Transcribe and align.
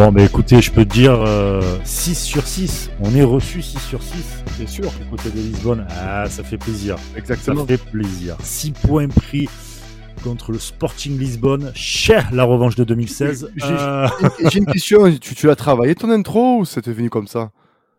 Bon, 0.00 0.10
bah 0.10 0.22
écoutez, 0.22 0.62
je 0.62 0.72
peux 0.72 0.86
te 0.86 0.94
dire 0.94 1.22
6 1.84 2.14
sur 2.14 2.46
6. 2.46 2.90
On 3.00 3.14
est 3.14 3.22
reçu 3.22 3.60
6 3.60 3.78
sur 3.80 4.02
6. 4.02 4.16
C'est 4.56 4.66
sûr. 4.66 4.90
Du 4.92 5.04
côté 5.10 5.28
de 5.28 5.36
Lisbonne, 5.36 5.86
ah, 5.90 6.24
ça 6.26 6.42
fait 6.42 6.56
plaisir. 6.56 6.96
Exactement. 7.14 7.60
Ça 7.60 7.66
fait 7.66 7.90
plaisir. 7.90 8.38
6 8.42 8.70
points 8.70 9.08
pris 9.08 9.46
contre 10.24 10.52
le 10.52 10.58
Sporting 10.58 11.18
Lisbonne. 11.18 11.70
Cher 11.74 12.30
la 12.32 12.44
revanche 12.44 12.76
de 12.76 12.84
2016. 12.84 13.52
J'ai 13.54 13.66
Euh, 13.66 14.08
j'ai 14.50 14.60
une 14.60 14.64
question. 14.64 15.04
Tu, 15.18 15.34
tu 15.34 15.46
l'as 15.46 15.54
travaillé 15.54 15.94
ton 15.94 16.08
intro 16.08 16.60
ou 16.60 16.64
c'était 16.64 16.94
venu 16.94 17.10
comme 17.10 17.26
ça? 17.26 17.50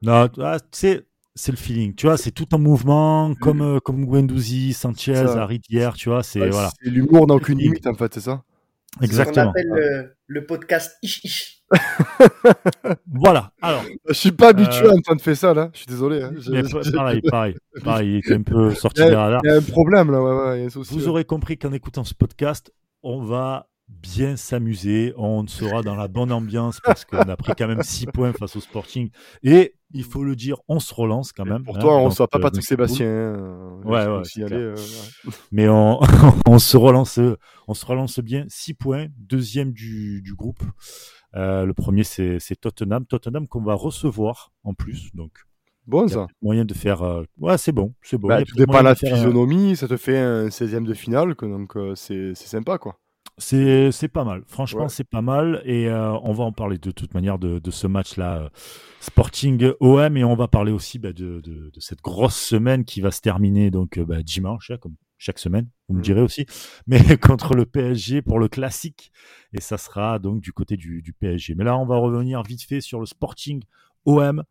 Non, 0.01 0.27
ah, 0.39 0.57
tu 0.59 0.65
sais, 0.71 1.05
c'est 1.35 1.51
le 1.51 1.57
feeling. 1.57 1.93
Tu 1.93 2.07
vois, 2.07 2.17
c'est 2.17 2.31
tout 2.31 2.51
en 2.55 2.57
mouvement, 2.57 3.35
comme, 3.39 3.61
euh, 3.61 3.79
comme 3.79 4.07
Guendouzi, 4.07 4.73
Sanchez, 4.73 5.23
hier, 5.69 5.93
tu 5.93 6.09
vois, 6.09 6.23
c'est 6.23 6.41
Ouais, 6.41 6.49
voilà. 6.49 6.71
C'est 6.81 6.89
l'humour 6.89 7.27
n'a 7.27 7.35
aucune 7.35 7.59
limite 7.59 7.85
en 7.85 7.93
fait, 7.93 8.11
c'est 8.11 8.21
ça? 8.21 8.41
C'est 8.99 9.05
ce 9.05 9.11
Exactement. 9.11 9.45
qu'on 9.45 9.49
appelle 9.51 9.69
le, 9.69 10.15
le 10.25 10.45
podcast 10.47 10.97
Ish 11.03 11.23
Ish. 11.23 11.60
Voilà. 13.13 13.51
Alors, 13.61 13.83
Je 14.07 14.13
suis 14.13 14.31
pas 14.31 14.49
habitué 14.49 14.85
Euh, 14.85 14.91
à 14.91 14.93
entendre 14.93 15.21
faire 15.21 15.37
ça 15.37 15.53
là. 15.53 15.69
Je 15.73 15.79
suis 15.79 15.87
désolé. 15.87 16.21
hein. 16.23 16.31
Je- 16.37 16.51
mais 16.51 16.63
je- 16.67 16.91
pareil, 16.91 17.21
pareil, 17.29 17.55
pareil, 17.83 18.09
il 18.11 18.17
était 18.17 18.33
un 18.35 18.43
peu 18.43 18.73
sorti 18.73 19.01
a, 19.01 19.17
radars. 19.19 19.41
il 19.43 19.47
y 19.49 19.53
a 19.53 19.57
un 19.57 19.61
problème 19.61 20.11
là, 20.11 20.21
ouais, 20.21 20.31
ouais, 20.49 20.57
il 20.57 20.61
y 20.61 20.63
a 20.63 20.65
un 20.67 20.69
souci. 20.69 20.93
Vous 20.93 21.07
aurez 21.07 21.25
compris 21.25 21.57
qu'en 21.57 21.71
écoutant 21.73 22.03
ce 22.03 22.13
podcast, 22.13 22.71
on 23.03 23.23
va 23.23 23.67
bien 23.89 24.37
s'amuser, 24.37 25.13
on 25.17 25.45
sera 25.47 25.81
dans 25.81 25.95
la 25.95 26.07
bonne 26.07 26.31
ambiance 26.31 26.79
parce 26.83 27.03
qu'on 27.03 27.17
a 27.17 27.35
pris 27.35 27.51
quand 27.57 27.67
même 27.67 27.83
6 27.83 28.05
points 28.13 28.31
face 28.31 28.55
au 28.55 28.61
Sporting. 28.61 29.09
Et 29.43 29.75
il 29.93 30.05
faut 30.05 30.23
le 30.23 30.37
dire, 30.37 30.55
on 30.69 30.79
se 30.79 30.93
relance 30.93 31.33
quand 31.33 31.43
même. 31.43 31.65
Pour 31.65 31.75
hein, 31.75 31.79
toi, 31.81 31.95
on 31.97 32.03
dans 32.03 32.05
reçoit 32.09 32.27
pas 32.29 32.37
ce- 32.37 32.41
Patrick. 32.43 32.63
Sébastien. 32.63 33.07
hein. 33.07 33.79
Ouais, 33.83 34.23
signaler, 34.23 34.55
euh, 34.55 34.75
ouais. 34.75 35.31
Mais 35.51 35.67
on, 35.67 35.99
on 36.47 36.59
se 36.59 36.77
relance, 36.77 37.19
on 37.67 37.73
se 37.73 37.85
relance 37.85 38.19
bien. 38.19 38.45
6 38.47 38.73
points, 38.75 39.07
deuxième 39.17 39.73
du, 39.73 40.21
du 40.21 40.35
groupe. 40.35 40.63
Euh, 41.35 41.65
le 41.65 41.73
premier, 41.73 42.03
c'est 42.03 42.39
Tottenham. 42.59 43.05
Tottenham 43.05 43.47
qu'on 43.47 43.61
va 43.61 43.73
recevoir 43.73 44.51
en 44.63 44.73
plus. 44.73 45.09
Donc, 45.15 45.31
Bon 45.87 46.07
ça. 46.07 46.27
moyen 46.41 46.65
de 46.65 46.73
faire. 46.73 47.01
euh, 47.03 47.23
Ouais, 47.39 47.57
c'est 47.57 47.71
bon, 47.71 47.93
c'est 48.01 48.17
bon. 48.17 48.27
Bah, 48.27 48.39
dépend 48.43 48.59
de 48.59 48.65
moyen 48.67 48.83
la 48.83 48.89
un- 48.91 48.95
physionomie, 48.95 49.75
ça 49.75 49.87
te 49.87 49.97
fait 49.97 50.17
un 50.19 50.49
16e 50.49 50.85
de 50.85 50.93
finale, 50.93 51.35
que, 51.35 51.45
donc 51.45 51.75
euh, 51.77 51.95
c'est 51.95 52.33
c'est 52.35 52.47
sympa 52.47 52.77
quoi. 52.77 52.97
C'est 53.37 53.91
c'est 53.91 54.07
pas 54.09 54.23
mal. 54.23 54.43
Franchement, 54.45 54.83
Ouais. 54.83 54.89
c'est 54.89 55.07
pas 55.07 55.21
mal. 55.23 55.61
Et 55.65 55.87
euh, 55.87 56.11
on 56.21 56.33
va 56.33 56.43
en 56.43 56.51
parler 56.51 56.77
de 56.77 56.91
toute 56.91 57.13
manière 57.15 57.39
de, 57.39 57.57
de 57.59 57.71
ce 57.71 57.87
match-là, 57.87 58.37
euh, 58.43 58.49
Sporting 58.99 59.71
OM. 59.79 60.17
Et 60.17 60.23
on 60.23 60.35
va 60.35 60.47
parler 60.47 60.71
aussi 60.71 60.99
bah, 60.99 61.13
de, 61.13 61.39
de, 61.41 61.69
de 61.73 61.79
cette 61.79 62.01
grosse 62.01 62.35
semaine 62.35 62.85
qui 62.85 63.01
va 63.01 63.09
se 63.11 63.21
terminer 63.21 63.71
donc 63.71 63.97
euh, 63.97 64.05
bah, 64.05 64.21
dimanche, 64.21 64.69
hein, 64.71 64.77
comme 64.79 64.95
chaque 65.23 65.37
semaine, 65.39 65.67
vous 65.87 65.93
me 65.93 65.99
Mhm. 65.99 66.03
direz 66.03 66.21
aussi. 66.21 66.45
Mais 66.87 66.97
contre 67.21 67.53
le 67.55 67.65
PSG 67.65 68.21
pour 68.23 68.39
le 68.39 68.47
classique. 68.47 69.11
Et 69.53 69.61
ça 69.61 69.77
sera 69.77 70.17
donc 70.17 70.41
du 70.41 70.51
côté 70.51 70.77
du, 70.77 71.01
du 71.03 71.13
PSG. 71.13 71.53
Mais 71.55 71.63
là, 71.63 71.77
on 71.77 71.85
va 71.85 71.97
revenir 71.97 72.41
vite 72.43 72.63
fait 72.63 72.81
sur 72.81 72.99
le 72.99 73.05
Sporting 73.05 73.61
OM. 74.05 74.43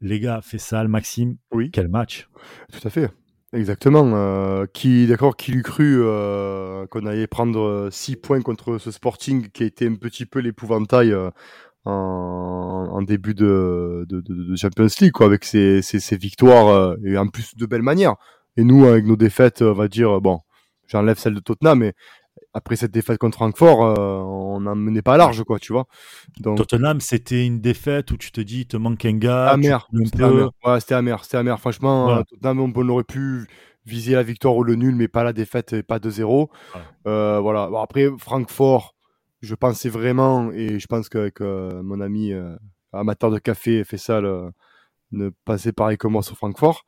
Les 0.00 0.20
gars, 0.20 0.40
Fessal, 0.42 0.86
Maxime, 0.88 1.36
Oui. 1.52 1.70
quel 1.72 1.88
match 1.88 2.28
Tout 2.72 2.86
à 2.86 2.90
fait. 2.90 3.10
Exactement. 3.52 4.12
euh, 4.14 4.64
qui, 4.72 5.08
d'accord, 5.08 5.36
qui 5.36 5.50
l'eût 5.50 5.62
cru 5.64 5.98
euh, 6.04 6.86
qu'on 6.86 7.04
allait 7.04 7.26
prendre 7.26 7.88
6 7.90 8.14
points 8.16 8.40
contre 8.42 8.78
ce 8.78 8.92
Sporting 8.92 9.48
qui 9.50 9.64
a 9.64 9.66
été 9.66 9.88
un 9.88 9.96
petit 9.96 10.24
peu 10.24 10.38
l'épouvantail 10.38 11.10
euh, 11.12 11.30
en, 11.84 11.92
en 12.92 13.02
début 13.02 13.34
de, 13.34 14.06
de, 14.08 14.20
de- 14.20 14.44
de 14.50 14.56
Champions 14.56 14.86
League, 15.00 15.12
quoi, 15.12 15.26
avec 15.26 15.44
ses, 15.44 15.82
ses, 15.82 15.98
ses 16.00 16.16
victoires 16.16 16.68
euh, 16.68 16.96
et 17.04 17.18
en 17.18 17.26
plus 17.26 17.56
de 17.56 17.66
belle 17.66 17.82
manière. 17.82 18.14
Et 18.56 18.64
nous, 18.64 18.84
avec 18.84 19.04
nos 19.04 19.16
défaites, 19.16 19.62
on 19.62 19.72
va 19.72 19.88
dire, 19.88 20.20
bon, 20.20 20.40
j'enlève 20.86 21.18
celle 21.18 21.34
de 21.34 21.40
Tottenham, 21.40 21.78
mais 21.80 21.94
après 22.52 22.76
cette 22.76 22.90
défaite 22.90 23.18
contre 23.18 23.36
Francfort, 23.36 23.84
euh, 23.84 24.18
on 24.18 24.60
n'en 24.60 24.74
menait 24.74 25.02
pas 25.02 25.16
large, 25.16 25.44
quoi, 25.44 25.58
tu 25.58 25.72
vois. 25.72 25.86
Donc, 26.40 26.56
Tottenham, 26.58 27.00
c'était 27.00 27.46
une 27.46 27.60
défaite 27.60 28.10
où 28.10 28.16
tu 28.16 28.32
te 28.32 28.40
dis, 28.40 28.60
il 28.62 28.66
te 28.66 28.76
manque 28.76 29.04
un 29.04 29.16
gars. 29.16 29.50
amer. 29.50 29.88
C'était 30.04 30.24
amer. 30.24 30.50
Ouais, 30.64 30.80
c'était 30.80 30.94
amer. 30.94 31.24
C'était 31.24 31.36
amer. 31.36 31.60
Franchement, 31.60 32.04
Voilà. 32.06 32.24
Tottenham, 32.24 32.60
on, 32.60 32.72
on 32.74 32.88
aurait 32.88 33.04
pu 33.04 33.46
viser 33.86 34.14
la 34.14 34.22
victoire 34.22 34.56
ou 34.56 34.64
le 34.64 34.74
nul, 34.74 34.94
mais 34.96 35.08
pas 35.08 35.22
la 35.24 35.32
défaite 35.32 35.72
et 35.72 35.82
pas 35.82 35.98
2-0. 35.98 36.50
Voilà. 36.72 36.86
Euh, 37.06 37.40
voilà. 37.40 37.68
Bon, 37.68 37.78
après, 37.80 38.08
Francfort, 38.18 38.94
je 39.42 39.54
pensais 39.54 39.88
vraiment, 39.88 40.50
et 40.52 40.78
je 40.80 40.86
pense 40.86 41.08
qu'avec 41.08 41.40
euh, 41.40 41.82
mon 41.82 42.00
ami 42.00 42.32
amateur 42.92 43.30
de 43.30 43.38
café 43.38 43.84
fait 43.84 43.96
ça, 43.96 44.20
le- 44.20 44.50
ne 45.12 45.30
pensait 45.44 45.72
pareil 45.72 45.96
que 45.98 46.06
moi 46.08 46.22
sur 46.22 46.36
Francfort. 46.36 46.84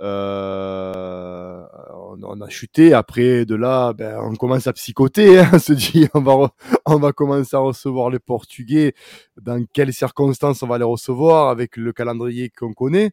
Euh, 0.00 1.62
on, 1.94 2.18
on 2.22 2.40
a 2.40 2.48
chuté. 2.48 2.92
Après, 2.94 3.44
de 3.44 3.54
là, 3.54 3.92
ben, 3.92 4.18
on 4.22 4.34
commence 4.36 4.66
à 4.66 4.72
psychoter. 4.72 5.38
hein. 5.40 5.50
on 5.52 5.58
se 5.58 5.72
dit, 5.72 6.08
on 6.14 6.20
va, 6.20 6.32
re- 6.34 6.50
on 6.86 6.96
va 6.96 7.12
commencer 7.12 7.56
à 7.56 7.60
recevoir 7.60 8.10
les 8.10 8.18
Portugais. 8.18 8.94
Dans 9.40 9.64
quelles 9.72 9.92
circonstances 9.92 10.62
on 10.62 10.66
va 10.66 10.78
les 10.78 10.84
recevoir 10.84 11.48
avec 11.48 11.76
le 11.76 11.92
calendrier 11.92 12.50
qu'on 12.50 12.72
connaît? 12.72 13.10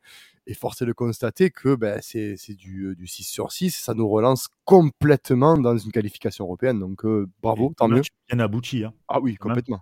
Et 0.49 0.53
force 0.53 0.81
est 0.81 0.85
de 0.85 0.93
constater 0.93 1.49
que 1.49 1.75
ben, 1.75 1.99
c'est 2.01 2.35
c'est 2.37 2.53
du, 2.53 2.95
du 2.95 3.05
6 3.05 3.23
sur 3.23 3.51
6. 3.51 3.71
Ça 3.71 3.93
nous 3.93 4.07
relance 4.07 4.47
complètement 4.63 5.57
dans 5.57 5.77
une 5.77 5.91
qualification 5.91 6.45
européenne. 6.45 6.79
Donc, 6.79 7.03
euh, 7.03 7.27
bravo, 7.43 7.71
Et 7.71 7.75
tant 7.75 7.85
un 7.85 7.89
mieux. 7.89 7.95
match 7.97 8.07
bien 8.29 8.39
abouti. 8.39 8.85
Hein. 8.85 8.93
Ah 9.09 9.19
oui, 9.19 9.31
même. 9.31 9.37
complètement. 9.39 9.81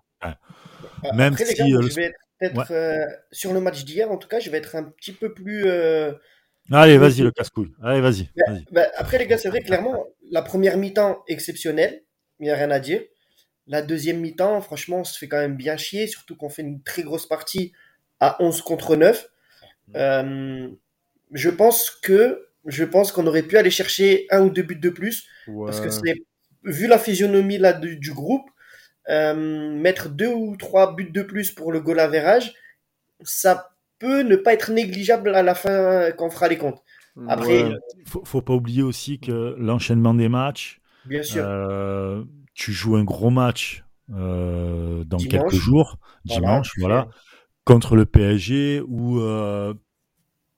Même 1.13 1.33
Après, 1.33 1.45
si, 1.45 1.61
euh, 1.61 1.67
moi, 1.75 1.81
le- 1.83 1.89
je 1.89 1.95
vais 1.95 2.03
être 2.05 2.16
peut-être 2.39 2.72
euh, 2.72 3.05
sur 3.31 3.53
le 3.53 3.61
match 3.61 3.85
d'hier, 3.85 4.09
en 4.11 4.17
tout 4.17 4.27
cas, 4.27 4.39
je 4.39 4.49
vais 4.49 4.57
être 4.57 4.75
un 4.75 4.83
petit 4.83 5.11
peu 5.11 5.31
plus. 5.33 5.66
Allez, 6.72 6.98
vas-y, 6.98 7.22
le 7.22 7.31
casse-couille. 7.31 7.74
Allez, 7.84 8.02
vas-y. 8.02 8.30
bah, 8.36 8.44
vas-y. 8.48 8.66
bah, 8.72 8.88
après, 8.98 9.18
les 9.18 9.28
gars, 9.28 9.38
c'est 9.38 9.50
vrai, 9.50 9.62
clairement, 9.62 10.08
la 10.31 10.42
première 10.42 10.78
mi-temps 10.78 11.24
exceptionnelle, 11.28 12.03
il 12.40 12.44
n'y 12.44 12.52
a 12.52 12.56
rien 12.56 12.72
à 12.72 12.80
dire. 12.80 13.02
La 13.68 13.81
deuxième 13.81 14.20
mi-temps, 14.20 14.62
franchement, 14.62 15.00
on 15.00 15.03
se 15.03 15.18
fait 15.18 15.28
quand 15.28 15.40
même 15.40 15.56
bien 15.56 15.78
chier, 15.78 16.08
surtout 16.08 16.36
qu'on 16.36 16.50
fait 16.50 16.62
une 16.62 16.81
très 16.81 17.03
grosse 17.03 17.28
partie 17.28 17.74
à 18.20 18.42
11 18.42 18.62
contre 18.62 18.96
9. 18.96 19.28
Euh, 19.96 20.70
je 21.31 21.50
pense 21.50 21.90
que 21.90 22.48
je 22.66 22.84
pense 22.84 23.12
qu'on 23.12 23.28
aurait 23.28 23.44
pu 23.44 23.58
aller 23.58 23.70
chercher 23.70 24.26
un 24.32 24.42
ou 24.42 24.50
deux 24.50 24.64
buts 24.64 24.76
de 24.76 24.90
plus 24.90 25.28
parce 25.46 25.80
que 25.80 25.90
c'est 25.92 26.16
vu 26.64 26.88
la 26.88 26.97
physionomie 26.97 27.59
là 27.59 27.74
du, 27.74 27.97
du 27.97 28.12
groupe 28.12 28.50
euh, 29.09 29.36
mettre 29.36 30.09
deux 30.09 30.34
ou 30.34 30.56
trois 30.58 30.96
buts 30.96 31.12
de 31.12 31.22
plus 31.22 31.52
pour 31.52 31.72
le 31.72 31.80
goal 31.80 32.00
average 32.00 32.56
ça 33.22 33.75
peut 34.00 34.22
ne 34.23 34.35
pas 34.35 34.53
être 34.53 34.72
négligeable 34.72 35.33
à 35.35 35.44
la 35.44 35.56
fin 35.56 35.69
euh, 35.69 36.11
quand 36.11 36.28
on 36.28 36.29
fera 36.29 36.47
les 36.47 36.57
comptes. 36.57 36.81
Après- 37.28 37.63
Ouais. 37.63 37.73
Faut, 38.07 38.23
faut 38.25 38.41
pas 38.41 38.53
oublier 38.53 38.83
aussi 38.83 39.19
que 39.19 39.56
l'enchaînement 39.57 40.13
des 40.13 40.28
matchs, 40.29 40.81
bien 41.06 41.23
sûr. 41.23 41.44
euh, 41.45 42.23
tu 42.53 42.72
joues 42.73 42.95
un 42.97 43.03
gros 43.03 43.29
match 43.29 43.84
euh, 44.13 45.03
dans 45.05 45.17
Dimanche. 45.17 45.31
quelques 45.51 45.55
jours, 45.61 45.97
dimanche, 46.25 46.72
voilà, 46.79 47.07
contre 47.63 47.95
le 47.95 48.05
PSG, 48.05 48.81
où 48.88 49.19
euh, 49.22 49.73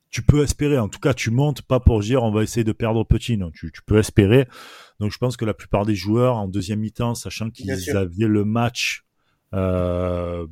tu 0.09 0.21
peux 0.23 0.41
espérer, 0.41 0.77
en 0.79 0.89
tout 0.89 0.99
cas, 0.99 1.13
tu 1.13 1.29
montes 1.31 1.61
pas 1.61 1.79
pour 1.79 1.99
dire 2.01 2.23
on 2.23 2.31
va 2.31 2.41
essayer 2.43 2.63
de 2.63 2.71
perdre 2.71 3.03
petit, 3.05 3.37
non, 3.37 3.51
tu, 3.51 3.71
tu 3.71 3.81
peux 3.83 3.97
espérer. 3.99 4.47
Donc 4.99 5.11
je 5.11 5.17
pense 5.19 5.37
que 5.37 5.45
la 5.45 5.53
plupart 5.53 5.85
des 5.85 5.95
joueurs 5.95 6.35
en 6.37 6.47
deuxième 6.47 6.79
mi-temps, 6.79 7.13
sachant 7.15 7.49
qu'ils 7.51 7.71
avaient 7.95 8.25
le 8.27 8.43
match 8.45 9.05
euh, 9.53 10.47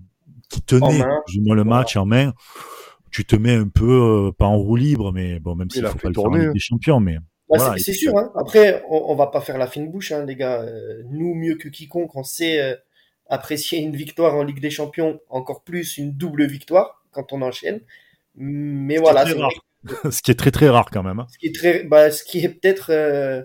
qui 0.50 0.62
tenait 0.62 1.04
moins 1.42 1.56
le 1.56 1.64
match 1.64 1.96
en 1.98 2.06
main, 2.06 2.34
tu 3.12 3.26
te 3.26 3.36
mets 3.36 3.56
un 3.56 3.68
peu, 3.70 4.28
euh, 4.28 4.32
pas 4.32 4.46
en 4.46 4.58
roue 4.58 4.76
libre, 4.76 5.12
mais 5.14 5.40
bon, 5.40 5.56
même 5.56 5.68
Il 5.72 5.76
s'il 5.76 5.86
a 5.86 5.90
faut 5.92 5.98
pas 6.00 6.10
le 6.10 6.14
faire 6.14 6.24
en 6.26 6.34
hein. 6.34 6.52
des 6.54 6.60
Champions, 6.60 7.00
mais 7.00 7.16
Bah, 7.16 7.58
Voilà, 7.58 7.78
c'est- 7.78 7.94
sûr 7.94 8.18
hein. 8.18 8.32
après 8.36 8.84
on, 8.90 9.12
on 9.12 9.16
va 9.16 9.28
pas 9.28 9.40
faire 9.42 9.58
la 9.58 9.68
fine 9.68 9.90
bouche 9.92 10.12
hein, 10.12 10.26
les 10.26 10.36
gars 10.36 10.62
Euh, 10.64 11.04
nous 11.10 11.34
mieux 11.36 11.56
que 11.56 11.70
quiconque 11.70 12.16
on 12.16 12.24
sait 12.24 12.60
euh, 12.62 12.76
apprécier 13.30 13.80
une 13.80 13.96
victoire 13.96 14.36
en 14.36 14.44
Ligue 14.44 14.60
des 14.60 14.70
Champions 14.72 15.20
encore 15.30 15.64
plus 15.64 15.98
une 15.98 16.12
double 16.14 16.46
victoire 16.48 17.04
quand 17.12 17.32
on 17.34 17.42
enchaîne 17.44 17.82
mais 18.36 18.98
voilà 18.98 19.26
ce 20.12 20.22
qui 20.24 20.32
est 20.32 20.36
très 20.36 20.52
très 20.52 20.70
rare 20.70 20.90
quand 20.92 21.04
même. 21.04 21.20
hein. 21.20 21.28
ce 21.32 21.38
qui 21.38 21.48
est 21.48 21.56
très 21.56 21.84
bah, 21.84 22.10
ce 22.12 22.24
qui 22.24 22.40
est 22.44 22.50
peut-être 22.50 22.92
euh, 22.92 23.44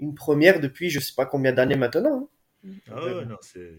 une 0.00 0.14
première 0.14 0.60
depuis 0.60 0.90
je 0.90 1.00
sais 1.00 1.14
pas 1.16 1.26
combien 1.26 1.52
d'années 1.52 1.76
maintenant 1.76 2.28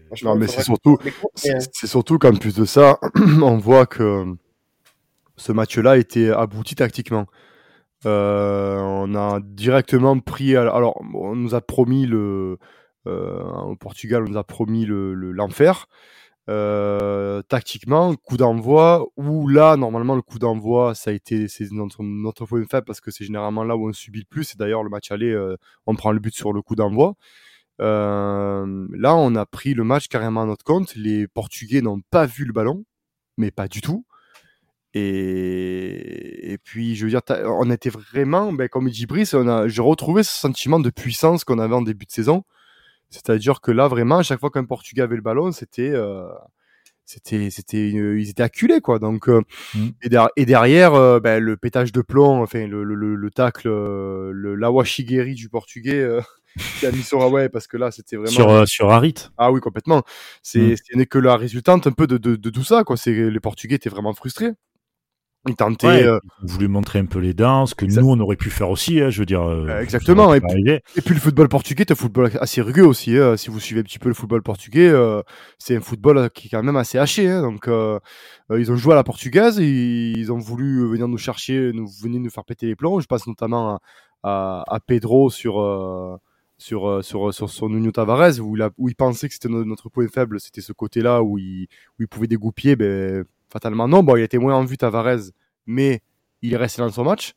Franchement, 0.06 0.34
Non, 0.34 0.40
mais 0.40 0.46
il 0.46 0.50
c'est 0.50 0.62
surtout, 0.62 0.98
mais, 1.04 1.10
euh, 1.50 1.58
C'est 1.72 1.86
surtout 1.86 2.18
qu'en 2.18 2.34
plus 2.34 2.54
de 2.54 2.64
ça, 2.64 2.98
on 3.42 3.56
voit 3.58 3.86
que 3.86 4.24
ce 5.36 5.52
match-là 5.52 5.96
était 5.98 6.30
abouti 6.30 6.74
tactiquement. 6.74 7.26
Euh, 8.06 8.78
on 8.78 9.14
a 9.14 9.40
directement 9.40 10.18
pris. 10.20 10.56
Alors, 10.56 11.00
on 11.14 11.34
nous 11.36 11.54
a 11.54 11.60
promis 11.60 12.06
le. 12.06 12.58
euh, 13.06 13.42
au 13.44 13.76
Portugal, 13.76 14.24
on 14.26 14.30
nous 14.30 14.36
a 14.38 14.44
promis 14.44 14.84
le 14.86 15.14
le- 15.14 15.32
l'enfer. 15.32 15.86
Euh, 16.48 17.42
tactiquement, 17.42 18.14
coup 18.16 18.38
d'envoi, 18.38 19.06
où 19.18 19.48
là, 19.48 19.76
normalement, 19.76 20.14
le 20.16 20.22
coup 20.22 20.38
d'envoi, 20.38 20.94
ça 20.94 21.10
a 21.10 21.12
été 21.12 21.46
c'est 21.46 21.70
notre, 21.72 22.02
notre 22.02 22.46
point 22.46 22.64
faible 22.70 22.86
parce 22.86 23.02
que 23.02 23.10
c'est 23.10 23.24
généralement 23.24 23.64
là 23.64 23.76
où 23.76 23.88
on 23.88 23.92
subit 23.92 24.20
le 24.20 24.24
plus. 24.30 24.54
Et 24.54 24.56
d'ailleurs, 24.58 24.82
le 24.82 24.88
match 24.88 25.10
aller, 25.12 25.30
euh, 25.30 25.56
on 25.86 25.94
prend 25.94 26.10
le 26.12 26.20
but 26.20 26.34
sur 26.34 26.52
le 26.54 26.62
coup 26.62 26.74
d'envoi. 26.74 27.16
Euh, 27.80 28.86
là, 28.92 29.14
on 29.16 29.34
a 29.36 29.46
pris 29.46 29.74
le 29.74 29.84
match 29.84 30.08
carrément 30.08 30.42
à 30.42 30.46
notre 30.46 30.64
compte. 30.64 30.94
Les 30.96 31.28
Portugais 31.28 31.80
n'ont 31.80 32.00
pas 32.10 32.26
vu 32.26 32.44
le 32.44 32.52
ballon, 32.52 32.84
mais 33.36 33.50
pas 33.50 33.68
du 33.68 33.80
tout. 33.80 34.04
Et, 34.94 36.52
et 36.52 36.58
puis, 36.58 36.96
je 36.96 37.04
veux 37.04 37.10
dire, 37.10 37.20
on 37.44 37.70
était 37.70 37.90
vraiment, 37.90 38.52
ben, 38.52 38.68
comme 38.68 38.88
dit 38.88 39.06
Brice, 39.06 39.34
on 39.34 39.46
a, 39.48 39.68
j'ai 39.68 39.82
retrouvé 39.82 40.22
ce 40.22 40.32
sentiment 40.32 40.80
de 40.80 40.90
puissance 40.90 41.44
qu'on 41.44 41.58
avait 41.58 41.74
en 41.74 41.82
début 41.82 42.06
de 42.06 42.10
saison. 42.12 42.44
C'est-à-dire 43.10 43.60
que 43.60 43.70
là, 43.70 43.88
vraiment, 43.88 44.18
à 44.18 44.22
chaque 44.22 44.40
fois 44.40 44.50
qu'un 44.50 44.64
Portugais 44.64 45.02
avait 45.02 45.16
le 45.16 45.22
ballon, 45.22 45.52
c'était, 45.52 45.90
euh, 45.90 46.26
c'était, 47.04 47.48
c'était, 47.50 47.88
ils 47.90 48.28
étaient 48.28 48.42
acculés, 48.42 48.80
quoi. 48.80 48.98
Donc, 48.98 49.28
euh, 49.28 49.40
Mm. 49.74 49.88
et, 50.02 50.08
der- 50.08 50.28
et 50.36 50.44
derrière, 50.46 50.94
euh, 50.94 51.20
ben, 51.20 51.42
le 51.42 51.56
pétage 51.56 51.92
de 51.92 52.02
plomb, 52.02 52.42
enfin, 52.42 52.66
le, 52.66 52.84
le, 52.84 52.94
le, 52.94 53.14
le 53.14 53.30
tacle, 53.30 53.68
euh, 53.68 54.30
le 54.34 54.54
lawashigeri 54.56 55.34
du 55.34 55.48
Portugais, 55.48 56.02
parce 57.52 57.66
que 57.66 57.76
là, 57.76 57.90
c'était 57.90 58.16
vraiment. 58.16 58.30
Sur, 58.30 58.50
euh, 58.50 58.64
sur 58.66 58.90
Harit. 58.90 59.14
Ah 59.36 59.52
oui, 59.52 59.60
complètement. 59.60 60.02
C'est, 60.42 60.58
Mm. 60.60 60.76
ce 60.76 60.96
n'est 60.96 61.06
que 61.06 61.18
la 61.18 61.36
résultante 61.36 61.86
un 61.86 61.92
peu 61.92 62.06
de, 62.06 62.18
de, 62.18 62.36
de 62.36 62.50
tout 62.50 62.64
ça, 62.64 62.84
quoi. 62.84 62.96
C'est 62.96 63.12
les 63.30 63.40
Portugais 63.40 63.76
étaient 63.76 63.90
vraiment 63.90 64.12
frustrés. 64.14 64.52
Ils 65.48 65.54
tentaient. 65.54 65.86
Ouais, 65.86 66.02
euh, 66.04 66.18
Ils 66.42 66.50
voulu 66.50 66.66
montrer 66.68 66.98
un 66.98 67.06
peu 67.06 67.20
les 67.20 67.32
danses, 67.32 67.72
que 67.72 67.84
Exact- 67.84 68.02
nous, 68.02 68.10
on 68.10 68.18
aurait 68.20 68.36
pu 68.36 68.50
faire 68.50 68.68
aussi, 68.68 69.00
hein, 69.00 69.08
je 69.08 69.20
veux 69.20 69.24
dire. 69.24 69.40
euh, 69.42 69.66
Euh, 69.68 69.80
exactement, 69.80 70.34
et 70.34 70.40
pu 70.40 70.46
puis- 70.46 70.52
arriver. 70.52 70.82
Et 70.96 71.00
puis 71.00 71.14
le 71.14 71.20
football 71.20 71.48
portugais, 71.48 71.84
c'est 71.86 71.92
un 71.92 71.96
football 71.96 72.30
assez 72.40 72.60
rugueux 72.60 72.84
aussi. 72.84 73.16
hein. 73.16 73.36
Si 73.36 73.48
vous 73.48 73.60
suivez 73.60 73.80
un 73.80 73.84
petit 73.84 74.00
peu 74.00 74.08
le 74.08 74.14
football 74.16 74.42
portugais, 74.42 74.88
euh, 74.88 75.22
c'est 75.58 75.76
un 75.76 75.80
football 75.80 76.28
qui 76.30 76.48
est 76.48 76.50
quand 76.50 76.62
même 76.62 76.76
assez 76.76 76.98
haché. 76.98 77.28
hein. 77.30 77.42
Donc 77.42 77.66
ils 78.58 78.72
ont 78.72 78.76
joué 78.76 78.92
à 78.92 78.96
la 78.96 79.04
portugaise, 79.04 79.58
ils 79.58 80.30
ont 80.32 80.38
voulu 80.38 80.86
venir 80.90 81.06
nous 81.06 81.18
chercher, 81.18 81.70
nous 81.72 81.86
venir 82.02 82.20
nous 82.20 82.30
faire 82.30 82.44
péter 82.44 82.66
les 82.66 82.76
plombs. 82.76 82.98
Je 83.00 83.06
pense 83.06 83.26
notamment 83.28 83.76
à, 83.76 83.80
à, 84.24 84.64
à 84.66 84.80
Pedro 84.80 85.30
sur 85.30 85.60
euh, 86.58 87.02
sur 87.02 87.28
euh, 87.28 87.32
sur 87.32 87.48
sur 87.50 87.68
Nuno 87.68 87.90
Tavares 87.92 88.40
où 88.40 88.56
il 88.56 88.62
a, 88.62 88.70
où 88.78 88.88
il 88.88 88.94
pensait 88.96 89.28
que 89.28 89.34
c'était 89.34 89.48
no- 89.48 89.64
notre 89.64 89.88
point 89.88 90.08
faible, 90.08 90.40
c'était 90.40 90.60
ce 90.60 90.72
côté-là 90.72 91.22
où 91.22 91.38
il 91.38 91.68
où 91.98 92.02
il 92.02 92.08
pouvait 92.08 92.26
dégoupiller. 92.26 92.76
Ben 92.76 93.24
fatalement 93.48 93.88
non. 93.88 94.02
Bon, 94.02 94.16
il 94.16 94.22
était 94.22 94.38
moins 94.38 94.54
en 94.54 94.64
vue 94.64 94.76
Tavares, 94.76 95.30
mais 95.66 96.00
il 96.42 96.52
est 96.54 96.56
resté 96.56 96.82
dans 96.82 96.90
son 96.90 97.04
match. 97.04 97.34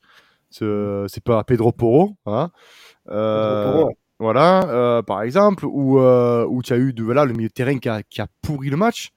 Ce- 0.50 1.06
C'est 1.10 1.24
pas 1.24 1.44
Pedro 1.44 1.72
Porro. 1.72 2.16
Hein. 2.26 2.52
Euh, 3.10 3.86
voilà, 4.20 4.64
euh, 4.70 5.02
par 5.02 5.22
exemple, 5.24 5.66
où, 5.66 6.00
euh, 6.00 6.46
où 6.48 6.62
tu 6.62 6.74
as 6.74 6.78
eu 6.78 6.94
de, 6.94 7.02
voilà, 7.04 7.26
le 7.26 7.34
milieu 7.34 7.48
de 7.48 7.54
terrain 7.54 7.78
qui 7.80 7.90
a, 7.90 8.04
qui 8.04 8.22
a 8.22 8.28
pourri 8.42 8.70
le 8.70 8.78
match. 8.78 9.12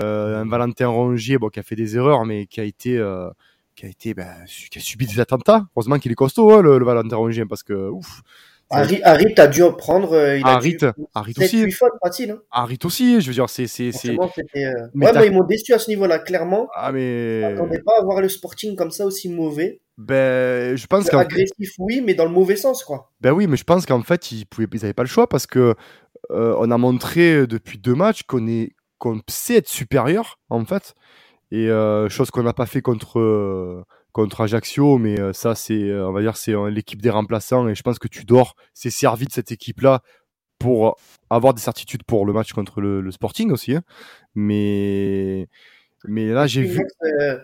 Euh, 0.00 0.40
un 0.42 0.46
Valentin 0.48 0.88
Rongier 0.88 1.38
bon, 1.38 1.48
qui 1.48 1.58
a 1.58 1.62
fait 1.64 1.74
des 1.76 1.96
erreurs, 1.96 2.24
mais 2.24 2.46
qui 2.46 2.60
a 2.60 2.64
été, 2.64 2.96
euh, 2.96 3.28
qui 3.74 3.84
a, 3.86 3.88
été 3.88 4.14
ben, 4.14 4.32
qui 4.70 4.78
a 4.78 4.80
subi 4.80 5.06
des 5.06 5.20
attentats. 5.20 5.66
Heureusement 5.76 5.98
qu'il 5.98 6.12
est 6.12 6.14
costaud, 6.14 6.52
hein, 6.52 6.62
le, 6.62 6.78
le 6.78 6.84
Valentin 6.84 7.16
Rongier, 7.16 7.44
parce 7.46 7.62
que 7.62 7.88
ouf. 7.90 8.22
Harit, 8.70 9.00
Harit 9.02 9.34
a 9.38 9.46
dû 9.46 9.62
en 9.62 9.72
prendre. 9.72 10.12
euh, 10.12 10.36
il 10.38 10.44
a 10.44 10.48
Harit, 10.56 10.76
dû 10.76 10.86
Harit 11.14 11.34
7, 11.34 11.44
aussi. 11.44 11.62
8 11.62 11.72
fautes 11.72 11.92
facile. 12.04 12.30
Hein. 12.32 12.40
Harit 12.50 12.78
aussi, 12.84 13.20
je 13.20 13.26
veux 13.28 13.32
dire, 13.34 13.48
c'est. 13.48 13.66
c'est, 13.66 13.92
c'est... 13.92 14.16
C'était. 14.34 14.64
euh, 14.66 14.86
Mais 14.94 15.06
Ouais, 15.06 15.12
t'as- 15.12 15.18
moi, 15.20 15.26
ils 15.26 15.32
m'ont 15.32 15.44
déçu 15.44 15.72
à 15.72 15.78
ce 15.78 15.88
niveau-là, 15.90 16.18
clairement. 16.18 16.68
Ah, 16.74 16.88
Je 16.90 16.94
mais. 16.96 17.40
m'attendais 17.52 17.80
pas 17.80 17.92
à 17.98 18.04
voir 18.04 18.20
le 18.20 18.28
Sporting 18.28 18.76
comme 18.76 18.90
ça 18.90 19.06
aussi 19.06 19.28
mauvais. 19.30 19.80
Ben, 19.96 20.76
je 20.76 20.86
pense 20.86 21.08
qu'en 21.10 21.18
Agressif, 21.18 21.70
oui, 21.78 22.02
mais 22.04 22.14
dans 22.14 22.24
le 22.24 22.30
mauvais 22.30 22.56
sens, 22.56 22.84
quoi. 22.84 23.10
Ben 23.20 23.32
oui, 23.32 23.46
mais 23.46 23.56
je 23.56 23.64
pense 23.64 23.84
qu'en 23.86 24.02
fait, 24.02 24.30
ils 24.32 24.44
pouvaient, 24.46 24.68
ils 24.72 24.94
pas 24.94 25.02
le 25.02 25.08
choix 25.08 25.28
parce 25.28 25.46
que 25.46 25.74
euh, 26.30 26.54
on 26.58 26.70
a 26.70 26.78
montré 26.78 27.46
depuis 27.46 27.78
deux 27.78 27.94
matchs 27.94 28.22
qu'on 28.22 28.46
est, 28.46 28.74
qu'on 28.98 29.20
sait 29.28 29.56
être 29.56 29.68
supérieur 29.68 30.38
en 30.50 30.64
fait, 30.64 30.94
et 31.50 31.68
euh, 31.68 32.08
chose 32.08 32.30
qu'on 32.30 32.42
n'a 32.42 32.52
pas 32.52 32.66
fait 32.66 32.82
contre 32.82 33.18
euh, 33.18 33.82
contre 34.18 34.40
Ajaccio, 34.40 34.98
mais 34.98 35.20
euh, 35.20 35.32
ça 35.32 35.54
c'est, 35.54 35.80
euh, 35.80 36.08
on 36.08 36.12
va 36.12 36.20
dire, 36.20 36.36
c'est 36.36 36.52
euh, 36.52 36.70
l'équipe 36.70 37.00
des 37.00 37.08
remplaçants 37.10 37.68
et 37.68 37.76
je 37.76 37.82
pense 37.82 38.00
que 38.00 38.08
Tudor 38.08 38.56
s'est 38.74 38.90
servi 38.90 39.26
de 39.26 39.32
cette 39.32 39.52
équipe-là 39.52 40.02
pour 40.58 40.98
avoir 41.30 41.54
des 41.54 41.60
certitudes 41.60 42.02
pour 42.02 42.26
le 42.26 42.32
match 42.32 42.52
contre 42.52 42.80
le, 42.80 43.00
le 43.00 43.10
Sporting 43.12 43.52
aussi, 43.52 43.76
hein. 43.76 43.82
mais 44.34 45.46
mais 46.04 46.26
là 46.30 46.48
j'ai 46.48 46.62
vu, 46.62 46.84
euh, 47.04 47.38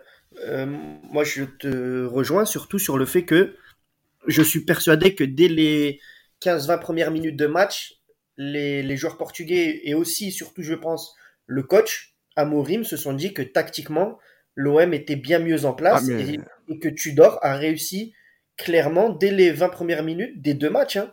euh, 0.49 0.67
moi, 0.67 1.23
je 1.23 1.45
te 1.45 2.07
rejoins 2.07 2.45
surtout 2.45 2.81
sur 2.81 2.99
le 2.99 3.07
fait 3.07 3.25
que 3.25 3.55
je 4.27 4.43
suis 4.43 4.65
persuadé 4.65 5.15
que 5.15 5.23
dès 5.23 5.47
les 5.47 6.01
15-20 6.43 6.81
premières 6.81 7.13
minutes 7.13 7.37
de 7.37 7.47
match, 7.47 8.01
les, 8.37 8.83
les 8.83 8.97
joueurs 8.97 9.17
portugais 9.17 9.81
et 9.85 9.95
aussi, 9.95 10.33
surtout, 10.33 10.63
je 10.63 10.75
pense, 10.75 11.15
le 11.47 11.63
coach, 11.63 12.17
Amorim, 12.35 12.83
se 12.83 12.97
sont 12.97 13.13
dit 13.13 13.33
que 13.33 13.43
tactiquement, 13.43 14.19
l'OM 14.57 14.93
était 14.93 15.15
bien 15.15 15.39
mieux 15.39 15.67
en 15.67 15.73
place 15.73 16.03
Ah, 16.05 16.13
mais- 16.13 16.23
et, 16.31 16.35
et 16.35 16.41
que 16.81 16.89
Tudor 16.89 17.39
a 17.43 17.57
réussi 17.57 18.13
clairement, 18.57 19.11
dès 19.11 19.31
les 19.31 19.51
20 19.51 19.69
premières 19.69 20.03
minutes 20.05 20.41
des 20.41 20.55
deux 20.55 20.71
matchs, 20.71 20.97
hein, 20.97 21.13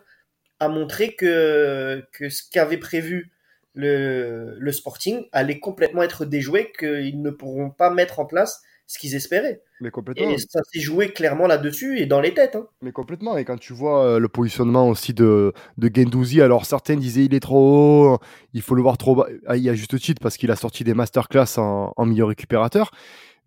à 0.60 0.68
montrer 0.68 1.14
que, 1.14 2.04
que 2.12 2.28
ce 2.28 2.42
qu'avait 2.50 2.76
prévu 2.78 3.32
le, 3.74 4.54
le 4.58 4.72
Sporting 4.72 5.24
allait 5.32 5.58
complètement 5.58 6.02
être 6.02 6.24
déjoué, 6.24 6.72
qu'ils 6.78 7.20
ne 7.22 7.30
pourront 7.30 7.70
pas 7.70 7.90
mettre 7.90 8.20
en 8.20 8.26
place 8.26 8.62
ce 8.86 8.98
qu'ils 8.98 9.14
espéraient. 9.14 9.62
mais 9.80 9.90
complètement. 9.90 10.28
Et 10.28 10.36
ça 10.36 10.60
s'est 10.70 10.80
joué 10.80 11.08
clairement 11.08 11.46
là-dessus 11.46 11.98
et 11.98 12.04
dans 12.06 12.20
les 12.20 12.34
têtes. 12.34 12.56
hein. 12.56 12.66
Mais 12.82 12.92
complètement. 12.92 13.38
Et 13.38 13.44
quand 13.44 13.58
tu 13.58 13.72
vois 13.72 14.04
euh, 14.04 14.18
le 14.18 14.28
positionnement 14.28 14.88
aussi 14.88 15.14
de, 15.14 15.54
de 15.78 15.90
Gendouzi, 15.94 16.42
alors 16.42 16.66
certains 16.66 16.96
disaient 16.96 17.24
il 17.24 17.34
est 17.34 17.40
trop 17.40 18.12
haut, 18.14 18.18
il 18.52 18.60
faut 18.60 18.74
le 18.74 18.82
voir 18.82 18.98
trop 18.98 19.14
bas. 19.16 19.26
Ah, 19.46 19.56
il 19.56 19.62
y 19.62 19.70
a 19.70 19.74
juste 19.74 19.98
titre 19.98 20.20
parce 20.22 20.36
qu'il 20.36 20.50
a 20.50 20.56
sorti 20.56 20.84
des 20.84 20.92
masterclass 20.94 21.56
en, 21.58 21.92
en 21.96 22.04
milieu 22.06 22.24
récupérateur. 22.26 22.90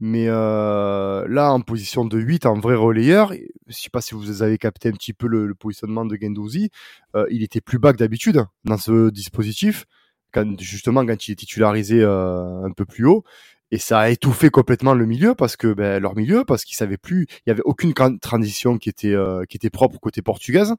Mais 0.02 0.26
euh, 0.28 1.26
là, 1.30 1.54
en 1.54 1.62
position 1.62 2.04
de 2.06 2.20
8, 2.20 2.46
en 2.46 2.60
vrai 2.60 2.76
relayeur, 2.76 3.34
je 3.68 3.74
sais 3.74 3.90
pas 3.90 4.02
si 4.02 4.14
vous 4.14 4.42
avez 4.42 4.58
capté 4.58 4.90
un 4.90 4.92
petit 4.92 5.14
peu 5.14 5.28
le, 5.28 5.54
positionnement 5.56 6.06
de 6.06 6.18
Gendouzi, 6.22 6.70
euh, 7.16 7.26
il 7.32 7.44
était 7.44 7.62
plus 7.62 7.80
bas 7.80 7.94
que 7.94 7.98
d'habitude 7.98 8.46
dans 8.66 8.78
ce 8.78 9.10
dispositif, 9.10 9.86
quand, 10.34 10.60
justement 10.60 11.06
quand 11.06 11.28
il 11.28 11.32
est 11.32 11.36
titularisé 11.36 12.02
euh, 12.02 12.64
un 12.66 12.72
peu 12.72 12.86
plus 12.86 13.06
haut. 13.06 13.24
Et 13.72 13.78
ça 13.78 14.00
a 14.00 14.10
étouffé 14.10 14.50
complètement 14.50 14.94
le 14.94 15.06
milieu 15.06 15.34
parce 15.34 15.56
que 15.56 15.74
ben, 15.74 16.02
leur 16.02 16.16
milieu, 16.16 16.44
parce 16.46 16.66
qu'ils 16.66 16.78
savaient 16.78 16.98
plus, 16.98 17.26
il 17.46 17.50
y 17.50 17.52
avait 17.52 17.64
aucune 17.66 17.94
transition 17.94 18.78
qui 18.78 18.90
était 18.90 19.16
qui 19.50 19.58
était 19.58 19.72
propre 19.72 20.00
côté 20.00 20.22
portugaise. 20.22 20.76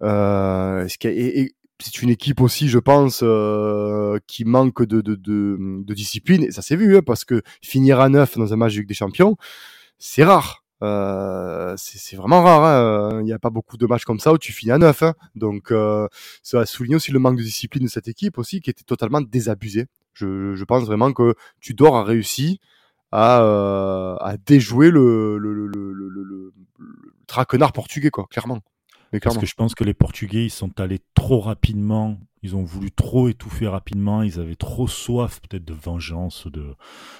Et 0.00 1.54
c'est 1.82 2.02
une 2.02 2.10
équipe 2.10 2.40
aussi, 2.40 2.68
je 2.68 2.78
pense, 2.78 3.20
euh, 3.22 4.18
qui 4.26 4.44
manque 4.44 4.84
de, 4.84 5.00
discipline. 5.94 6.44
Et 6.44 6.50
ça 6.52 6.62
s'est 6.62 6.76
vu, 6.76 6.96
hein, 6.96 7.02
parce 7.04 7.24
que 7.24 7.42
finir 7.62 8.00
à 8.00 8.08
neuf 8.08 8.36
dans 8.38 8.52
un 8.52 8.56
match 8.56 8.76
des 8.76 8.94
Champions, 8.94 9.36
c'est 9.98 10.24
rare. 10.24 10.64
Euh, 10.82 11.74
c'est 11.76 12.16
vraiment 12.16 12.42
rare. 12.42 12.64
hein. 12.64 13.20
Il 13.20 13.24
n'y 13.24 13.32
a 13.32 13.38
pas 13.38 13.50
beaucoup 13.50 13.76
de 13.76 13.86
matchs 13.86 14.04
comme 14.04 14.20
ça 14.20 14.32
où 14.32 14.38
tu 14.38 14.52
finis 14.52 14.72
à 14.72 14.78
neuf. 14.78 15.02
hein. 15.02 15.14
Donc, 15.34 15.72
euh, 15.72 16.06
ça 16.42 16.60
a 16.60 16.66
souligné 16.66 16.96
aussi 16.96 17.12
le 17.12 17.18
manque 17.18 17.38
de 17.38 17.42
discipline 17.42 17.84
de 17.84 17.90
cette 17.90 18.08
équipe 18.08 18.38
aussi, 18.38 18.60
qui 18.60 18.70
était 18.70 18.84
totalement 18.84 19.20
désabusée. 19.20 19.86
Je, 20.14 20.62
pense 20.64 20.84
vraiment 20.84 21.12
que 21.12 21.34
Tudor 21.60 21.96
a 21.96 22.04
réussi 22.04 22.60
à, 23.12 23.42
euh, 23.42 24.36
déjouer 24.46 24.90
le- 24.90 25.38
le 25.38 26.52
traquenard 27.26 27.72
portugais, 27.72 28.10
quoi, 28.10 28.26
clairement. 28.30 28.60
Mais 29.14 29.20
Parce 29.20 29.34
que 29.40 29.46
je 29.46 29.54
pense 29.54 29.74
que 29.74 29.84
les 29.84 29.94
Portugais, 29.94 30.44
ils 30.44 30.50
sont 30.50 30.80
allés 30.80 31.00
trop 31.14 31.40
rapidement. 31.40 32.18
Ils 32.42 32.56
ont 32.56 32.62
voulu 32.64 32.90
trop 32.90 33.28
étouffer 33.28 33.66
rapidement. 33.68 34.22
Ils 34.22 34.38
avaient 34.40 34.56
trop 34.56 34.86
soif, 34.88 35.40
peut-être, 35.40 35.64
de 35.64 35.72
vengeance, 35.72 36.46
de, 36.48 36.74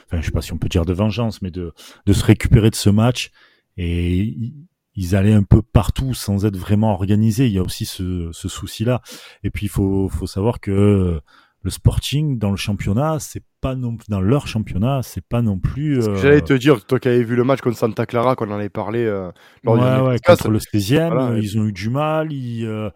enfin, 0.07 0.21
je 0.21 0.27
sais 0.27 0.33
pas 0.33 0.43
si 0.43 0.53
on 0.53 0.59
peut 0.59 0.69
dire 0.69 0.85
de 0.85 0.93
vengeance, 0.93 1.41
mais 1.41 1.51
de, 1.51 1.73
de 2.07 2.13
se 2.13 2.25
récupérer 2.25 2.69
de 2.71 2.75
ce 2.75 2.91
match. 2.91 3.31
Et 3.77 4.19
ils- 4.19 4.55
ils 4.97 5.17
allaient 5.17 5.33
un 5.33 5.43
peu 5.43 5.61
partout 5.63 6.15
sans 6.15 6.45
être 6.47 6.57
vraiment 6.57 6.93
organisés. 6.93 7.47
Il 7.47 7.53
y 7.53 7.59
a 7.59 7.63
aussi 7.63 7.85
ce, 7.85 8.31
ce 8.33 8.49
souci-là. 8.49 9.01
Et 9.43 9.51
puis, 9.51 9.67
il 9.67 9.69
faut, 9.71 10.09
faut 10.09 10.27
savoir 10.29 10.61
que 10.61 11.21
le 11.64 11.71
Sporting, 11.71 12.38
dans 12.38 12.50
le 12.50 12.56
championnat, 12.56 13.18
c'est 13.21 13.42
pas 13.62 13.75
non 13.75 13.97
dans 14.11 14.21
leur 14.21 14.47
championnat, 14.47 15.00
c'est 15.02 15.26
pas 15.26 15.40
non 15.40 15.59
plus. 15.59 15.99
Euh, 16.02 16.14
J'allais 16.16 16.42
te 16.42 16.52
dire, 16.52 16.85
toi 16.85 17.00
qui 17.00 17.09
avais 17.09 17.23
vu 17.25 17.35
le 17.37 17.44
match 17.44 17.62
contre 17.62 17.78
Santa 17.78 18.04
Clara, 18.04 18.37
qu'on 18.37 18.50
en 18.50 18.54
avait 18.56 18.68
parlé 18.68 19.02
euh, 19.04 19.30
lors 19.64 19.75
Ouais, 19.76 20.00
ouais, 20.11 20.18
contre 20.26 20.50
le 20.50 20.59
16e, 20.59 21.06
Voilà, 21.14 21.30
euh, 21.30 21.37
et- 21.38 21.40
ils 21.40 21.59
ont 21.59 21.64
eu 21.64 21.73
du 21.73 21.88
mal. 21.88 22.30
Ils, 22.33 22.66
euh, 22.66 22.90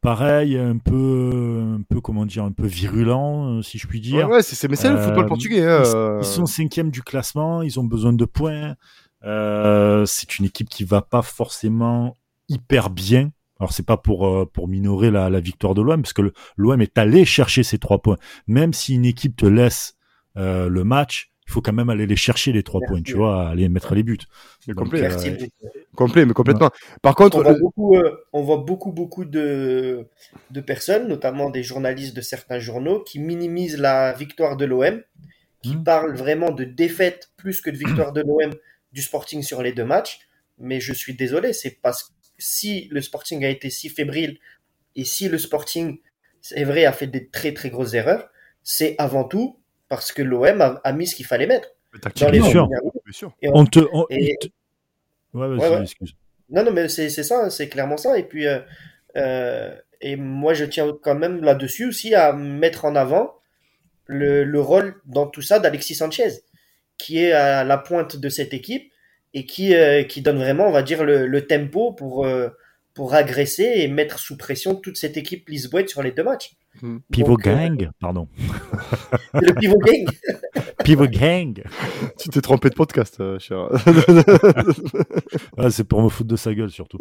pareil, 0.00 0.56
un 0.58 0.78
peu, 0.78 1.62
un 1.78 1.82
peu, 1.86 2.00
comment 2.00 2.24
dire, 2.24 2.44
un 2.44 2.52
peu 2.52 2.66
virulent, 2.66 3.60
si 3.62 3.76
je 3.76 3.86
puis 3.86 4.00
dire. 4.00 4.28
ouais, 4.30 4.42
c'est, 4.42 4.54
c'est- 4.56 4.68
mais 4.68 4.76
c'est 4.76 4.90
le 4.90 4.96
football 4.96 5.26
portugais. 5.26 5.62
hein, 5.66 5.82
Ils, 6.20 6.24
sont 6.24 6.46
cinquième 6.46 6.90
du 6.90 7.02
classement, 7.02 7.60
ils 7.60 7.78
ont 7.78 7.84
besoin 7.84 8.14
de 8.14 8.24
points. 8.24 8.74
C'est 9.22 10.38
une 10.38 10.46
équipe 10.46 10.70
qui 10.70 10.84
va 10.84 11.02
pas 11.02 11.20
forcément 11.22 12.16
hyper 12.48 12.88
bien. 12.88 13.30
Alors 13.64 13.72
c'est 13.72 13.86
pas 13.86 13.96
pour 13.96 14.26
euh, 14.26 14.44
pour 14.44 14.68
minorer 14.68 15.10
la, 15.10 15.30
la 15.30 15.40
victoire 15.40 15.72
de 15.72 15.80
l'OM, 15.80 16.02
parce 16.02 16.12
que 16.12 16.34
l'OM 16.58 16.80
est 16.82 16.98
allé 16.98 17.24
chercher 17.24 17.62
ces 17.62 17.78
trois 17.78 18.02
points. 18.02 18.18
Même 18.46 18.74
si 18.74 18.94
une 18.94 19.06
équipe 19.06 19.36
te 19.36 19.46
laisse 19.46 19.94
euh, 20.36 20.68
le 20.68 20.84
match, 20.84 21.30
il 21.46 21.50
faut 21.52 21.62
quand 21.62 21.72
même 21.72 21.88
aller 21.88 22.06
les 22.06 22.14
chercher 22.16 22.52
les 22.52 22.62
trois 22.62 22.80
Merci. 22.80 22.92
points, 22.92 23.02
tu 23.02 23.14
vois, 23.16 23.48
aller 23.48 23.70
mettre 23.70 23.94
les 23.94 24.02
buts. 24.02 24.18
donc, 24.66 24.76
complet, 24.76 25.00
euh, 25.00 25.08
Merci. 25.08 25.48
complet, 25.94 26.26
mais 26.26 26.34
complètement. 26.34 26.70
Par 27.00 27.14
contre, 27.14 27.38
on, 27.38 27.42
voit 27.42 27.52
le- 27.52 27.58
beaucoup, 27.58 27.96
euh, 27.96 28.24
on 28.34 28.42
voit 28.42 28.58
beaucoup, 28.58 28.92
beaucoup 28.92 29.24
de, 29.24 30.06
de 30.50 30.60
personnes, 30.60 31.08
notamment 31.08 31.48
des 31.48 31.62
journalistes 31.62 32.14
de 32.14 32.20
certains 32.20 32.58
journaux, 32.58 33.00
qui 33.02 33.18
minimisent 33.18 33.78
la 33.78 34.12
victoire 34.12 34.58
de 34.58 34.66
l'OM, 34.66 35.00
qui 35.62 35.76
Mm. 35.76 35.84
parlent 35.84 36.14
vraiment 36.16 36.50
de 36.50 36.64
défaite 36.64 37.30
plus 37.38 37.62
que 37.62 37.70
de 37.70 37.78
victoire 37.78 38.12
de 38.12 38.20
l'OM 38.20 38.52
du 38.92 39.00
Sporting 39.00 39.42
sur 39.42 39.62
les 39.62 39.72
deux 39.72 39.86
matchs. 39.86 40.18
Mais 40.58 40.80
je 40.80 40.92
suis 40.92 41.14
désolé, 41.14 41.52
c'est 41.52 41.78
parce 41.82 42.02
que 42.04 42.13
si 42.44 42.88
le 42.90 43.00
Sporting 43.00 43.44
a 43.44 43.48
été 43.48 43.70
si 43.70 43.88
fébrile 43.88 44.38
et 44.96 45.04
si 45.04 45.28
le 45.28 45.38
Sporting, 45.38 45.98
c'est 46.40 46.64
vrai, 46.64 46.84
a 46.84 46.92
fait 46.92 47.06
des 47.06 47.28
très 47.28 47.52
très 47.54 47.70
grosses 47.70 47.94
erreurs, 47.94 48.28
c'est 48.62 48.94
avant 48.98 49.24
tout 49.24 49.58
parce 49.88 50.12
que 50.12 50.22
l'OM 50.22 50.60
a, 50.60 50.80
a 50.84 50.92
mis 50.92 51.06
ce 51.06 51.14
qu'il 51.16 51.26
fallait 51.26 51.46
mettre 51.46 51.68
dans 51.92 51.96
les 51.96 52.00
tactiquement, 52.00 52.30
Bien 52.32 52.50
sûr. 52.50 52.68
bien 52.68 53.12
sûr. 53.12 53.32
Et 53.42 53.48
on- 53.48 53.56
On 53.60 53.66
te, 53.66 53.80
on- 53.92 54.06
Et- 54.10 54.30
il 54.32 54.38
te- 54.38 54.48
Ouais, 55.32 55.48
vas-y, 55.48 55.58
Ouais, 55.58 55.76
ouais. 55.76 55.82
excuse. 55.82 56.14
Non, 56.50 56.62
non, 56.64 56.70
mais 56.72 56.88
c'est 56.88 57.08
c'est 57.08 57.22
ça, 57.24 57.50
c'est 57.50 57.68
clairement 57.68 57.96
ça. 57.96 58.18
Et 58.18 58.24
puis, 58.24 58.46
euh, 58.46 58.60
euh, 59.16 59.74
Et 60.00 60.16
moi, 60.16 60.52
je 60.52 60.66
tiens 60.66 60.92
quand 61.02 61.14
même 61.14 61.42
là-dessus 61.42 61.86
aussi 61.86 62.14
à 62.14 62.32
mettre 62.34 62.84
en 62.84 62.94
avant 62.94 63.36
le, 64.06 64.44
le 64.44 64.60
rôle 64.60 65.00
dans 65.06 65.26
tout 65.26 65.40
ça 65.40 65.58
d'Alexis 65.60 65.94
Sanchez, 65.94 66.28
qui 66.98 67.18
est 67.24 67.32
à 67.32 67.64
la 67.64 67.78
pointe 67.78 68.16
de 68.16 68.28
cette 68.28 68.52
équipe 68.52 68.92
et 69.34 69.46
qui, 69.46 69.74
euh, 69.74 70.04
qui 70.04 70.22
donne 70.22 70.38
vraiment, 70.38 70.68
on 70.68 70.72
va 70.72 70.82
dire, 70.82 71.04
le, 71.04 71.26
le 71.26 71.46
tempo 71.46 71.92
pour, 71.92 72.24
euh, 72.24 72.48
pour 72.94 73.14
agresser 73.14 73.64
et 73.76 73.88
mettre 73.88 74.18
sous 74.18 74.36
pression 74.36 74.76
toute 74.76 74.96
cette 74.96 75.16
équipe 75.16 75.48
lisboète 75.48 75.90
sur 75.90 76.02
les 76.02 76.12
deux 76.12 76.22
matchs. 76.22 76.52
Hmm. 76.80 76.98
Pivot 77.10 77.36
Donc, 77.36 77.46
euh, 77.46 77.54
Gang, 77.54 77.90
pardon. 78.00 78.28
le 79.34 79.54
Pivot 79.54 79.78
Gang 79.78 80.06
Pivot 80.84 81.06
Gang 81.06 81.62
Tu 82.18 82.28
t'es 82.30 82.40
trompé 82.40 82.70
de 82.70 82.74
podcast, 82.74 83.20
euh, 83.20 83.38
cher. 83.38 83.68
ah, 85.56 85.70
c'est 85.70 85.84
pour 85.84 86.02
me 86.02 86.08
foutre 86.08 86.30
de 86.30 86.36
sa 86.36 86.54
gueule, 86.54 86.70
surtout. 86.70 86.98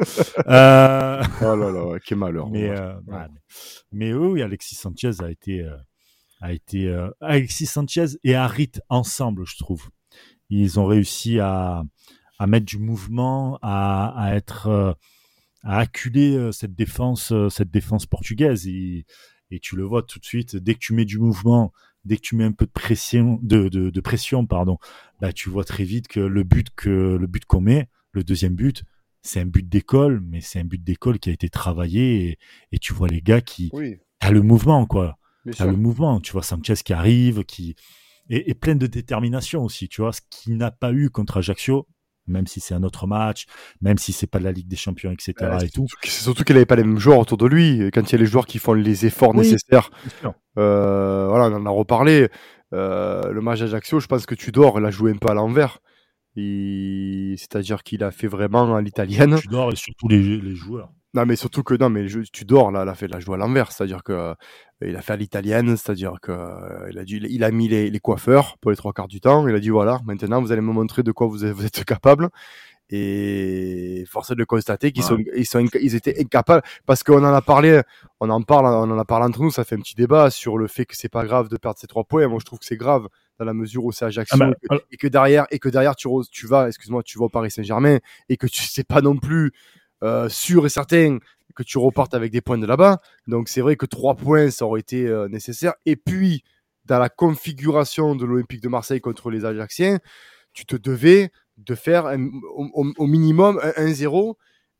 Euh... 0.47 1.23
Oh 1.41 1.55
là 1.55 1.71
là, 1.71 1.99
quel 2.05 2.17
malheur. 2.19 2.49
Mais, 2.49 2.69
euh, 2.69 2.93
ouais. 3.07 3.25
mais 3.91 4.13
oui, 4.13 4.41
Alexis 4.41 4.75
Sanchez 4.75 5.11
a 5.23 5.29
été... 5.29 5.65
a 6.41 6.53
été 6.53 6.95
Alexis 7.21 7.67
Sanchez 7.67 8.17
et 8.23 8.35
Harit 8.35 8.73
ensemble, 8.89 9.43
je 9.45 9.57
trouve. 9.57 9.89
Ils 10.49 10.79
ont 10.79 10.85
réussi 10.85 11.39
à, 11.39 11.83
à 12.43 12.47
mettre 12.47 12.65
du 12.65 12.77
mouvement, 12.77 13.57
à, 13.62 14.13
à 14.17 14.35
être 14.35 14.97
à 15.63 15.79
acculer 15.79 16.50
cette 16.51 16.75
défense, 16.75 17.33
cette 17.50 17.71
défense 17.71 18.05
portugaise. 18.05 18.67
Et, 18.67 19.05
et 19.50 19.59
tu 19.59 19.75
le 19.75 19.83
vois 19.83 20.03
tout 20.03 20.19
de 20.19 20.25
suite, 20.25 20.55
dès 20.57 20.73
que 20.73 20.79
tu 20.79 20.93
mets 20.93 21.05
du 21.05 21.19
mouvement, 21.19 21.71
dès 22.03 22.17
que 22.17 22.21
tu 22.21 22.35
mets 22.35 22.43
un 22.43 22.51
peu 22.51 22.65
de 22.65 22.71
pression, 22.71 23.39
de, 23.41 23.69
de, 23.69 23.89
de 23.89 24.01
pression, 24.01 24.45
pardon, 24.45 24.77
bah 25.21 25.31
tu 25.31 25.50
vois 25.50 25.63
très 25.63 25.85
vite 25.85 26.07
que 26.07 26.19
le 26.19 26.43
but 26.43 26.67
que 26.75 27.17
le 27.19 27.27
but 27.27 27.45
qu'on 27.45 27.62
met, 27.62 27.88
le 28.12 28.23
deuxième 28.23 28.55
but, 28.55 28.83
c'est 29.21 29.39
un 29.39 29.45
but 29.45 29.67
d'école, 29.67 30.21
mais 30.21 30.41
c'est 30.41 30.59
un 30.59 30.65
but 30.65 30.83
d'école 30.83 31.19
qui 31.19 31.29
a 31.29 31.33
été 31.33 31.50
travaillé 31.50 32.27
et, 32.27 32.38
et, 32.73 32.79
tu 32.79 32.93
vois 32.93 33.07
les 33.07 33.21
gars 33.21 33.41
qui 33.41 33.69
oui. 33.71 33.97
a 34.19 34.31
le 34.31 34.41
mouvement 34.41 34.85
quoi, 34.85 35.17
a 35.59 35.65
le 35.65 35.77
mouvement. 35.77 36.19
Tu 36.19 36.33
vois 36.33 36.43
Sanchez 36.43 36.75
qui 36.83 36.91
arrive, 36.91 37.45
qui 37.45 37.75
et, 38.29 38.50
et 38.50 38.53
plein 38.53 38.75
de 38.75 38.88
détermination 38.88 39.63
aussi, 39.63 39.88
tu 39.88 40.01
vois, 40.01 40.13
ce 40.13 40.21
qu'il 40.29 40.57
n'a 40.57 40.71
pas 40.71 40.91
eu 40.91 41.09
contre 41.09 41.38
Ajaccio 41.38 41.88
même 42.27 42.47
si 42.47 42.59
c'est 42.59 42.73
un 42.73 42.83
autre 42.83 43.07
match, 43.07 43.45
même 43.81 43.97
si 43.97 44.13
c'est 44.13 44.27
pas 44.27 44.39
de 44.39 44.43
la 44.43 44.51
Ligue 44.51 44.67
des 44.67 44.75
Champions, 44.75 45.11
etc. 45.11 45.33
Et 45.63 45.69
tout. 45.69 45.87
C'est 46.03 46.23
surtout 46.23 46.43
qu'il 46.43 46.55
avait 46.55 46.65
pas 46.65 46.75
les 46.75 46.83
mêmes 46.83 46.99
joueurs 46.99 47.19
autour 47.19 47.37
de 47.37 47.45
lui. 47.45 47.89
Quand 47.93 48.01
il 48.01 48.11
y 48.11 48.15
a 48.15 48.19
les 48.19 48.25
joueurs 48.25 48.45
qui 48.45 48.59
font 48.59 48.73
les 48.73 49.05
efforts 49.05 49.31
oui, 49.31 49.37
nécessaires, 49.37 49.89
euh, 50.57 51.27
voilà, 51.29 51.45
on 51.45 51.59
en 51.59 51.65
a 51.65 51.69
reparlé. 51.69 52.29
Euh, 52.73 53.31
le 53.31 53.41
match 53.41 53.59
d'Ajaccio, 53.59 53.99
je 53.99 54.07
pense 54.07 54.25
que 54.25 54.35
Tudor 54.35 54.79
l'a 54.79 54.89
joué 54.89 55.11
un 55.11 55.17
peu 55.17 55.29
à 55.29 55.33
l'envers. 55.33 55.79
C'est-à-dire 56.35 57.83
qu'il 57.83 58.03
a 58.03 58.11
fait 58.11 58.27
vraiment 58.27 58.75
à 58.75 58.81
l'italienne. 58.81 59.37
Tudor 59.39 59.71
et 59.71 59.75
surtout 59.75 60.07
les, 60.07 60.39
les 60.39 60.55
joueurs. 60.55 60.89
Non, 61.15 61.25
mais 61.27 61.36
surtout 61.36 61.62
que 61.62 61.75
non, 61.75 61.89
mais 61.89 62.08
je, 62.08 62.22
tu 62.22 62.43
dors 62.43 62.72
là, 62.72 62.86
l'a 62.86 62.96
fait 62.96 63.08
la 63.08 63.20
joue 63.20 63.34
à 63.34 63.38
l'envers, 63.38 63.72
c'est-à-dire 63.72 64.01
que 64.03 64.13
euh, 64.13 64.34
il 64.82 64.96
a 64.96 65.01
fait 65.01 65.13
à 65.13 65.15
l'italienne, 65.15 65.77
c'est-à-dire 65.77 66.15
que 66.22 66.32
euh, 66.32 66.89
il 66.89 66.98
a 66.98 67.03
dû, 67.03 67.22
il 67.29 67.43
a 67.43 67.51
mis 67.51 67.67
les, 67.67 67.91
les, 67.91 68.00
coiffeurs 68.00 68.58
pour 68.60 68.72
les 68.72 68.77
trois 68.77 68.93
quarts 68.93 69.08
du 69.08 69.22
temps. 69.22 69.48
Il 69.48 69.53
a 69.53 69.60
dit 69.60 69.70
voilà, 69.70 70.00
maintenant 70.05 70.41
vous 70.41 70.51
allez 70.51 70.62
me 70.62 70.74
montrer 70.74 71.03
de 71.03 71.12
quoi 71.12 71.27
vous 71.27 71.46
êtes, 71.46 71.53
vous 71.53 71.65
êtes 71.65 71.84
capable. 71.86 72.29
Et 72.89 74.03
force 74.10 74.32
est 74.32 74.36
de 74.36 74.43
constater 74.43 74.91
qu'ils 74.91 75.03
ouais. 75.03 75.10
sont, 75.10 75.17
ils 75.36 75.46
sont, 75.46 75.65
ils 75.82 75.96
étaient 75.96 76.20
incapables 76.20 76.63
parce 76.86 77.03
qu'on 77.03 77.24
en 77.24 77.34
a 77.34 77.41
parlé, 77.41 77.82
on 78.20 78.29
en 78.29 78.41
parle, 78.41 78.65
on 78.65 78.91
en 78.91 79.00
a 79.00 79.05
parlé 79.05 79.25
entre 79.25 79.41
nous, 79.41 79.51
ça 79.51 79.63
fait 79.63 79.75
un 79.75 79.79
petit 79.79 79.96
débat 79.96 80.29
sur 80.29 80.58
le 80.58 80.67
fait 80.67 80.86
que 80.86 80.96
c'est 80.96 81.10
pas 81.10 81.25
grave 81.25 81.48
de 81.48 81.58
perdre 81.58 81.79
ces 81.79 81.88
trois 81.88 82.03
points. 82.03 82.27
Moi, 82.27 82.39
je 82.39 82.46
trouve 82.46 82.60
que 82.60 82.65
c'est 82.65 82.77
grave 82.77 83.08
dans 83.39 83.46
la 83.46 83.53
mesure 83.53 83.86
où 83.86 83.91
c'est 83.91 84.05
Ajaccio 84.05 84.38
ah 84.39 84.48
bah, 84.48 84.53
et, 84.62 84.67
que, 84.67 84.84
et, 84.91 84.98
que, 84.98 85.08
derrière 85.08 85.46
et 85.50 85.60
que 85.60 85.70
derrière 85.70 85.96
tu, 85.96 86.08
tu 86.32 86.46
vas, 86.46 86.67
excuse-moi, 86.67 87.03
tu 87.03 87.17
vas 87.17 87.25
au 87.25 87.29
Paris 87.29 87.51
Saint-Germain 87.51 88.00
et 88.29 88.38
que 88.38 88.48
tu 88.48 88.62
sais 88.63 88.84
pas 88.84 89.01
non 89.01 89.17
plus 89.17 89.53
euh, 90.03 90.29
sûr 90.29 90.65
et 90.65 90.69
certain 90.69 91.17
que 91.55 91.63
tu 91.63 91.77
repartes 91.77 92.13
avec 92.13 92.31
des 92.31 92.41
points 92.41 92.57
de 92.57 92.65
là-bas. 92.65 93.00
Donc 93.27 93.48
c'est 93.48 93.62
vrai 93.62 93.75
que 93.75 93.86
trois 93.86 94.15
points, 94.15 94.50
ça 94.50 94.65
aurait 94.65 94.81
été 94.81 95.07
euh, 95.07 95.27
nécessaire. 95.27 95.74
Et 95.86 95.95
puis, 95.95 96.43
dans 96.86 97.00
la 97.00 97.10
configuration 97.10 98.15
de 98.15 98.25
l'Olympique 98.25 98.62
de 98.62 98.69
Marseille 98.69 99.01
contre 99.01 99.29
les 99.29 99.45
Ajaxiens, 99.45 100.00
tu 100.53 100.65
te 100.65 100.75
devais 100.75 101.31
de 101.57 101.75
faire 101.75 102.07
un, 102.07 102.27
au, 102.55 102.91
au, 102.98 103.07
minimum 103.07 103.60
un 103.63 103.86
1-0 103.86 104.36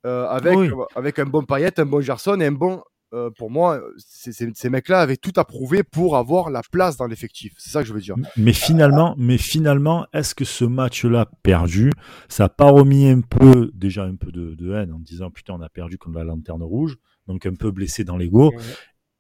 euh, 0.06 0.28
avec, 0.28 0.58
oui. 0.58 0.70
avec 0.96 1.20
un 1.20 1.26
bon 1.26 1.44
Payet, 1.44 1.80
un 1.80 1.86
bon 1.86 2.02
Gerson 2.02 2.40
et 2.42 2.46
un 2.48 2.52
bon 2.52 2.84
euh, 3.14 3.30
pour 3.30 3.52
moi, 3.52 3.82
ces 3.98 4.70
mecs-là 4.70 5.02
avaient 5.02 5.18
tout 5.18 5.34
à 5.36 5.46
prouver 5.46 5.84
pour 5.84 6.18
avoir 6.18 6.50
la 6.50 6.62
place 6.64 6.98
dans 6.98 7.06
l'effectif. 7.06 7.54
C'est 7.58 7.70
ça 7.70 7.82
que 7.82 7.88
je 7.88 7.94
veux 7.94 8.02
dire. 8.02 8.16
Mais 8.38 8.54
finalement, 8.54 9.16
mais 9.18 9.38
finalement, 9.38 10.08
est-ce 10.14 10.34
que 10.34 10.46
ce 10.46 10.66
match-là 10.66 11.30
perdu, 11.44 11.92
ça 12.28 12.46
n'a 12.46 12.50
pas 12.50 12.72
remis 12.72 13.08
un 13.08 13.22
peu, 13.22 13.72
déjà 13.74 14.04
un 14.04 14.16
peu 14.16 14.32
de, 14.32 14.56
de, 14.56 14.74
haine 14.74 14.92
en 14.92 15.00
disant 15.00 15.30
putain, 15.30 15.54
on 15.54 15.62
a 15.62 15.70
perdu 15.70 15.98
contre 15.98 16.18
la 16.18 16.24
lanterne 16.24 16.64
rouge, 16.64 16.98
donc 17.28 17.46
un 17.46 17.54
peu 17.54 17.72
blessé 17.72 18.04
dans 18.04 18.18
l'ego. 18.18 18.52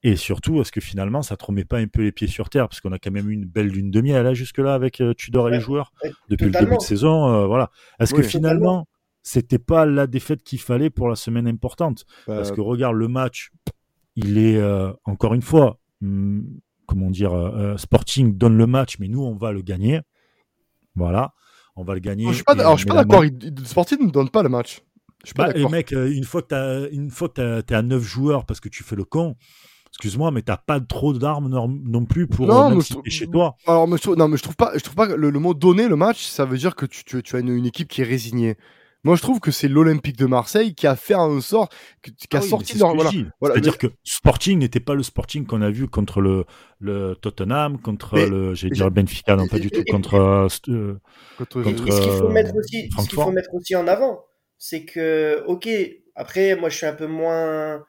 Et 0.05 0.17
surtout, 0.17 0.59
est-ce 0.59 0.71
que 0.71 0.81
finalement, 0.81 1.21
ça 1.21 1.37
te 1.37 1.45
remet 1.45 1.63
pas 1.63 1.77
un 1.77 1.87
peu 1.87 2.01
les 2.01 2.11
pieds 2.11 2.27
sur 2.27 2.49
terre? 2.49 2.67
Parce 2.67 2.81
qu'on 2.81 2.91
a 2.91 2.99
quand 2.99 3.11
même 3.11 3.29
eu 3.29 3.33
une 3.33 3.45
belle 3.45 3.67
lune 3.67 3.89
de 3.89 4.01
miel 4.01 4.23
là, 4.23 4.33
jusque-là 4.33 4.73
avec 4.73 4.99
euh, 4.99 5.13
Tudor 5.13 5.45
ouais. 5.45 5.51
et 5.51 5.53
les 5.55 5.61
joueurs 5.61 5.93
depuis 6.29 6.47
Totalement. 6.47 6.59
le 6.59 6.65
début 6.65 6.77
de 6.77 6.81
saison. 6.81 7.33
Euh, 7.33 7.47
voilà. 7.47 7.71
Est-ce 7.99 8.13
oui, 8.13 8.21
que 8.21 8.27
finalement, 8.27 8.85
c'était 9.21 9.59
pas 9.59 9.85
la 9.85 10.05
défaite 10.05 10.43
qu'il 10.43 10.59
fallait 10.59 10.89
pour 10.89 11.07
la 11.07 11.15
semaine 11.15 11.47
importante? 11.47 12.05
Parce 12.25 12.51
que 12.51 12.59
regarde 12.59 12.95
le 12.95 13.07
match, 13.07 13.51
il 14.15 14.37
est 14.37 14.57
euh, 14.57 14.91
encore 15.05 15.33
une 15.33 15.41
fois, 15.41 15.79
hum, 16.01 16.45
comment 16.85 17.09
dire, 17.09 17.33
euh, 17.33 17.77
Sporting 17.77 18.37
donne 18.37 18.57
le 18.57 18.67
match, 18.67 18.97
mais 18.99 19.07
nous 19.07 19.21
on 19.21 19.35
va 19.35 19.51
le 19.51 19.61
gagner. 19.61 20.01
Voilà, 20.95 21.33
on 21.75 21.83
va 21.83 21.93
le 21.93 21.99
gagner. 21.99 22.25
Alors, 22.25 22.33
je 22.33 22.37
suis 22.37 22.43
pas, 22.43 22.53
alors, 22.53 22.77
je 22.77 22.81
suis 22.81 22.87
pas 22.87 23.03
d'accord. 23.03 23.23
Sporting 23.65 24.05
ne 24.05 24.11
donne 24.11 24.29
pas 24.29 24.43
le 24.43 24.49
match. 24.49 24.83
Je 25.23 25.27
suis 25.27 25.33
pas 25.33 25.47
bah, 25.47 25.53
d'accord. 25.53 25.71
mec, 25.71 25.93
euh, 25.93 26.11
une 26.11 26.25
fois 26.25 26.41
que 26.41 26.89
tu 26.89 26.95
une 26.95 27.09
fois 27.09 27.29
que 27.29 27.61
t'es 27.61 27.75
à 27.75 27.81
9 27.81 28.01
joueurs 28.03 28.45
parce 28.45 28.59
que 28.59 28.69
tu 28.69 28.83
fais 28.83 28.95
le 28.95 29.05
con. 29.05 29.35
Excuse-moi, 29.89 30.31
mais 30.31 30.41
t'as 30.41 30.57
pas 30.57 30.79
trop 30.79 31.13
d'armes 31.13 31.49
non, 31.49 31.67
non, 31.67 32.05
plus 32.05 32.25
pour 32.25 32.47
non, 32.47 32.71
même 32.71 32.81
chez 33.05 33.27
toi. 33.27 33.55
Alors, 33.67 33.87
mais 33.87 33.97
je 33.97 34.01
trouve, 34.01 34.15
non, 34.15 34.27
mais 34.27 34.37
je 34.37 34.41
trouve 34.41 34.55
pas, 34.55 34.71
je 34.73 34.79
trouve 34.79 34.95
pas 34.95 35.07
que 35.07 35.13
le, 35.13 35.29
le, 35.29 35.39
mot 35.39 35.53
donner 35.53 35.87
le 35.87 35.95
match, 35.95 36.25
ça 36.25 36.45
veut 36.45 36.57
dire 36.57 36.75
que 36.75 36.87
tu, 36.87 37.03
tu, 37.03 37.21
tu 37.21 37.35
as 37.35 37.39
une, 37.39 37.49
une, 37.49 37.67
équipe 37.67 37.89
qui 37.89 38.01
est 38.01 38.03
résignée. 38.03 38.57
Moi, 39.05 39.17
je 39.17 39.21
trouve 39.21 39.41
que 39.41 39.51
c'est 39.51 39.67
l'Olympique 39.67 40.17
de 40.17 40.25
Marseille 40.25 40.75
qui 40.75 40.87
a 40.87 40.95
fait 40.95 41.15
en 41.15 41.41
sorte, 41.41 41.73
qui 42.01 42.11
a 42.31 42.37
ah 42.37 42.39
oui, 42.41 42.47
sorti 42.47 42.77
dans. 42.77 42.95
Voilà, 42.95 43.11
voilà, 43.41 43.55
C'est-à-dire 43.55 43.77
que 43.77 43.87
Sporting 44.03 44.59
n'était 44.59 44.79
pas 44.79 44.95
le 44.95 45.03
Sporting 45.03 45.45
qu'on 45.45 45.61
a 45.61 45.69
vu 45.69 45.87
contre 45.89 46.21
le, 46.21 46.45
le 46.79 47.15
Tottenham, 47.15 47.81
contre 47.81 48.15
mais, 48.15 48.27
le, 48.27 48.53
j'ai 48.53 48.69
dire 48.69 48.85
le 48.85 48.91
Benfica, 48.91 49.35
non 49.35 49.47
pas 49.47 49.59
du 49.59 49.69
tout, 49.69 49.83
contre. 49.89 50.15
Euh, 50.15 50.47
contre, 51.37 51.63
contre 51.63 51.91
ce 51.91 52.01
qu'il 52.01 52.11
faut 52.11 52.29
mettre 52.29 52.55
aussi, 52.55 52.89
ce 52.97 53.09
qu'il 53.09 53.19
faut 53.19 53.31
mettre 53.31 53.53
aussi 53.53 53.75
en 53.75 53.87
avant, 53.87 54.23
c'est 54.57 54.85
que, 54.85 55.43
ok, 55.47 55.67
après, 56.15 56.55
moi, 56.55 56.69
je 56.69 56.77
suis 56.77 56.85
un 56.85 56.93
peu 56.93 57.07
moins, 57.07 57.83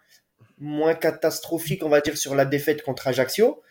moins 0.58 0.94
catastrophique, 0.94 1.84
on 1.84 1.88
va 1.88 2.00
dire, 2.00 2.16
sur 2.16 2.34
la 2.34 2.44
défaite 2.44 2.82
contre 2.82 3.06
Ajaccio 3.06 3.62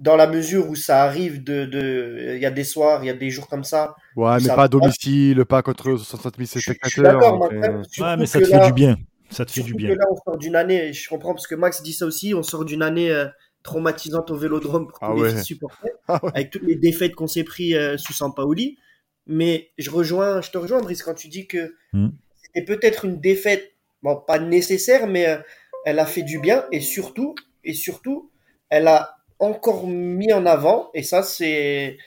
dans 0.00 0.16
la 0.16 0.26
mesure 0.26 0.68
où 0.68 0.76
ça 0.76 1.02
arrive 1.02 1.42
de, 1.42 1.64
de, 1.64 2.34
il 2.34 2.40
y 2.40 2.46
a 2.46 2.50
des 2.50 2.64
soirs, 2.64 3.02
il 3.02 3.06
y 3.06 3.10
a 3.10 3.14
des 3.14 3.30
jours 3.30 3.48
comme 3.48 3.64
ça. 3.64 3.96
Ouais, 4.16 4.36
mais 4.40 4.48
pas 4.48 4.64
à 4.64 4.68
domicile, 4.68 5.44
pas 5.44 5.62
contre 5.62 5.96
60 5.96 6.36
000 6.36 6.46
spectateurs. 6.46 6.78
Je 6.84 6.88
suis 6.90 7.02
d'accord, 7.02 7.50
mais... 7.50 7.68
ouais, 7.68 8.16
mais 8.16 8.26
ça 8.26 8.40
te 8.40 8.44
fait 8.44 8.58
là, 8.58 8.66
du 8.66 8.72
bien. 8.72 8.96
Ça 9.30 9.44
te 9.44 9.50
fait 9.50 9.62
du 9.62 9.74
bien. 9.74 9.90
Que 9.90 9.94
là, 9.94 10.04
on 10.10 10.16
sort 10.16 10.38
d'une 10.38 10.56
année, 10.56 10.92
je 10.92 11.08
comprends 11.08 11.34
parce 11.34 11.46
que 11.46 11.54
Max 11.54 11.82
dit 11.82 11.92
ça 11.92 12.06
aussi, 12.06 12.32
on 12.34 12.42
sort 12.42 12.64
d'une 12.64 12.82
année 12.82 13.10
euh, 13.10 13.26
traumatisante 13.62 14.30
au 14.30 14.36
Vélodrome 14.36 14.86
pour 14.86 14.98
ah 15.00 15.12
tous 15.12 15.20
ouais. 15.20 15.34
les 15.34 15.42
supporters, 15.42 15.92
ah 16.08 16.20
ouais. 16.22 16.30
avec 16.34 16.50
toutes 16.50 16.62
les 16.62 16.76
défaites 16.76 17.14
qu'on 17.14 17.26
s'est 17.26 17.44
pris 17.44 17.74
euh, 17.74 17.96
sous 17.98 18.12
Sampaoli. 18.12 18.78
Mais 19.26 19.70
je 19.76 19.90
rejoins, 19.90 20.40
je 20.40 20.50
te 20.50 20.58
rejoins, 20.58 20.80
Brice, 20.80 21.02
quand 21.02 21.14
tu 21.14 21.28
dis 21.28 21.46
que 21.46 21.74
mm. 21.92 22.08
c'était 22.36 22.64
peut-être 22.64 23.04
une 23.04 23.20
défaite, 23.20 23.72
bon, 24.02 24.16
pas 24.16 24.38
nécessaire, 24.38 25.06
mais 25.06 25.26
euh, 25.26 25.38
elle 25.84 25.98
a 25.98 26.06
fait 26.06 26.22
du 26.22 26.38
bien 26.38 26.64
et 26.72 26.80
surtout, 26.80 27.34
et 27.64 27.74
surtout, 27.74 28.30
elle 28.70 28.88
a 28.88 29.17
encore 29.38 29.86
mis 29.86 30.32
en 30.32 30.46
avant 30.46 30.90
et 30.94 31.02
ça 31.02 31.22
c'est 31.22 31.98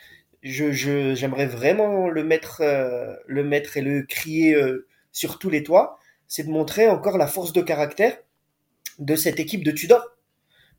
je 0.43 0.71
j'aimerais 1.13 1.45
vraiment 1.45 2.09
le 2.09 2.23
mettre 2.23 2.61
euh, 2.61 3.15
le 3.27 3.43
mettre 3.43 3.77
et 3.77 3.81
le 3.81 4.03
crier 4.03 4.55
euh, 4.55 4.87
sur 5.11 5.39
tous 5.39 5.49
les 5.49 5.63
toits 5.63 5.99
c'est 6.27 6.43
de 6.43 6.51
montrer 6.51 6.87
encore 6.87 7.17
la 7.17 7.27
force 7.27 7.53
de 7.53 7.61
caractère 7.61 8.17
de 8.99 9.15
cette 9.15 9.39
équipe 9.39 9.63
de 9.63 9.71
Tudor. 9.71 10.01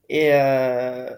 Et 0.09 0.35
euh, 0.35 1.11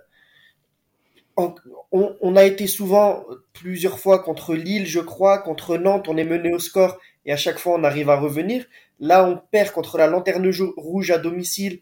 on, 1.37 2.37
a 2.37 2.45
été 2.45 2.67
souvent 2.67 3.25
plusieurs 3.53 3.99
fois 3.99 4.23
contre 4.23 4.55
Lille 4.55 4.87
je 4.87 5.00
crois 5.00 5.38
contre 5.38 5.76
Nantes 5.76 6.09
on 6.09 6.17
est 6.17 6.25
mené 6.25 6.53
au 6.53 6.59
score 6.59 6.99
et 7.26 7.33
à 7.33 7.37
chaque 7.37 7.59
fois 7.59 7.75
on 7.75 7.85
arrive 7.85 8.11
à 8.11 8.17
revenir. 8.17 8.67
Là 9.00 9.25
on 9.25 9.41
perd 9.50 9.71
contre 9.73 9.99
la 9.99 10.07
lanterne 10.07 10.50
rouge 10.76 11.11
à 11.11 11.19
domicile 11.19 11.81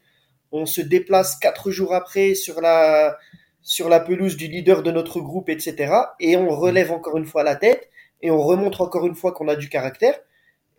on 0.53 0.67
se 0.67 0.81
déplace 0.83 1.37
quatre 1.37 1.71
jours 1.71 1.95
après 1.95 2.35
sur 2.35 2.61
la 2.61 3.17
sur 3.63 3.89
la 3.89 4.01
pelouse 4.01 4.37
du 4.37 4.49
leader 4.49 4.83
de 4.83 4.91
notre 4.91 5.21
groupe, 5.21 5.49
etc. 5.49 5.95
Et 6.21 6.37
on 6.37 6.49
relève 6.49 6.93
encore 6.93 7.17
une 7.17 7.27
fois 7.27 7.43
la 7.43 7.57
tête 7.57 7.89
et 8.21 8.31
on 8.31 8.41
remontre 8.41 8.81
encore 8.81 9.07
une 9.07 9.15
fois 9.15 9.33
qu'on 9.33 9.49
a 9.49 9.57
du 9.57 9.69
caractère. 9.69 10.19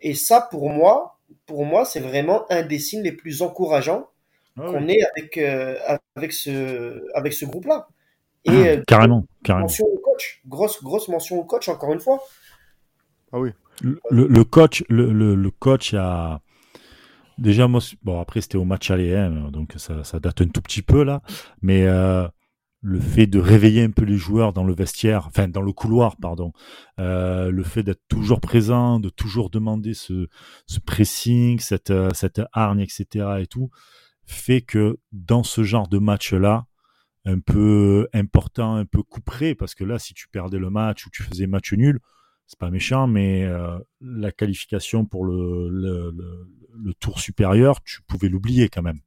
Et 0.00 0.14
ça, 0.14 0.46
pour 0.50 0.70
moi, 0.70 1.18
pour 1.46 1.64
moi, 1.64 1.84
c'est 1.84 2.00
vraiment 2.00 2.50
un 2.50 2.62
des 2.62 2.78
signes 2.78 3.02
les 3.02 3.12
plus 3.12 3.42
encourageants 3.42 4.08
ah 4.58 4.66
qu'on 4.66 4.88
ait 4.88 5.00
avec 5.16 5.38
euh, 5.38 5.76
avec 6.16 6.32
ce 6.32 7.04
avec 7.14 7.32
ce 7.32 7.44
groupe-là. 7.44 7.88
Et 8.44 8.50
ah, 8.50 8.52
euh, 8.52 8.82
carrément, 8.86 9.24
carrément. 9.42 9.64
Mention 9.64 9.86
au 9.86 9.98
coach, 9.98 10.42
grosse 10.46 10.82
grosse 10.82 11.08
mention 11.08 11.38
au 11.38 11.44
coach 11.44 11.68
encore 11.68 11.92
une 11.92 12.00
fois. 12.00 12.22
Ah 13.32 13.40
oui. 13.40 13.50
Le, 13.80 13.98
le 14.10 14.44
coach, 14.44 14.84
le, 14.88 15.10
le, 15.12 15.50
coach 15.50 15.94
a 15.94 16.40
Déjà, 17.38 17.66
moi, 17.66 17.80
bon, 18.04 18.20
après, 18.20 18.40
c'était 18.40 18.56
au 18.56 18.64
match 18.64 18.90
aller, 18.92 19.14
hein, 19.14 19.48
donc 19.50 19.72
ça, 19.76 20.04
ça, 20.04 20.20
date 20.20 20.40
un 20.40 20.46
tout 20.46 20.62
petit 20.62 20.82
peu 20.82 21.02
là. 21.02 21.20
Mais 21.62 21.84
euh, 21.86 22.28
le 22.84 23.00
fait 23.00 23.26
de 23.26 23.38
réveiller 23.38 23.82
un 23.82 23.90
peu 23.90 24.04
les 24.04 24.18
joueurs 24.18 24.52
dans 24.52 24.62
le 24.62 24.74
vestiaire, 24.74 25.26
enfin, 25.26 25.48
dans 25.48 25.62
le 25.62 25.72
couloir, 25.72 26.18
pardon, 26.18 26.52
euh, 26.98 27.50
le 27.50 27.62
fait 27.62 27.82
d'être 27.82 28.02
toujours 28.08 28.42
présent, 28.42 29.00
de 29.00 29.08
toujours 29.08 29.48
demander 29.48 29.94
ce, 29.94 30.28
ce 30.66 30.80
pressing, 30.80 31.60
cette, 31.60 31.90
euh, 31.90 32.10
cette 32.12 32.42
hargne, 32.52 32.80
etc. 32.80 33.38
et 33.40 33.46
tout, 33.46 33.70
fait 34.26 34.60
que 34.60 34.98
dans 35.12 35.42
ce 35.42 35.62
genre 35.62 35.88
de 35.88 35.96
match-là, 35.96 36.66
un 37.24 37.40
peu 37.40 38.06
important, 38.12 38.74
un 38.74 38.84
peu 38.84 39.02
couperé, 39.02 39.54
parce 39.54 39.74
que 39.74 39.84
là, 39.84 39.98
si 39.98 40.12
tu 40.12 40.28
perdais 40.28 40.58
le 40.58 40.68
match 40.68 41.06
ou 41.06 41.10
tu 41.10 41.22
faisais 41.22 41.46
match 41.46 41.72
nul, 41.72 42.00
c'est 42.46 42.58
pas 42.58 42.68
méchant, 42.68 43.06
mais 43.06 43.44
euh, 43.44 43.78
la 44.02 44.30
qualification 44.30 45.06
pour 45.06 45.24
le, 45.24 45.70
le, 45.70 46.14
le, 46.74 46.94
tour 46.94 47.18
supérieur, 47.18 47.82
tu 47.82 48.02
pouvais 48.02 48.28
l'oublier 48.28 48.68
quand 48.68 48.82
même, 48.82 49.00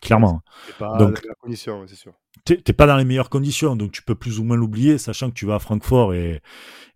clairement. 0.00 0.40
pas 0.78 0.96
donc, 0.96 1.22
la 1.26 1.34
condition, 1.34 1.86
c'est 1.86 1.94
sûr. 1.94 2.14
T'es 2.44 2.72
pas 2.72 2.86
dans 2.86 2.96
les 2.96 3.04
meilleures 3.04 3.30
conditions, 3.30 3.76
donc 3.76 3.92
tu 3.92 4.02
peux 4.02 4.14
plus 4.14 4.38
ou 4.38 4.44
moins 4.44 4.56
l'oublier, 4.56 4.98
sachant 4.98 5.28
que 5.30 5.34
tu 5.34 5.46
vas 5.46 5.56
à 5.56 5.58
Francfort 5.58 6.14
et, 6.14 6.40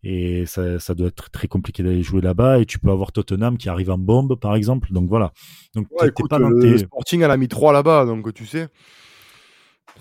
et 0.05 0.47
ça, 0.47 0.79
ça 0.79 0.95
doit 0.95 1.09
être 1.09 1.31
très 1.31 1.49
compliqué 1.49 1.83
d'aller 1.83 2.03
jouer 2.03 2.21
là-bas. 2.21 2.59
Et 2.59 2.67
tu 2.67 2.79
peux 2.79 2.91
avoir 2.91 3.13
Tottenham 3.13 3.57
qui 3.57 3.69
arrive 3.69 3.91
en 3.91 3.99
bombe, 3.99 4.39
par 4.39 4.55
exemple. 4.55 4.93
Donc 4.93 5.09
voilà. 5.09 5.33
Donc 5.75 5.87
ouais, 5.93 6.09
écoute, 6.09 6.29
pas 6.29 6.39
dans 6.39 6.49
le, 6.49 6.61
tes... 6.61 6.79
Sporting, 6.79 7.23
elle 7.23 7.31
a 7.31 7.37
mis 7.37 7.49
3 7.49 7.73
là-bas, 7.73 8.05
donc 8.05 8.33
tu 8.35 8.47
sais. 8.47 8.69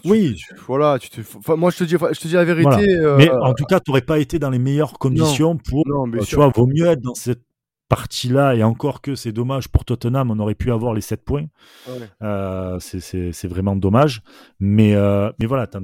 Oui. 0.05 0.37
voilà, 0.67 0.97
tu 0.99 1.09
te... 1.09 1.21
enfin, 1.37 1.55
moi 1.55 1.69
je 1.69 1.77
te 1.77 1.83
dis, 1.83 1.95
je 1.95 2.19
te 2.19 2.27
dis 2.27 2.33
la 2.33 2.45
vérité. 2.45 2.97
Euh... 2.97 3.17
Mais 3.17 3.29
en 3.29 3.53
tout 3.53 3.65
cas, 3.65 3.79
tu 3.79 3.91
n'aurais 3.91 4.01
pas 4.01 4.19
été 4.19 4.39
dans 4.39 4.49
les 4.49 4.59
meilleures 4.59 4.97
conditions 4.97 5.57
pour. 5.57 5.83
Non, 5.87 6.07
mais 6.07 6.19
tu 6.19 6.35
vois, 6.35 6.49
vaut 6.49 6.65
mieux 6.67 6.85
être 6.85 7.01
dans 7.01 7.13
cette 7.13 7.43
partie-là, 7.91 8.55
et 8.55 8.63
encore 8.63 9.01
que 9.01 9.15
c'est 9.15 9.33
dommage 9.33 9.67
pour 9.67 9.83
Tottenham, 9.83 10.31
on 10.31 10.39
aurait 10.39 10.55
pu 10.55 10.71
avoir 10.71 10.93
les 10.93 11.01
7 11.01 11.25
points. 11.25 11.47
Ouais. 11.89 12.09
Euh, 12.21 12.79
c'est 12.79 13.47
vraiment 13.47 13.75
dommage. 13.75 14.23
Mais, 14.61 14.95
euh, 14.95 15.29
mais 15.39 15.45
voilà, 15.45 15.67
tu 15.67 15.77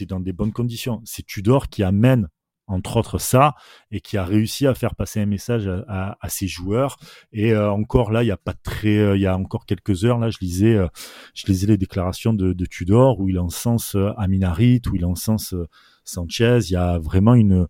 es 0.00 0.06
dans 0.06 0.18
des 0.18 0.32
bonnes 0.32 0.52
conditions. 0.52 1.00
C'est 1.04 1.24
Tudor 1.24 1.68
qui 1.68 1.84
amène 1.84 2.26
entre 2.66 2.96
autres 2.96 3.18
ça, 3.18 3.54
et 3.90 4.00
qui 4.00 4.16
a 4.16 4.24
réussi 4.24 4.66
à 4.66 4.74
faire 4.74 4.94
passer 4.94 5.20
un 5.20 5.26
message 5.26 5.68
à, 5.88 6.16
à, 6.20 6.28
ses 6.28 6.46
joueurs. 6.46 6.96
Et 7.32 7.52
euh, 7.52 7.70
encore 7.70 8.10
là, 8.10 8.22
il 8.24 8.26
y 8.26 8.32
a 8.32 8.36
pas 8.36 8.54
très, 8.54 8.98
euh, 8.98 9.16
il 9.16 9.22
y 9.22 9.26
a 9.26 9.36
encore 9.36 9.66
quelques 9.66 10.04
heures 10.04 10.18
là, 10.18 10.30
je 10.30 10.38
lisais, 10.40 10.74
euh, 10.74 10.88
je 11.34 11.46
lisais 11.46 11.66
les 11.66 11.76
déclarations 11.76 12.32
de, 12.32 12.52
de 12.52 12.66
Tudor 12.66 13.20
où 13.20 13.28
il 13.28 13.38
encense 13.38 13.96
Aminarit, 14.16 14.80
où 14.90 14.96
il 14.96 15.04
encense 15.04 15.54
Sanchez. 16.04 16.60
Il 16.62 16.72
y 16.72 16.76
a 16.76 16.98
vraiment 16.98 17.34
une 17.34 17.66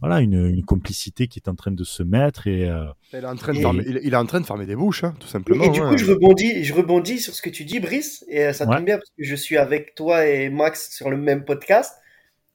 voilà 0.00 0.20
une, 0.20 0.46
une, 0.46 0.64
complicité 0.64 1.26
qui 1.26 1.38
est 1.38 1.48
en 1.48 1.54
train 1.54 1.70
de 1.70 1.84
se 1.84 2.02
mettre 2.02 2.46
et, 2.46 2.70
il, 3.12 3.18
est 3.18 3.24
en 3.24 3.36
train 3.36 3.52
de 3.52 3.58
fermer, 3.58 3.84
il, 3.86 4.12
est 4.12 4.16
en 4.16 4.26
train 4.26 4.40
de 4.40 4.46
fermer 4.46 4.66
des 4.66 4.76
bouches 4.76 5.04
hein, 5.04 5.14
tout 5.18 5.28
simplement 5.28 5.64
et, 5.64 5.70
du 5.70 5.80
hein. 5.80 5.90
coup 5.90 5.98
je 5.98 6.10
rebondis 6.10 6.64
je 6.64 6.74
rebondis 6.74 7.18
sur 7.18 7.34
ce 7.34 7.42
que 7.42 7.50
tu 7.50 7.64
dis 7.64 7.80
Brice 7.80 8.24
et 8.28 8.52
ça 8.52 8.66
tombe 8.66 8.84
bien 8.84 8.96
parce 8.96 9.10
que 9.10 9.24
je 9.24 9.34
suis 9.34 9.56
avec 9.56 9.94
toi 9.94 10.26
et 10.26 10.48
Max 10.48 10.90
sur 10.90 11.10
le 11.10 11.16
même 11.16 11.44
podcast 11.44 11.92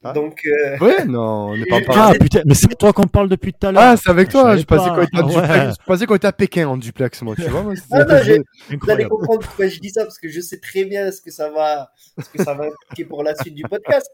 ah. 0.04 0.14
Donc. 0.14 0.42
Euh... 0.46 0.78
Ouais, 0.80 1.06
non, 1.06 1.50
on 1.50 1.58
n'est 1.58 1.66
pas 1.66 1.80
Ah 1.90 2.14
putain, 2.20 2.42
mais 2.46 2.56
c'est 2.56 2.76
toi 2.76 2.92
qu'on 2.92 3.08
parle 3.08 3.30
depuis 3.30 3.54
tout 3.54 3.68
à 3.68 3.72
l'heure. 3.72 3.84
Ah, 3.84 3.98
c'est 3.98 4.10
avec 4.10 4.30
toi. 4.30 4.58
Je, 4.58 4.64
pensais 4.64 4.90
qu'on 4.90 5.02
était, 5.04 6.16
était, 6.16 6.28
à 6.28 6.32
Pékin 6.32 6.68
en 6.68 6.78
duplex, 6.78 7.22
moi. 7.22 7.36
Tu 7.36 7.44
vois, 7.44 7.62
moi, 7.62 7.74
ah, 7.92 8.04
non, 8.06 8.18
je... 8.24 8.42
vous 8.76 8.90
allez 8.90 9.06
comprendre 9.06 9.42
pourquoi 9.42 9.68
je 9.68 9.80
dis 9.80 9.90
ça 9.90 10.04
parce 10.04 10.18
que 10.18 10.28
je 10.28 10.42
sais 10.42 10.60
très 10.60 10.86
bien 10.86 11.12
ce 11.12 11.22
que 11.22 11.30
ça 11.30 11.50
va, 11.50 11.92
ce 12.18 12.30
que 12.30 12.44
ça 12.44 12.54
va 12.56 12.66
impliquer 12.66 13.06
pour 13.06 13.24
la 13.24 13.36
suite 13.36 13.54
du 13.54 13.64
podcast. 13.64 14.10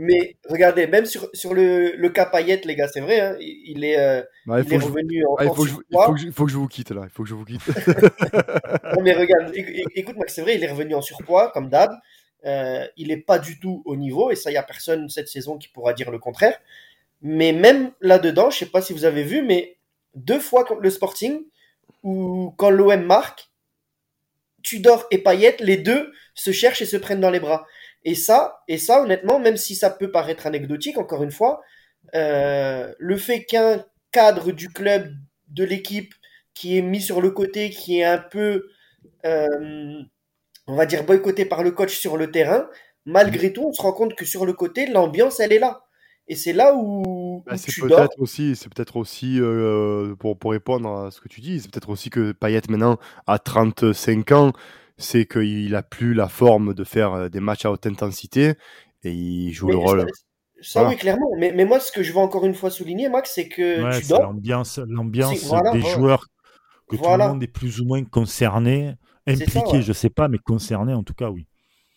Mais 0.00 0.36
regardez, 0.48 0.86
même 0.86 1.06
sur 1.06 1.28
sur 1.32 1.54
le 1.54 1.96
le 1.96 2.08
cas 2.10 2.26
Payette, 2.26 2.66
les 2.66 2.76
gars, 2.76 2.88
c'est 2.88 3.00
vrai, 3.00 3.20
hein, 3.20 3.36
il 3.40 3.84
est, 3.84 3.98
euh, 3.98 4.22
bah, 4.46 4.60
il, 4.60 4.66
il 4.66 4.74
est 4.74 4.78
revenu 4.78 5.24
en, 5.26 5.36
ah, 5.38 5.44
il, 5.44 5.50
faut 5.54 5.66
il, 5.66 5.72
faut 5.72 6.16
je, 6.16 6.26
il 6.26 6.32
faut 6.32 6.44
que 6.44 6.50
je 6.50 6.56
vous 6.56 6.68
quitte 6.68 6.90
là. 6.90 7.02
Il 7.04 7.10
faut 7.10 7.22
que 7.22 7.28
je 7.28 7.34
vous 7.34 7.44
quitte. 7.44 7.66
non 8.96 9.02
mais 9.02 9.14
regarde, 9.14 9.52
écoute, 9.94 10.16
Max, 10.16 10.34
c'est 10.34 10.42
vrai, 10.42 10.56
il 10.56 10.64
est 10.64 10.70
revenu 10.70 10.94
en 10.94 11.02
surpoids 11.02 11.50
comme 11.52 11.70
d'hab. 11.70 11.92
Euh, 12.44 12.86
il 12.96 13.08
n'est 13.08 13.18
pas 13.20 13.38
du 13.38 13.60
tout 13.60 13.82
au 13.84 13.96
niveau, 13.96 14.30
et 14.30 14.36
ça, 14.36 14.50
il 14.50 14.54
n'y 14.54 14.58
a 14.58 14.62
personne 14.62 15.08
cette 15.08 15.28
saison 15.28 15.58
qui 15.58 15.68
pourra 15.68 15.92
dire 15.92 16.10
le 16.10 16.18
contraire. 16.18 16.58
Mais 17.20 17.52
même 17.52 17.92
là-dedans, 18.00 18.50
je 18.50 18.56
ne 18.56 18.58
sais 18.60 18.70
pas 18.70 18.82
si 18.82 18.92
vous 18.92 19.04
avez 19.04 19.22
vu, 19.22 19.42
mais 19.42 19.76
deux 20.14 20.40
fois 20.40 20.64
contre 20.64 20.80
le 20.80 20.90
Sporting, 20.90 21.42
ou 22.02 22.52
quand 22.56 22.70
l'OM 22.70 23.02
marque, 23.02 23.48
Tudor 24.62 25.06
et 25.10 25.18
Payet, 25.18 25.56
les 25.60 25.76
deux 25.76 26.12
se 26.34 26.50
cherchent 26.52 26.82
et 26.82 26.86
se 26.86 26.96
prennent 26.96 27.20
dans 27.20 27.30
les 27.30 27.40
bras. 27.40 27.66
Et 28.04 28.14
ça, 28.14 28.62
et 28.68 28.78
ça, 28.78 29.02
honnêtement, 29.02 29.38
même 29.38 29.56
si 29.56 29.74
ça 29.74 29.90
peut 29.90 30.10
paraître 30.10 30.46
anecdotique, 30.46 30.98
encore 30.98 31.22
une 31.22 31.30
fois, 31.30 31.62
euh, 32.14 32.92
le 32.98 33.16
fait 33.16 33.44
qu'un 33.44 33.84
cadre 34.10 34.52
du 34.52 34.68
club, 34.68 35.12
de 35.48 35.64
l'équipe, 35.64 36.14
qui 36.54 36.78
est 36.78 36.82
mis 36.82 37.00
sur 37.00 37.20
le 37.20 37.30
côté, 37.30 37.70
qui 37.70 38.00
est 38.00 38.04
un 38.04 38.18
peu 38.18 38.68
euh, 39.24 40.02
on 40.66 40.76
va 40.76 40.86
dire, 40.86 41.04
boycotté 41.04 41.44
par 41.44 41.62
le 41.62 41.70
coach 41.70 41.96
sur 41.96 42.16
le 42.16 42.30
terrain, 42.30 42.66
malgré 43.04 43.52
tout, 43.52 43.64
on 43.66 43.72
se 43.72 43.82
rend 43.82 43.92
compte 43.92 44.14
que 44.14 44.24
sur 44.24 44.46
le 44.46 44.52
côté, 44.52 44.86
l'ambiance, 44.86 45.40
elle 45.40 45.52
est 45.52 45.58
là. 45.58 45.84
Et 46.28 46.36
c'est 46.36 46.52
là 46.52 46.74
où, 46.76 47.42
bah, 47.46 47.56
c'est 47.56 47.74
peut-être 47.80 48.20
aussi, 48.20 48.54
c'est 48.54 48.72
peut-être 48.72 48.96
aussi 48.96 49.40
euh, 49.40 50.14
pour, 50.14 50.38
pour 50.38 50.52
répondre 50.52 50.88
à 50.88 51.10
ce 51.10 51.20
que 51.20 51.28
tu 51.28 51.40
dis, 51.40 51.60
c'est 51.60 51.70
peut-être 51.70 51.90
aussi 51.90 52.10
que 52.10 52.32
Payet 52.32 52.62
maintenant 52.68 52.98
à 53.26 53.38
35 53.38 54.30
ans, 54.32 54.52
c'est 54.98 55.26
qu'il 55.26 55.74
a 55.74 55.82
plus 55.82 56.14
la 56.14 56.28
forme 56.28 56.74
de 56.74 56.84
faire 56.84 57.12
euh, 57.12 57.28
des 57.28 57.40
matchs 57.40 57.64
à 57.64 57.72
haute 57.72 57.86
intensité 57.86 58.54
et 59.02 59.12
il 59.12 59.52
joue 59.52 59.68
le 59.68 59.76
rôle. 59.76 60.06
Ça, 60.60 60.86
oui, 60.86 60.96
clairement. 60.96 61.28
Mais, 61.38 61.50
mais, 61.52 61.64
moi, 61.64 61.80
ce 61.80 61.90
que 61.90 62.04
je 62.04 62.12
veux 62.12 62.20
encore 62.20 62.46
une 62.46 62.54
fois 62.54 62.70
souligner, 62.70 63.08
Max, 63.08 63.32
c'est 63.34 63.48
que 63.48 63.82
ouais, 63.82 64.18
l'ambiance, 64.20 64.78
l'ambiance 64.78 65.52
des 65.72 65.80
joueurs 65.80 66.28
que 66.88 66.94
tout 66.96 67.02
le 67.02 67.18
monde 67.18 67.42
est 67.42 67.48
plus 67.48 67.80
ou 67.80 67.84
moins 67.84 68.04
concerné 68.04 68.94
Impliqué, 69.26 69.82
je 69.82 69.92
sais 69.92 70.10
pas, 70.10 70.28
mais 70.28 70.38
concerné 70.38 70.94
en 70.94 71.02
tout 71.02 71.14
cas, 71.14 71.30
oui. 71.30 71.46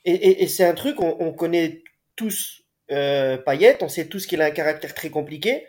Et, 0.06 0.46
c'est 0.48 0.66
un 0.66 0.76
truc, 0.76 1.02
on, 1.02 1.34
connaît 1.34 1.82
tous 2.16 2.62
euh, 2.92 3.38
Payet, 3.38 3.80
on 3.82 3.90
sait 3.90 4.08
tous 4.08 4.28
qu'il 4.28 4.40
a 4.42 4.46
un 4.46 4.52
caractère 4.52 4.94
très 4.94 5.10
compliqué. 5.10 5.66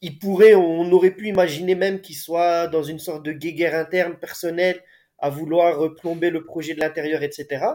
Il 0.00 0.18
pourrait, 0.18 0.54
on 0.54 0.90
aurait 0.92 1.10
pu 1.10 1.26
imaginer 1.26 1.74
même 1.74 2.00
qu'il 2.00 2.14
soit 2.14 2.68
dans 2.68 2.84
une 2.84 3.00
sorte 3.00 3.24
de 3.24 3.32
guéguerre 3.32 3.74
interne 3.74 4.14
personnelle 4.14 4.80
à 5.18 5.28
vouloir 5.28 5.92
plomber 5.96 6.30
le 6.30 6.44
projet 6.44 6.74
de 6.74 6.80
l'intérieur, 6.80 7.24
etc. 7.24 7.66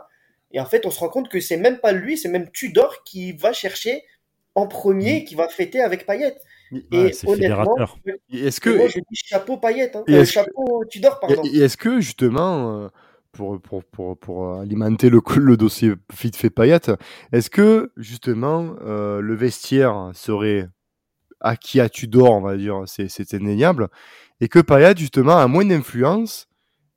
Et 0.51 0.59
en 0.59 0.65
fait, 0.65 0.85
on 0.85 0.91
se 0.91 0.99
rend 0.99 1.09
compte 1.09 1.27
que 1.27 1.41
c'est 1.41 1.57
même 1.57 1.79
pas 1.79 1.91
lui, 1.91 2.17
c'est 2.17 2.29
même 2.29 2.49
Tudor 2.49 3.03
qui 3.03 3.33
va 3.33 3.51
chercher 3.51 4.03
en 4.55 4.67
premier, 4.67 5.25
qui 5.25 5.35
va 5.35 5.49
fêter 5.49 5.81
avec 5.81 6.05
Payet. 6.05 6.37
et 6.91 7.11
honnêtement, 7.27 7.75
est-ce 8.31 8.61
que 8.61 8.69
moi 8.69 8.87
je 8.87 8.99
dis 8.99 9.15
chapeau 9.15 9.57
Payet, 9.57 9.95
hein. 9.95 10.03
euh, 10.09 10.23
chapeau 10.23 10.85
Tudor, 10.85 11.19
pardon. 11.19 11.43
Et 11.43 11.59
est-ce 11.59 11.75
que 11.77 11.99
justement, 11.99 12.83
euh, 12.83 12.87
pour, 13.35 14.59
alimenter 14.59 15.09
le, 15.09 15.21
le 15.37 15.57
dossier 15.57 15.93
fit 16.11 16.31
fait 16.33 16.49
paillette. 16.49 16.91
Est-ce 17.31 17.49
que 17.49 17.91
justement 17.97 18.75
euh, 18.81 19.21
le 19.21 19.35
vestiaire 19.35 20.11
serait 20.13 20.67
acquis 21.39 21.79
à 21.79 21.89
Tudor, 21.89 22.31
on 22.31 22.41
va 22.41 22.57
dire, 22.57 22.83
c'est 22.85 23.33
indéniable, 23.33 23.89
et 24.41 24.47
que 24.47 24.59
Payet 24.59 24.95
justement 24.97 25.37
a 25.37 25.47
moins 25.47 25.65
d'influence 25.65 26.47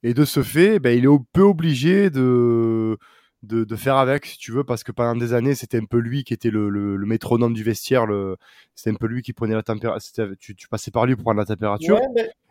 et 0.02 0.14
de 0.14 0.24
ce 0.24 0.42
fait, 0.42 0.78
ben, 0.78 0.96
il 0.96 1.04
est 1.04 1.18
peu 1.32 1.42
obligé 1.42 2.10
de 2.10 2.96
de, 3.42 3.64
de, 3.64 3.76
faire 3.76 3.96
avec, 3.96 4.26
si 4.26 4.38
tu 4.38 4.50
veux, 4.50 4.64
parce 4.64 4.82
que 4.82 4.90
pendant 4.90 5.14
des 5.14 5.32
années, 5.32 5.54
c'était 5.54 5.78
un 5.78 5.84
peu 5.84 5.98
lui 5.98 6.24
qui 6.24 6.34
était 6.34 6.50
le, 6.50 6.68
le, 6.68 6.96
le 6.96 7.06
métronome 7.06 7.54
du 7.54 7.62
vestiaire. 7.62 8.06
Le... 8.06 8.36
C'était 8.74 8.90
un 8.90 8.94
peu 8.94 9.06
lui 9.06 9.22
qui 9.22 9.32
prenait 9.32 9.54
la 9.54 9.62
température. 9.62 10.26
Tu, 10.38 10.56
tu, 10.56 10.68
passais 10.68 10.90
par 10.90 11.06
lui 11.06 11.14
pour 11.14 11.24
prendre 11.24 11.38
la 11.38 11.46
température. 11.46 12.00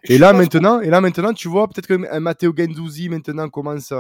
et 0.05 0.17
là 0.17 0.31
maintenant, 0.33 0.79
et 0.79 0.89
là 0.89 1.01
maintenant, 1.01 1.33
tu 1.33 1.49
vois 1.49 1.67
peut-être 1.67 1.87
que 1.87 2.17
Matteo 2.19 2.53
Gendouzi 2.55 3.09
maintenant 3.09 3.49
commence 3.49 3.91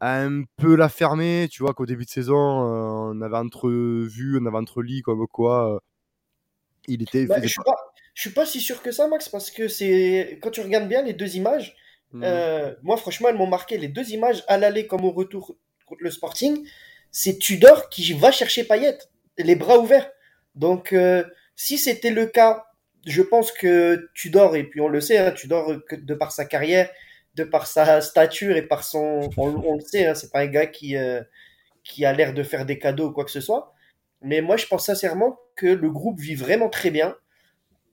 à 0.00 0.22
un 0.22 0.44
peu 0.56 0.76
la 0.76 0.88
fermer. 0.88 1.48
Tu 1.50 1.62
vois 1.62 1.74
qu'au 1.74 1.86
début 1.86 2.04
de 2.04 2.10
saison, 2.10 2.36
euh, 2.36 3.14
on 3.14 3.20
avait 3.22 3.36
entrevu, 3.36 4.38
on 4.40 4.46
avait 4.46 4.58
entrelit 4.58 5.02
comme 5.02 5.26
quoi 5.26 5.74
euh, 5.74 5.78
il 6.86 7.02
était. 7.02 7.26
Bah, 7.26 7.36
je, 7.42 7.48
suis 7.48 7.62
pas, 7.64 7.76
je 8.14 8.20
suis 8.20 8.30
pas 8.30 8.44
si 8.44 8.60
sûr 8.60 8.82
que 8.82 8.92
ça, 8.92 9.08
Max, 9.08 9.28
parce 9.28 9.50
que 9.50 9.68
c'est 9.68 10.38
quand 10.42 10.50
tu 10.50 10.60
regardes 10.60 10.88
bien 10.88 11.02
les 11.02 11.14
deux 11.14 11.36
images. 11.36 11.76
Mmh. 12.12 12.24
Euh, 12.24 12.74
moi, 12.82 12.96
franchement, 12.96 13.28
elles 13.28 13.36
m'ont 13.36 13.46
marqué 13.46 13.78
les 13.78 13.86
deux 13.86 14.10
images 14.10 14.42
à 14.48 14.58
l'aller 14.58 14.86
comme 14.88 15.04
au 15.04 15.12
retour 15.12 15.56
contre 15.90 16.04
le 16.04 16.10
Sporting, 16.10 16.66
c'est 17.10 17.38
Tudor 17.38 17.90
qui 17.90 18.12
va 18.14 18.30
chercher 18.30 18.64
Payet, 18.64 18.98
les 19.36 19.56
bras 19.56 19.78
ouverts. 19.78 20.10
Donc, 20.54 20.92
euh, 20.92 21.24
si 21.56 21.76
c'était 21.76 22.10
le 22.10 22.26
cas, 22.26 22.64
je 23.06 23.22
pense 23.22 23.52
que 23.52 24.08
Tudor, 24.14 24.56
et 24.56 24.64
puis 24.64 24.80
on 24.80 24.88
le 24.88 25.00
sait, 25.00 25.18
hein, 25.18 25.32
Tudor, 25.32 25.74
de 25.92 26.14
par 26.14 26.32
sa 26.32 26.44
carrière, 26.44 26.88
de 27.34 27.44
par 27.44 27.66
sa 27.66 28.00
stature 28.00 28.56
et 28.56 28.62
par 28.62 28.84
son. 28.84 29.28
On, 29.36 29.74
le 29.74 29.80
sait, 29.80 30.06
hein, 30.06 30.14
c'est 30.14 30.30
pas 30.32 30.40
un 30.40 30.46
gars 30.46 30.66
qui, 30.66 30.96
euh, 30.96 31.22
qui 31.84 32.04
a 32.04 32.12
l'air 32.12 32.32
de 32.34 32.42
faire 32.42 32.64
des 32.64 32.78
cadeaux 32.78 33.08
ou 33.08 33.12
quoi 33.12 33.24
que 33.24 33.30
ce 33.30 33.40
soit. 33.40 33.74
Mais 34.22 34.40
moi, 34.40 34.56
je 34.56 34.66
pense 34.66 34.86
sincèrement 34.86 35.38
que 35.56 35.66
le 35.66 35.90
groupe 35.90 36.20
vit 36.20 36.34
vraiment 36.34 36.68
très 36.68 36.90
bien 36.90 37.16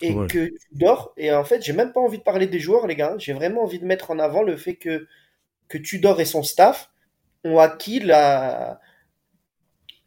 et 0.02 0.14
que 0.28 0.52
Tudor, 0.70 1.14
et 1.18 1.32
en 1.32 1.44
fait, 1.44 1.64
j'ai 1.64 1.74
même 1.74 1.92
pas 1.92 2.02
envie 2.02 2.20
de 2.20 2.24
parler 2.24 2.46
des 2.46 2.60
joueurs, 2.60 2.86
les 2.86 2.96
gars, 2.96 3.16
j'ai 3.18 3.34
vraiment 3.34 3.64
envie 3.64 3.80
de 3.80 3.86
mettre 3.86 4.12
en 4.12 4.20
avant 4.20 4.44
le 4.44 4.56
fait 4.56 4.76
que, 4.76 5.08
que 5.70 5.78
Tudor 5.78 6.22
et 6.22 6.26
son 6.26 6.44
staff 6.44 6.92
ont 7.44 7.60
acquis 7.60 8.00
la 8.00 8.80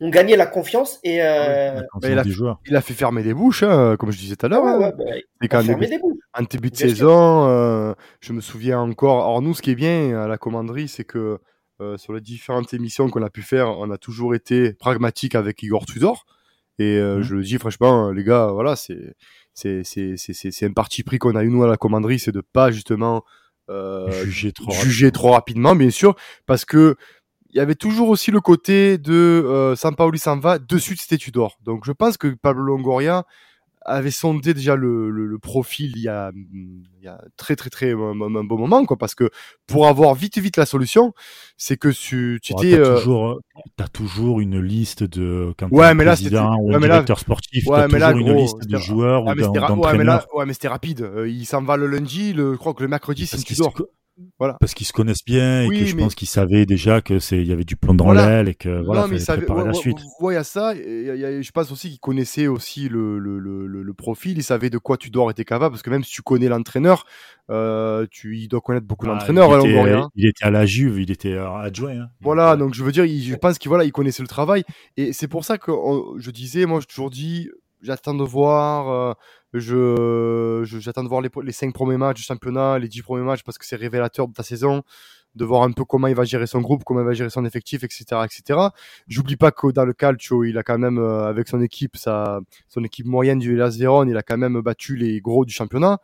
ont 0.01 0.09
gagné 0.09 0.35
la 0.37 0.47
confiance 0.47 0.99
et 1.05 1.23
euh... 1.23 1.83
il, 2.03 2.19
a, 2.19 2.25
il, 2.66 2.77
a, 2.77 2.81
fait 2.81 2.95
fermer 2.95 3.23
des 3.23 3.35
bouches, 3.35 3.62
hein, 3.62 3.97
comme 3.99 4.11
je 4.11 4.19
disais 4.19 4.35
tout 4.35 4.47
à 4.47 4.49
l'heure. 4.49 4.64
Ouais, 4.64 4.77
ouais, 4.77 4.93
bah, 4.97 5.05
il 5.43 5.55
a 5.55 5.62
fermé 5.62 5.87
des 5.87 5.99
bouches. 5.99 6.16
en 6.33 6.43
début 6.43 6.71
de 6.71 6.77
saison, 6.77 7.47
euh, 7.49 7.93
je 8.21 8.33
me 8.33 8.40
souviens 8.40 8.81
encore. 8.81 9.25
Alors 9.25 9.43
nous, 9.43 9.55
ce 9.55 9.61
qui 9.61 9.71
est 9.71 9.75
bien 9.75 10.19
à 10.19 10.27
la 10.27 10.38
commanderie, 10.38 10.88
c'est 10.88 11.05
que 11.05 11.38
euh, 11.81 11.99
sur 11.99 12.14
les 12.14 12.21
différentes 12.23 12.73
émissions 12.73 13.11
qu'on 13.11 13.23
a 13.23 13.31
pu 13.31 13.43
faire, 13.43 13.69
on 13.79 13.90
a 13.90 13.99
toujours 13.99 14.35
été 14.35 14.73
pragmatique 14.73 15.35
avec 15.35 15.62
Igor 15.62 15.85
Tudor. 15.85 16.25
Et 16.79 16.97
euh, 16.97 17.23
je 17.23 17.35
le 17.35 17.43
dis 17.43 17.59
franchement, 17.59 18.11
les 18.11 18.25
gars, 18.25 18.47
voilà, 18.53 18.77
c'est 18.77 19.14
c'est 19.53 19.83
c'est 19.85 20.14
c'est 20.16 20.33
c'est 20.33 20.51
c'est 20.51 20.66
un 20.66 20.73
parti 20.73 21.03
pris 21.03 21.19
qu'on 21.19 21.37
a 21.37 21.45
eu 21.45 21.51
nous 21.51 21.62
à 21.62 21.69
la 21.69 21.77
commanderie, 21.77 22.19
c'est 22.19 22.33
de 22.33 22.40
pas 22.40 22.71
justement 22.71 23.23
euh, 23.71 24.11
Juger 24.25 24.53
trop. 24.53 24.73
juger 24.73 25.12
trop 25.12 25.31
rapidement, 25.31 25.77
bien 25.77 25.90
sûr, 25.90 26.16
parce 26.47 26.64
que 26.64 26.97
il 27.53 27.59
y 27.59 27.61
avait 27.61 27.75
toujours 27.75 28.09
aussi 28.09 28.31
le 28.31 28.41
côté 28.41 28.97
de 28.99 29.13
euh, 29.13 29.75
Sampaoli 29.77 30.19
s'en 30.19 30.39
va, 30.39 30.59
de 30.59 30.79
suite 30.79 31.01
c'était 31.01 31.19
Tudor. 31.19 31.59
Donc 31.65 31.85
je 31.85 31.93
pense 31.93 32.17
que 32.17 32.29
Pablo 32.29 32.63
Longoria 32.65 33.25
avait 33.87 34.11
sondé 34.11 34.53
déjà 34.53 34.77
le, 34.77 35.11
le, 35.11 35.25
le 35.25 35.39
profil 35.39 35.93
il 35.97 36.03
y 36.03 36.09
a 36.09 36.31
il 36.35 37.03
y 37.03 37.09
a 37.09 37.19
très 37.39 37.57
très 37.57 37.71
très 37.71 37.93
un, 37.93 38.21
un- 38.21 38.45
bon 38.45 38.59
moment 38.59 38.85
quoi 38.85 38.99
parce 38.99 39.15
que 39.15 39.31
pour 39.67 39.89
avoir 39.89 40.15
vite 40.15 40.37
vite 40.37 40.59
la 40.59 40.67
solution 40.67 41.15
c'est 41.57 41.79
que 41.79 41.89
tu 41.89 42.39
tu 42.43 42.53
étais 42.53 42.73
t'as 42.77 42.83
euh, 42.83 42.99
toujours, 42.99 43.41
t'as 43.79 43.89
toujours 43.89 44.41
une 44.41 44.61
liste 44.61 45.03
de 45.03 45.55
quand 45.59 45.69
Ouais, 45.73 45.95
mais 45.95 46.05
là, 46.05 46.13
président 46.13 46.57
ou 46.59 46.69
ouais, 46.73 46.79
mais 46.79 46.89
là- 46.89 46.97
directeur 46.97 47.21
sportif, 47.21 47.67
ouais, 47.67 47.79
t'as 47.79 47.89
mais 47.89 47.99
là, 47.99 48.13
toujours 48.13 48.29
une 48.29 48.33
gros, 48.35 48.43
liste 48.43 48.69
de 48.69 48.77
joueurs 48.77 49.25
ouais, 49.25 49.33
ou 49.33 49.35
mais 49.35 49.43
ra- 49.45 49.51
ouais, 49.51 49.59
mais 49.73 49.77
d'entraîneurs 49.77 50.05
là, 50.05 50.27
ouais, 50.37 50.45
mais 50.47 50.53
c'était 50.53 50.69
rapide. 50.69 51.01
Euh, 51.01 51.27
il 51.29 51.47
s'en 51.47 51.63
va 51.63 51.79
le 51.79 51.87
lundi, 51.87 52.35
le, 52.35 52.53
je 52.53 52.59
crois 52.59 52.75
que 52.75 52.83
le 52.83 52.89
mercredi, 52.89 53.27
c'est 53.27 53.39
une 53.39 53.43
qu'ils 54.20 54.30
Voilà. 54.38 54.56
parce 54.61 54.74
qu'ils 54.74 54.87
se 54.87 54.92
connaissent 54.92 55.24
bien 55.24 55.62
et 55.62 55.68
que 55.68 55.85
je 55.85 55.96
mais- 55.96 56.02
pense 56.02 56.14
qu'ils 56.14 56.28
savaient 56.28 56.66
déjà 56.66 57.00
que 57.00 57.18
c'est, 57.18 57.38
il 57.38 57.46
y 57.46 57.52
avait 57.52 57.64
du 57.64 57.76
plomb 57.76 57.94
dans 57.94 58.04
Voilà. 58.04 58.26
l'aile 58.28 58.48
et 58.48 58.54
que 58.54 58.83
voilà, 58.85 59.02
non, 59.02 59.09
mais 59.09 59.16
ouais, 59.30 59.64
la 59.64 59.72
suite. 59.74 59.98
ouais, 60.20 60.35
il 60.35 60.37
y 60.37 60.38
a 60.38 60.44
ça. 60.44 60.74
et 60.74 61.00
il 61.00 61.06
y 61.06 61.11
a- 61.11 61.16
y 61.16 61.24
a- 61.24 61.40
je 61.42 61.50
pense 61.50 61.70
aussi 61.72 61.90
qu'il 61.90 62.00
connaissait 62.00 62.46
aussi 62.46 62.88
le, 62.88 63.18
le, 63.18 63.38
le, 63.38 63.94
profil. 63.94 64.38
Il 64.38 64.42
savait 64.44 64.70
de 64.70 64.78
quoi 64.78 64.96
Tudor 64.96 65.30
était 65.30 65.44
capable. 65.44 65.72
Parce 65.72 65.83
que 65.83 65.90
même 65.90 66.04
si 66.04 66.12
tu 66.12 66.22
connais 66.22 66.48
l'entraîneur, 66.48 67.04
euh, 67.50 68.06
tu, 68.11 68.38
il 68.38 68.48
doit 68.48 68.61
connaître 68.61 68.87
beaucoup 68.87 69.06
Ah, 69.06 69.12
l'entraîneur, 69.14 69.50
il, 69.50 69.54
hein, 69.76 69.83
était, 69.85 69.92
hein. 69.92 70.09
il 70.14 70.26
était 70.28 70.44
à 70.44 70.50
la 70.50 70.64
Juve, 70.64 71.00
il 71.00 71.11
était 71.11 71.33
euh, 71.35 71.50
adjoint. 71.56 71.92
Hein. 72.02 72.06
Voilà, 72.20 72.56
donc 72.56 72.72
je 72.74 72.83
veux 72.85 72.92
dire, 72.92 73.04
il- 73.04 73.22
je 73.22 73.35
pense 73.35 73.59
qu'il 73.59 73.68
voilà, 73.68 73.85
il 73.85 73.92
connaissait 73.92 74.22
le 74.22 74.28
travail. 74.28 74.64
Et 74.96 75.12
c'est 75.12 75.28
pour 75.28 75.44
ça 75.44 75.59
que 75.59 75.70
on- 75.70 76.18
je 76.18 76.30
disais, 76.30 76.64
moi, 76.66 76.80
j'ai 76.80 76.87
toujours 76.87 77.11
dit, 77.11 77.50
j'attends 77.83 78.14
de 78.14 78.22
voir, 78.24 78.88
euh, 78.88 79.12
je, 79.53 80.63
j'attends 80.65 81.03
de 81.03 81.09
voir 81.09 81.21
les, 81.21 81.31
les 81.43 81.53
cinq 81.53 81.73
premiers 81.75 81.97
matchs 81.97 82.19
du 82.19 82.23
championnat, 82.23 82.79
les 82.79 82.89
dix 82.89 83.03
premiers 83.03 83.25
matchs, 83.25 83.43
parce 83.43 83.59
que 83.59 83.67
c'est 83.67 83.77
révélateur 83.77 84.29
de 84.29 84.33
ta 84.33 84.43
saison, 84.43 84.83
de 85.35 85.45
voir 85.45 85.63
un 85.63 85.73
peu 85.73 85.85
comment 85.85 86.07
il 86.07 86.15
va 86.15 86.25
gérer 86.25 86.47
son 86.47 86.61
groupe, 86.61 86.85
comment 86.85 87.01
il 87.01 87.07
va 87.07 87.13
gérer 87.13 87.31
son 87.31 87.45
effectif, 87.45 87.85
etc., 87.85 88.05
etc. 88.25 88.61
J'oublie 89.09 89.37
pas 89.37 89.51
que 89.51 89.69
dans 89.73 89.85
le 89.85 89.93
calcio, 89.93 90.45
il 90.45 90.59
a 90.59 90.63
quand 90.63 90.79
même, 90.79 90.99
euh, 90.99 91.29
avec 91.29 91.49
son 91.49 91.61
équipe, 91.61 91.97
sa, 91.97 92.41
son 92.69 92.85
équipe 92.85 93.07
moyenne 93.07 93.39
du 93.39 93.57
Vérone, 93.57 94.09
il 94.09 94.17
a 94.17 94.23
quand 94.23 94.39
même 94.39 94.61
battu 94.61 94.97
les 94.97 95.21
gros 95.21 95.45
du 95.45 95.53
championnat. 95.53 95.99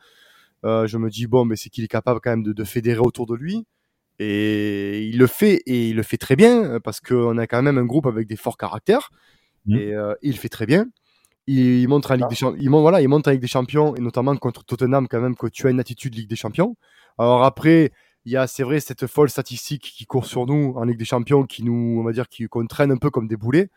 Euh, 0.64 0.86
je 0.86 0.98
me 0.98 1.10
dis, 1.10 1.26
bon, 1.26 1.44
mais 1.44 1.56
c'est 1.56 1.70
qu'il 1.70 1.84
est 1.84 1.88
capable 1.88 2.20
quand 2.20 2.30
même 2.30 2.42
de, 2.42 2.52
de 2.52 2.64
fédérer 2.64 3.00
autour 3.00 3.26
de 3.26 3.34
lui. 3.34 3.64
Et 4.18 5.02
il 5.04 5.18
le 5.18 5.26
fait, 5.26 5.62
et 5.66 5.90
il 5.90 5.96
le 5.96 6.02
fait 6.02 6.16
très 6.16 6.36
bien, 6.36 6.80
parce 6.80 7.00
qu'on 7.00 7.36
a 7.38 7.46
quand 7.46 7.62
même 7.62 7.78
un 7.78 7.84
groupe 7.84 8.06
avec 8.06 8.26
des 8.26 8.36
forts 8.36 8.56
caractères. 8.56 9.10
Mhm. 9.66 9.76
Et 9.76 9.94
euh, 9.94 10.14
il 10.22 10.32
le 10.32 10.38
fait 10.38 10.48
très 10.48 10.66
bien. 10.66 10.86
Il, 11.46 11.86
montre 11.88 12.10
en 12.10 12.14
Ligue 12.14 12.28
des 12.28 12.34
Champions, 12.34 12.58
il 12.60 12.70
monte, 12.70 12.82
voilà, 12.82 13.00
il 13.00 13.08
monte 13.08 13.28
en 13.28 13.30
Ligue 13.30 13.40
des 13.40 13.46
Champions, 13.46 13.94
et 13.94 14.00
notamment 14.00 14.36
contre 14.36 14.64
Tottenham, 14.64 15.06
quand 15.08 15.20
même, 15.20 15.36
que 15.36 15.46
tu 15.46 15.66
as 15.66 15.70
une 15.70 15.78
attitude 15.78 16.14
Ligue 16.14 16.28
des 16.28 16.36
Champions. 16.36 16.76
Alors 17.18 17.44
après, 17.44 17.92
il 18.24 18.32
y 18.32 18.36
a, 18.36 18.48
c'est 18.48 18.64
vrai, 18.64 18.80
cette 18.80 19.06
folle 19.06 19.30
statistique 19.30 19.82
qui 19.82 20.06
court 20.06 20.26
sur 20.26 20.46
nous 20.46 20.74
en 20.76 20.84
Ligue 20.84 20.98
des 20.98 21.04
Champions, 21.04 21.44
qui 21.44 21.62
nous, 21.62 21.98
on 22.00 22.04
va 22.04 22.12
dire, 22.12 22.28
qui 22.28 22.46
qu'on 22.48 22.66
traîne 22.66 22.90
un 22.90 22.96
peu 22.96 23.10
comme 23.10 23.28
des 23.28 23.36
boulets. 23.36 23.70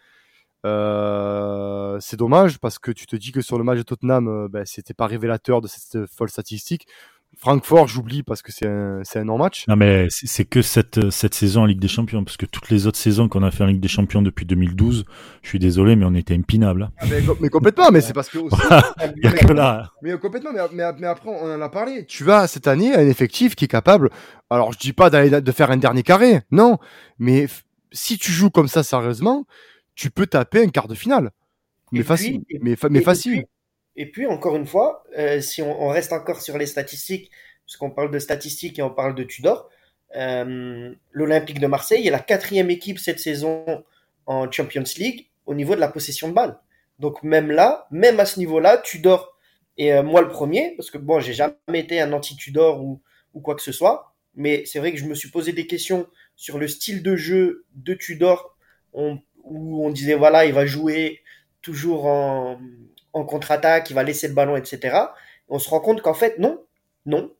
Euh, 0.65 1.97
c'est 2.01 2.17
dommage 2.17 2.59
parce 2.59 2.79
que 2.79 2.91
tu 2.91 3.05
te 3.05 3.15
dis 3.15 3.31
que 3.31 3.41
sur 3.41 3.57
le 3.57 3.63
match 3.63 3.77
de 3.77 3.83
Tottenham, 3.83 4.27
euh, 4.27 4.47
ben, 4.49 4.65
c'était 4.65 4.93
pas 4.93 5.07
révélateur 5.07 5.61
de 5.61 5.67
cette 5.67 6.05
folle 6.07 6.29
statistique. 6.29 6.87
Francfort, 7.37 7.87
j'oublie 7.87 8.21
parce 8.21 8.41
que 8.41 8.51
c'est 8.51 8.67
un, 8.67 8.99
c'est 9.03 9.19
un 9.19 9.23
non-match. 9.23 9.65
Non 9.69 9.77
mais 9.77 10.07
c'est 10.09 10.43
que 10.43 10.61
cette 10.61 11.09
cette 11.09 11.33
saison 11.33 11.61
en 11.61 11.65
Ligue 11.65 11.79
des 11.79 11.87
Champions 11.87 12.23
parce 12.25 12.35
que 12.35 12.45
toutes 12.45 12.69
les 12.69 12.85
autres 12.85 12.97
saisons 12.97 13.29
qu'on 13.29 13.43
a 13.43 13.51
fait 13.51 13.63
en 13.63 13.67
Ligue 13.67 13.79
des 13.79 13.87
Champions 13.87 14.21
depuis 14.21 14.45
2012, 14.45 15.05
je 15.41 15.47
suis 15.47 15.59
désolé 15.59 15.95
mais 15.95 16.03
on 16.05 16.15
était 16.15 16.33
impinable. 16.33 16.83
hein. 16.83 16.91
Ah, 16.97 17.05
mais, 17.09 17.21
mais 17.39 17.47
complètement, 17.49 17.91
mais 17.91 18.01
c'est 18.01 18.11
parce 18.11 18.27
que 18.29 18.39
aussi, 18.39 18.55
Il 19.15 19.23
y 19.23 19.27
a 19.27 19.31
que 19.31 19.53
là. 19.53 19.89
Mais 20.01 20.17
complètement, 20.17 20.51
mais, 20.53 20.59
mais, 20.73 20.83
mais 20.99 21.07
après, 21.07 21.29
on 21.29 21.49
en 21.53 21.61
a 21.61 21.69
parlé. 21.69 22.05
Tu 22.07 22.29
as 22.29 22.47
cette 22.47 22.67
année 22.67 22.93
un 22.93 23.07
effectif 23.07 23.55
qui 23.55 23.65
est 23.65 23.69
capable. 23.69 24.09
Alors, 24.49 24.73
je 24.73 24.79
dis 24.79 24.91
pas 24.93 25.09
d'aller 25.09 25.29
de 25.41 25.51
faire 25.53 25.71
un 25.71 25.77
dernier 25.77 26.03
carré, 26.03 26.41
non. 26.51 26.77
Mais 27.19 27.45
f- 27.45 27.61
si 27.93 28.17
tu 28.17 28.31
joues 28.33 28.49
comme 28.49 28.67
ça 28.67 28.83
sérieusement, 28.83 29.45
tu 29.95 30.09
peux 30.11 30.27
taper 30.27 30.63
un 30.63 30.67
quart 30.69 30.87
de 30.89 30.95
finale. 30.95 31.31
Mais 31.93 31.99
Et 32.01 32.03
facile. 32.03 32.41
puis- 32.45 32.59
mais, 32.61 32.75
fa- 32.75 32.89
mais 32.89 32.99
et 32.99 33.03
facile. 33.03 33.31
puis- 33.43 33.45
Et 33.99 34.05
puis, 34.05 34.25
encore 34.25 34.55
une 34.55 34.65
fois, 34.65 35.03
euh, 35.17 35.41
si 35.41 35.61
on, 35.61 35.89
reste 35.89 36.13
encore 36.13 36.41
sur 36.41 36.57
les 36.57 36.67
statistiques, 36.67 37.29
puisqu'on 37.65 37.91
parle 37.91 38.11
de 38.11 38.17
statistiques 38.17 38.79
et 38.79 38.81
on 38.81 38.89
parle 38.89 39.13
de 39.13 39.23
Tudor, 39.23 39.69
euh, 40.15 40.95
l'Olympique 41.11 41.59
de 41.59 41.67
Marseille 41.67 42.07
est 42.07 42.09
la 42.09 42.21
quatrième 42.21 42.69
équipe 42.69 42.97
cette 42.97 43.19
saison 43.19 43.65
en 44.25 44.49
Champions 44.49 44.85
League 44.95 45.27
au 45.45 45.53
niveau 45.53 45.75
de 45.75 45.81
la 45.81 45.89
possession 45.89 46.29
de 46.29 46.33
balle. 46.33 46.57
Donc 46.97 47.23
même 47.23 47.51
là, 47.51 47.87
même 47.91 48.21
à 48.21 48.25
ce 48.25 48.39
niveau-là, 48.39 48.77
Tudor 48.77 49.37
et 49.77 49.91
euh, 49.91 50.01
moi 50.01 50.21
le 50.21 50.29
premier, 50.29 50.75
parce 50.77 50.91
que 50.91 50.97
bon, 50.97 51.19
j'ai 51.19 51.33
jamais 51.33 51.55
été 51.73 51.99
un 51.99 52.13
anti-Tudor 52.13 52.81
ou, 52.81 53.01
ou 53.33 53.41
quoi 53.41 53.55
que 53.55 53.61
ce 53.61 53.73
soit, 53.73 54.15
mais 54.33 54.63
c'est 54.65 54.79
vrai 54.79 54.93
que 54.93 54.97
je 54.97 55.05
me 55.05 55.13
suis 55.13 55.29
posé 55.29 55.51
des 55.51 55.67
questions 55.67 56.07
sur 56.37 56.57
le 56.57 56.69
style 56.69 57.03
de 57.03 57.17
jeu 57.17 57.65
de 57.75 57.93
Tudor, 57.95 58.55
où 58.93 59.85
on 59.85 59.89
disait 59.89 60.15
voilà, 60.15 60.45
il 60.45 60.53
va 60.53 60.65
jouer 60.65 61.21
toujours 61.61 62.05
en, 62.05 62.57
en 63.13 63.23
contre-attaque, 63.23 63.89
il 63.89 63.93
va 63.93 64.03
laisser 64.03 64.27
le 64.27 64.33
ballon, 64.33 64.55
etc. 64.55 64.97
On 65.47 65.59
se 65.59 65.69
rend 65.69 65.79
compte 65.79 66.01
qu'en 66.01 66.13
fait, 66.13 66.37
non, 66.39 66.63
non. 67.05 67.33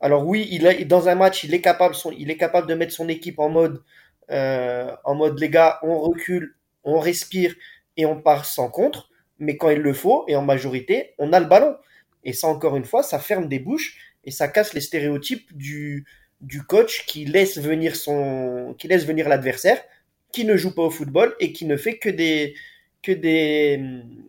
Alors 0.00 0.26
oui, 0.26 0.46
il 0.50 0.86
dans 0.88 1.08
un 1.08 1.14
match, 1.14 1.44
il 1.44 1.54
est 1.54 1.60
capable, 1.60 1.94
son, 1.94 2.12
il 2.12 2.30
est 2.30 2.36
capable 2.36 2.68
de 2.68 2.74
mettre 2.74 2.92
son 2.92 3.08
équipe 3.08 3.38
en 3.38 3.48
mode, 3.48 3.82
euh, 4.30 4.94
en 5.04 5.14
mode 5.14 5.38
les 5.38 5.48
gars, 5.48 5.78
on 5.82 5.98
recule, 6.00 6.54
on 6.84 6.98
respire 6.98 7.54
et 7.96 8.04
on 8.06 8.20
part 8.20 8.44
sans 8.44 8.68
contre. 8.68 9.08
Mais 9.38 9.56
quand 9.56 9.70
il 9.70 9.80
le 9.80 9.92
faut, 9.92 10.24
et 10.28 10.36
en 10.36 10.42
majorité, 10.42 11.14
on 11.18 11.32
a 11.32 11.40
le 11.40 11.46
ballon. 11.46 11.76
Et 12.24 12.32
ça, 12.32 12.48
encore 12.48 12.76
une 12.76 12.84
fois, 12.84 13.02
ça 13.02 13.18
ferme 13.18 13.48
des 13.48 13.58
bouches 13.58 14.14
et 14.24 14.30
ça 14.30 14.48
casse 14.48 14.74
les 14.74 14.80
stéréotypes 14.80 15.56
du, 15.56 16.04
du 16.40 16.62
coach 16.62 17.06
qui 17.06 17.24
laisse 17.24 17.58
venir 17.58 17.96
son, 17.96 18.74
qui 18.78 18.88
laisse 18.88 19.06
venir 19.06 19.28
l'adversaire, 19.28 19.80
qui 20.32 20.44
ne 20.44 20.56
joue 20.56 20.74
pas 20.74 20.82
au 20.82 20.90
football 20.90 21.34
et 21.40 21.52
qui 21.52 21.64
ne 21.64 21.76
fait 21.76 21.98
que 21.98 22.08
des, 22.08 22.54
que 23.02 23.12
des, 23.12 23.80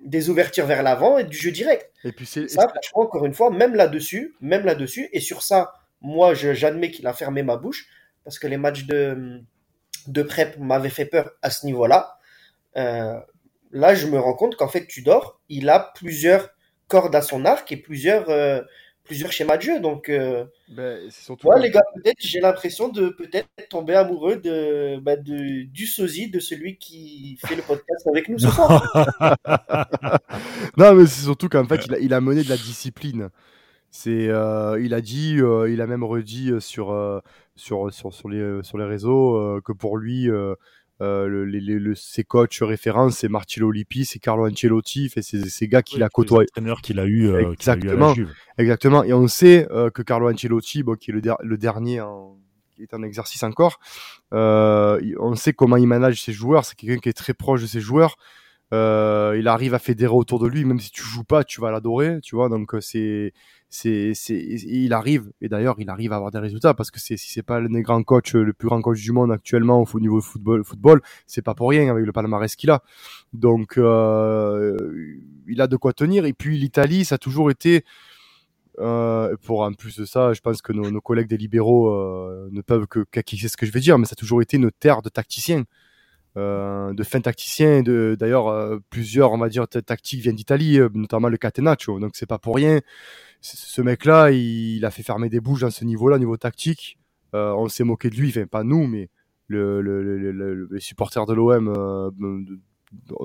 des 0.03 0.29
ouvertures 0.29 0.65
vers 0.65 0.83
l'avant 0.83 1.17
et 1.17 1.23
du 1.23 1.37
jeu 1.37 1.51
direct. 1.51 1.91
Et 2.03 2.11
puis 2.11 2.25
c'est. 2.25 2.47
Ça, 2.47 2.67
franchement, 2.67 3.01
encore 3.03 3.25
une 3.25 3.33
fois, 3.33 3.49
même 3.49 3.75
là-dessus, 3.75 4.35
même 4.41 4.65
là-dessus, 4.65 5.09
et 5.13 5.19
sur 5.19 5.41
ça, 5.41 5.73
moi, 6.01 6.33
j'admets 6.33 6.91
qu'il 6.91 7.07
a 7.07 7.13
fermé 7.13 7.43
ma 7.43 7.57
bouche, 7.57 7.87
parce 8.23 8.39
que 8.39 8.47
les 8.47 8.57
matchs 8.57 8.85
de, 8.85 9.41
de 10.07 10.21
prep 10.21 10.57
m'avaient 10.59 10.89
fait 10.89 11.05
peur 11.05 11.31
à 11.41 11.49
ce 11.49 11.65
niveau-là. 11.65 12.19
Euh, 12.77 13.19
là, 13.71 13.95
je 13.95 14.07
me 14.07 14.19
rends 14.19 14.35
compte 14.35 14.55
qu'en 14.55 14.67
fait, 14.67 14.85
Tudor, 14.85 15.39
il 15.49 15.69
a 15.69 15.79
plusieurs 15.95 16.49
cordes 16.87 17.15
à 17.15 17.21
son 17.21 17.45
arc 17.45 17.71
et 17.71 17.77
plusieurs, 17.77 18.29
euh, 18.29 18.61
plusieurs 19.07 19.31
schémas 19.31 19.57
de 19.57 19.61
jeu. 19.63 19.79
Donc, 19.79 20.09
euh, 20.09 20.45
Ben, 20.69 21.09
surtout. 21.09 21.47
ouais, 21.47 21.59
les 21.61 21.71
gars, 21.71 21.81
peut-être, 21.95 22.17
j'ai 22.19 22.39
l'impression 22.39 22.89
de 22.89 23.09
peut-être 23.09 23.47
tomber 23.69 23.95
amoureux 23.95 24.37
de, 24.37 24.99
bah, 24.99 25.15
de, 25.15 25.63
du 25.63 25.87
sosie 25.87 26.29
de 26.29 26.39
celui 26.39 26.77
qui 26.77 27.37
fait 27.45 27.55
le 27.55 27.61
podcast 27.63 28.07
avec 28.09 28.29
nous 28.29 28.37
ce 28.37 28.49
soir. 28.49 28.83
non, 30.77 30.93
mais 30.93 31.05
c'est 31.05 31.23
surtout 31.23 31.49
qu'en 31.49 31.65
fait, 31.65 31.85
il 31.85 31.93
a, 31.95 31.99
il 31.99 32.13
a 32.13 32.21
mené 32.21 32.43
de 32.43 32.49
la 32.49 32.57
discipline. 32.57 33.29
C'est, 33.89 34.27
euh, 34.27 34.79
il 34.81 34.93
a 34.93 35.01
dit, 35.01 35.37
euh, 35.39 35.71
il 35.71 35.81
a 35.81 35.87
même 35.87 36.03
redit 36.03 36.51
euh, 36.51 36.59
sur, 36.59 36.87
sur, 37.55 37.91
sur, 37.91 38.13
sur, 38.13 38.29
les, 38.29 38.61
sur 38.63 38.77
les 38.77 38.85
réseaux 38.85 39.59
que 39.61 39.71
pour 39.71 39.97
lui, 39.97 40.27
euh, 41.01 41.27
le, 41.27 41.45
les- 41.45 41.59
le- 41.61 41.95
ses 41.95 42.23
coachs 42.23 42.57
référents, 42.61 43.09
c'est 43.09 43.27
Marcello 43.29 43.69
Lippi, 43.71 44.05
c'est 44.05 44.19
Carlo 44.19 44.47
Ancelotti, 44.47 45.09
fait 45.09 45.21
c'est 45.21 45.47
ces 45.47 45.67
gars 45.67 45.81
qu'il 45.83 46.01
a 46.03 46.09
côtoyé. 46.09 46.47
L'entraîneur 46.49 46.81
qu'il 46.81 46.99
a 46.99 47.05
eu, 47.05 47.27
euh, 47.27 47.31
qu'il 47.31 47.37
a 47.37 47.41
eu 47.43 47.47
à 47.49 47.51
Exactement. 47.53 48.13
la. 48.17 48.23
Exactement. 48.63 49.03
Et 49.03 49.13
on 49.13 49.27
sait 49.27 49.67
euh, 49.71 49.89
que 49.89 50.01
Carlo 50.01 50.31
Ancelotti, 50.31 50.83
bon, 50.83 50.95
qui 50.95 51.11
est 51.11 51.13
le, 51.13 51.21
der- 51.21 51.37
le 51.43 51.57
dernier, 51.57 52.01
en- 52.01 52.37
qui 52.75 52.83
est 52.83 52.93
en 52.93 53.03
exercice 53.03 53.43
encore, 53.43 53.79
euh, 54.33 54.99
on 55.19 55.35
sait 55.35 55.53
comment 55.53 55.77
il 55.77 55.87
manage 55.87 56.21
ses 56.21 56.33
joueurs. 56.33 56.65
C'est 56.65 56.75
quelqu'un 56.75 56.97
qui 56.99 57.09
est 57.09 57.13
très 57.13 57.33
proche 57.33 57.61
de 57.61 57.67
ses 57.67 57.79
joueurs. 57.81 58.17
Euh, 58.73 59.35
il 59.39 59.47
arrive 59.47 59.73
à 59.73 59.79
fédérer 59.79 60.13
autour 60.13 60.39
de 60.39 60.47
lui, 60.47 60.65
même 60.65 60.79
si 60.79 60.91
tu 60.91 61.01
joues 61.01 61.23
pas, 61.23 61.43
tu 61.45 61.61
vas 61.61 61.71
l'adorer, 61.71 62.19
tu 62.21 62.35
vois. 62.35 62.49
Donc 62.49 62.75
euh, 62.75 62.81
c'est, 62.81 63.31
c'est, 63.69 64.13
c'est, 64.13 64.37
il 64.37 64.93
arrive. 64.93 65.31
Et 65.41 65.49
d'ailleurs, 65.49 65.75
il 65.79 65.89
arrive 65.89 66.13
à 66.13 66.15
avoir 66.15 66.31
des 66.31 66.39
résultats 66.39 66.73
parce 66.73 66.91
que 66.91 66.99
c'est, 66.99 67.17
si 67.17 67.31
c'est 67.31 67.43
pas 67.43 67.59
le 67.59 67.67
grand 67.81 68.03
coach, 68.03 68.33
le 68.33 68.53
plus 68.53 68.67
grand 68.67 68.81
coach 68.81 69.01
du 69.01 69.11
monde 69.11 69.31
actuellement 69.31 69.83
au 69.91 69.99
niveau 69.99 70.21
football, 70.21 70.63
football, 70.63 71.01
c'est 71.25 71.41
pas 71.41 71.53
pour 71.53 71.69
rien 71.69 71.89
avec 71.91 72.05
le 72.05 72.11
palmarès 72.11 72.55
qu'il 72.55 72.69
a. 72.71 72.81
Donc 73.33 73.77
euh, 73.77 74.77
il 75.47 75.61
a 75.61 75.67
de 75.67 75.75
quoi 75.75 75.93
tenir. 75.93 76.25
Et 76.25 76.33
puis 76.33 76.57
l'Italie, 76.57 77.05
ça 77.05 77.15
a 77.15 77.17
toujours 77.17 77.51
été 77.51 77.83
euh, 78.79 79.35
pour 79.43 79.61
en 79.61 79.73
plus 79.73 79.97
de 79.97 80.05
ça, 80.05 80.33
je 80.33 80.41
pense 80.41 80.61
que 80.61 80.71
nos, 80.71 80.91
nos 80.91 81.01
collègues 81.01 81.27
des 81.27 81.37
libéraux 81.37 81.89
euh, 81.89 82.47
ne 82.51 82.61
peuvent 82.61 82.85
que 82.85 83.05
qu'acquiescer 83.09 83.47
ce 83.47 83.57
que 83.57 83.65
je 83.65 83.71
vais 83.71 83.79
dire, 83.79 83.97
mais 83.97 84.05
ça 84.05 84.13
a 84.13 84.15
toujours 84.15 84.41
été 84.41 84.57
une 84.57 84.71
terre 84.71 85.01
de 85.01 85.09
tacticiens. 85.09 85.63
Euh, 86.37 86.93
de 86.93 87.03
fins 87.03 87.21
tacticiens. 87.21 87.81
De, 87.81 88.15
d'ailleurs, 88.19 88.47
euh, 88.47 88.77
plusieurs, 88.89 89.31
on 89.31 89.37
va 89.37 89.49
dire, 89.49 89.67
tactiques 89.67 90.21
viennent 90.21 90.35
d'Italie, 90.35 90.79
euh, 90.79 90.89
notamment 90.93 91.29
le 91.29 91.37
catenaccio. 91.37 91.99
Donc, 91.99 92.11
c'est 92.15 92.25
pas 92.25 92.37
pour 92.37 92.55
rien. 92.55 92.79
Ce 93.41 93.81
mec-là, 93.81 94.31
il, 94.31 94.83
a 94.85 94.91
fait 94.91 95.03
fermer 95.03 95.29
des 95.29 95.39
bouches 95.39 95.63
à 95.63 95.71
ce 95.71 95.85
niveau-là, 95.85 96.17
niveau 96.17 96.37
tactique. 96.37 96.97
on 97.33 97.67
s'est 97.67 97.83
moqué 97.83 98.09
de 98.09 98.15
lui, 98.15 98.29
enfin, 98.29 98.45
pas 98.47 98.63
nous, 98.63 98.87
mais 98.87 99.09
le, 99.47 99.81
le, 99.81 100.01
le, 100.01 100.67
les 100.71 100.79
supporters 100.79 101.25
de 101.25 101.33
l'OM 101.33 101.73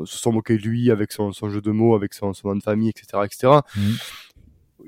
se 0.04 0.18
sont 0.18 0.32
moqués 0.32 0.56
de 0.56 0.62
lui 0.62 0.90
avec 0.90 1.12
son, 1.12 1.32
son, 1.32 1.48
jeu 1.48 1.60
de 1.60 1.70
mots, 1.70 1.94
avec 1.94 2.14
son, 2.14 2.32
son 2.32 2.48
nom 2.48 2.56
de 2.56 2.62
famille, 2.62 2.90
etc. 2.90 3.22
etc. 3.24 3.60
Mmh. 3.74 3.80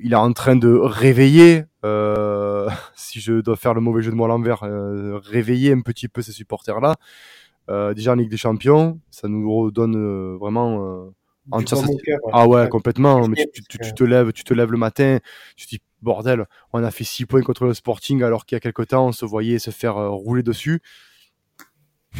Il 0.02 0.12
est 0.12 0.16
en 0.16 0.32
train 0.32 0.56
de 0.56 0.68
réveiller, 0.68 1.64
euh, 1.84 2.68
si 2.94 3.20
je 3.20 3.40
dois 3.40 3.56
faire 3.56 3.74
le 3.74 3.80
mauvais 3.80 4.02
jeu 4.02 4.10
de 4.10 4.16
mots 4.16 4.24
à 4.24 4.28
l'envers, 4.28 4.62
euh, 4.62 5.18
réveiller 5.18 5.72
un 5.72 5.80
petit 5.80 6.08
peu 6.08 6.22
ces 6.22 6.32
supporters-là. 6.32 6.96
Euh, 7.70 7.94
déjà 7.94 8.12
en 8.12 8.16
Ligue 8.16 8.30
des 8.30 8.36
Champions, 8.36 9.00
ça 9.10 9.28
nous 9.28 9.52
redonne 9.54 9.96
euh, 9.96 10.36
vraiment 10.38 11.10
en 11.50 11.60
Ah 12.32 12.46
ouais, 12.46 12.68
complètement. 12.68 13.26
Mais 13.28 13.36
tu, 13.36 13.62
tu, 13.62 13.78
tu, 13.78 13.94
te 13.94 14.04
lèves, 14.04 14.32
tu 14.32 14.44
te 14.44 14.54
lèves 14.54 14.70
le 14.70 14.78
matin, 14.78 15.18
tu 15.56 15.66
te 15.66 15.70
dis 15.70 15.82
bordel, 16.02 16.44
on 16.72 16.84
a 16.84 16.90
fait 16.90 17.04
6 17.04 17.26
points 17.26 17.42
contre 17.42 17.64
le 17.64 17.74
Sporting 17.74 18.22
alors 18.22 18.44
qu'il 18.44 18.56
y 18.56 18.58
a 18.58 18.60
quelques 18.60 18.88
temps 18.88 19.08
on 19.08 19.12
se 19.12 19.24
voyait 19.24 19.58
se 19.58 19.70
faire 19.70 19.94
rouler 19.94 20.42
dessus. 20.42 20.82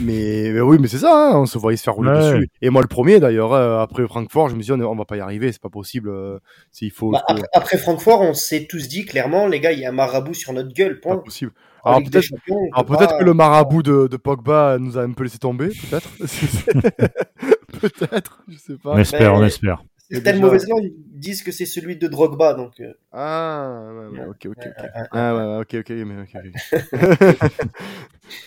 Mais, 0.01 0.61
oui, 0.61 0.79
mais 0.81 0.89
c'est 0.89 0.99
ça, 0.99 1.13
hein, 1.13 1.39
on 1.39 1.47
se 1.47 1.57
voyait 1.59 1.77
se 1.77 1.85
faire 1.85 1.95
rouler 1.95 2.13
dessus. 2.13 2.49
Et 2.61 2.71
moi, 2.71 2.83
le 2.83 2.89
premier, 2.89 3.21
d'ailleurs, 3.21 3.53
euh, 3.53 3.81
après 3.81 4.07
Francfort, 4.07 4.49
je 4.49 4.57
me 4.57 4.63
suis 4.63 4.75
dit, 4.75 4.83
on, 4.83 4.97
va 4.97 5.05
pas 5.05 5.17
y 5.17 5.21
arriver, 5.21 5.53
c'est 5.53 5.63
pas 5.63 5.69
possible. 5.69 6.09
Euh, 6.09 6.39
s'il 6.71 6.91
faut, 6.91 7.11
bah, 7.11 7.25
Après, 7.53 7.79
Francfort, 7.79 8.21
on 8.21 8.35
s'est 8.35 8.67
tous 8.69 8.89
dit 8.89 9.05
clairement, 9.05 9.47
les 9.47 9.61
gars, 9.61 9.73
il 9.73 9.79
y 9.79 9.87
a 9.87 9.91
un 9.91 9.93
marabout 9.93 10.35
sur 10.35 10.53
notre 10.53 10.73
gueule. 10.73 11.01
Point. 11.01 11.17
Pas 11.17 11.23
possible. 11.23 11.53
Alors 11.85 12.03
peut-être, 12.03 12.31
peut-être 12.87 13.19
que 13.19 13.25
le 13.25 13.35
marabout 13.35 13.83
de, 13.83 14.07
de, 14.07 14.17
Pogba 14.17 14.79
nous 14.79 14.97
a 14.97 15.03
un 15.03 15.13
peu 15.13 15.25
laissé 15.25 15.39
tomber, 15.39 15.69
peut-être. 15.69 16.09
peut-être, 17.81 18.43
je 18.49 18.57
sais 18.57 18.77
pas. 18.83 18.93
On 18.93 18.99
espère, 18.99 19.35
on 19.35 19.45
espère. 19.45 19.85
Certaines 20.15 20.35
déjà... 20.35 20.47
mauvaises 20.47 20.69
langues 20.69 20.93
disent 21.15 21.43
que 21.43 21.53
c'est 21.53 21.67
celui 21.67 21.97
de 21.97 22.07
Drogba, 22.07 22.55
donc. 22.55 22.81
Euh. 22.81 22.93
Ah, 23.13 23.83
ouais, 23.93 24.19
ouais, 24.19 24.27
ok, 24.27 24.47
ok, 24.47 24.67
ok. 24.67 24.87
Ah, 25.13 25.37
ouais, 25.37 25.61
ok, 25.61 25.75
ok, 25.81 25.91
mais 25.91 26.23
ok, 26.23 26.37
ok. 26.37 27.69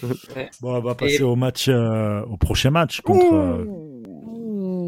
bon, 0.62 0.76
on 0.76 0.82
va 0.82 0.96
passer 0.96 1.22
Et... 1.22 1.24
au 1.24 1.36
match, 1.36 1.68
euh, 1.70 2.22
au 2.24 2.38
prochain 2.38 2.72
match 2.72 3.02
contre. 3.02 3.66